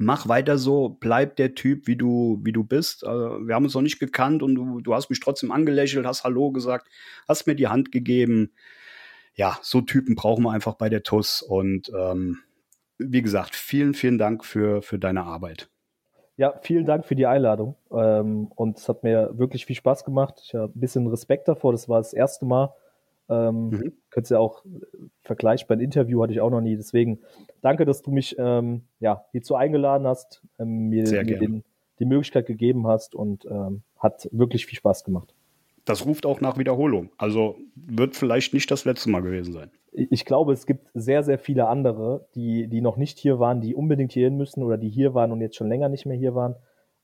mach 0.00 0.28
weiter 0.28 0.56
so, 0.56 0.96
bleib 0.98 1.36
der 1.36 1.54
Typ, 1.54 1.86
wie 1.86 1.96
du, 1.96 2.40
wie 2.42 2.52
du 2.52 2.64
bist. 2.64 3.06
Also, 3.06 3.46
wir 3.46 3.54
haben 3.54 3.64
uns 3.64 3.74
noch 3.74 3.82
nicht 3.82 4.00
gekannt 4.00 4.42
und 4.42 4.54
du, 4.54 4.80
du 4.80 4.94
hast 4.94 5.10
mich 5.10 5.20
trotzdem 5.20 5.52
angelächelt, 5.52 6.06
hast 6.06 6.24
Hallo 6.24 6.50
gesagt, 6.50 6.88
hast 7.28 7.46
mir 7.46 7.54
die 7.54 7.68
Hand 7.68 7.92
gegeben. 7.92 8.52
Ja, 9.34 9.58
so 9.62 9.82
Typen 9.82 10.16
brauchen 10.16 10.42
wir 10.42 10.52
einfach 10.52 10.74
bei 10.74 10.88
der 10.88 11.02
TUS. 11.02 11.42
Und 11.42 11.92
ähm, 11.94 12.38
wie 12.98 13.22
gesagt, 13.22 13.54
vielen, 13.54 13.92
vielen 13.92 14.18
Dank 14.18 14.44
für, 14.44 14.80
für 14.80 14.98
deine 14.98 15.22
Arbeit. 15.24 15.68
Ja, 16.36 16.58
vielen 16.62 16.86
Dank 16.86 17.04
für 17.04 17.14
die 17.14 17.26
Einladung. 17.26 17.76
Ähm, 17.92 18.50
und 18.56 18.78
es 18.78 18.88
hat 18.88 19.04
mir 19.04 19.30
wirklich 19.34 19.66
viel 19.66 19.76
Spaß 19.76 20.04
gemacht. 20.04 20.40
Ich 20.42 20.54
habe 20.54 20.72
ein 20.74 20.80
bisschen 20.80 21.06
Respekt 21.08 21.46
davor. 21.46 21.72
Das 21.72 21.90
war 21.90 21.98
das 21.98 22.14
erste 22.14 22.46
Mal, 22.46 22.72
ähm, 23.30 23.70
mhm. 23.70 23.92
Könntest 24.10 24.32
ja 24.32 24.38
auch 24.38 24.64
vergleichbar 25.22 25.76
ein 25.76 25.80
Interview 25.80 26.22
hatte 26.22 26.32
ich 26.32 26.40
auch 26.40 26.50
noch 26.50 26.60
nie. 26.60 26.76
Deswegen 26.76 27.20
danke, 27.62 27.84
dass 27.84 28.02
du 28.02 28.10
mich 28.10 28.36
ähm, 28.38 28.82
ja, 28.98 29.24
hierzu 29.30 29.54
eingeladen 29.54 30.06
hast, 30.06 30.42
ähm, 30.58 30.88
mir, 30.88 31.04
mir 31.04 31.38
den, 31.38 31.64
die 32.00 32.04
Möglichkeit 32.04 32.46
gegeben 32.46 32.86
hast 32.86 33.14
und 33.14 33.44
ähm, 33.46 33.82
hat 33.98 34.28
wirklich 34.32 34.66
viel 34.66 34.76
Spaß 34.76 35.04
gemacht. 35.04 35.34
Das 35.84 36.04
ruft 36.04 36.26
auch 36.26 36.40
nach 36.40 36.58
Wiederholung. 36.58 37.10
Also 37.18 37.56
wird 37.74 38.16
vielleicht 38.16 38.52
nicht 38.52 38.70
das 38.70 38.84
letzte 38.84 39.10
Mal 39.10 39.22
gewesen 39.22 39.52
sein. 39.52 39.70
Ich 39.92 40.24
glaube, 40.24 40.52
es 40.52 40.66
gibt 40.66 40.88
sehr, 40.94 41.22
sehr 41.22 41.38
viele 41.38 41.68
andere, 41.68 42.28
die, 42.34 42.68
die 42.68 42.80
noch 42.80 42.96
nicht 42.96 43.18
hier 43.18 43.38
waren, 43.38 43.60
die 43.60 43.74
unbedingt 43.74 44.12
hier 44.12 44.26
hin 44.26 44.36
müssen 44.36 44.62
oder 44.62 44.76
die 44.76 44.88
hier 44.88 45.14
waren 45.14 45.32
und 45.32 45.40
jetzt 45.40 45.56
schon 45.56 45.68
länger 45.68 45.88
nicht 45.88 46.06
mehr 46.06 46.16
hier 46.16 46.34
waren. 46.34 46.56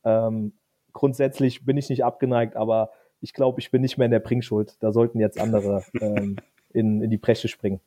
Ähm, 0.05 0.53
grundsätzlich 0.93 1.65
bin 1.65 1.77
ich 1.77 1.89
nicht 1.89 2.05
abgeneigt, 2.05 2.57
aber 2.57 2.91
ich 3.21 3.33
glaube, 3.33 3.61
ich 3.61 3.71
bin 3.71 3.83
nicht 3.83 3.99
mehr 3.99 4.07
in 4.07 4.11
der 4.11 4.21
Bringschuld. 4.21 4.77
Da 4.81 4.93
sollten 4.93 5.21
jetzt 5.21 5.41
andere 5.41 5.85
ähm, 6.01 6.37
in, 6.73 7.03
in 7.03 7.11
die 7.11 7.17
Bresche 7.17 7.49
springen. 7.49 7.81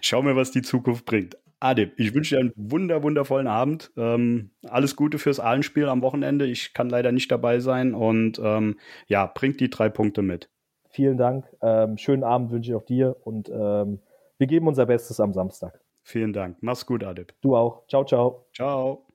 Schauen 0.00 0.26
wir, 0.26 0.36
was 0.36 0.50
die 0.50 0.62
Zukunft 0.62 1.04
bringt. 1.04 1.36
Adib, 1.60 1.92
ich 1.96 2.12
wünsche 2.12 2.34
dir 2.34 2.40
einen 2.40 2.52
wunder, 2.56 3.02
wundervollen 3.04 3.46
Abend. 3.46 3.92
Ähm, 3.96 4.50
alles 4.68 4.96
Gute 4.96 5.18
fürs 5.18 5.38
Ahlenspiel 5.38 5.88
am 5.88 6.02
Wochenende. 6.02 6.44
Ich 6.46 6.74
kann 6.74 6.90
leider 6.90 7.12
nicht 7.12 7.30
dabei 7.30 7.60
sein 7.60 7.94
und 7.94 8.40
ähm, 8.42 8.78
ja, 9.06 9.26
bringt 9.26 9.60
die 9.60 9.70
drei 9.70 9.88
Punkte 9.88 10.22
mit. 10.22 10.50
Vielen 10.90 11.16
Dank. 11.16 11.46
Ähm, 11.62 11.98
schönen 11.98 12.24
Abend 12.24 12.50
wünsche 12.50 12.72
ich 12.72 12.76
auch 12.76 12.84
dir 12.84 13.16
und 13.22 13.48
ähm, 13.48 14.00
wir 14.38 14.46
geben 14.48 14.66
unser 14.66 14.86
Bestes 14.86 15.20
am 15.20 15.32
Samstag. 15.32 15.80
Vielen 16.02 16.32
Dank. 16.32 16.56
Mach's 16.60 16.84
gut, 16.84 17.04
Adib. 17.04 17.32
Du 17.42 17.56
auch. 17.56 17.86
Ciao, 17.86 18.04
ciao. 18.04 18.46
Ciao. 18.52 19.06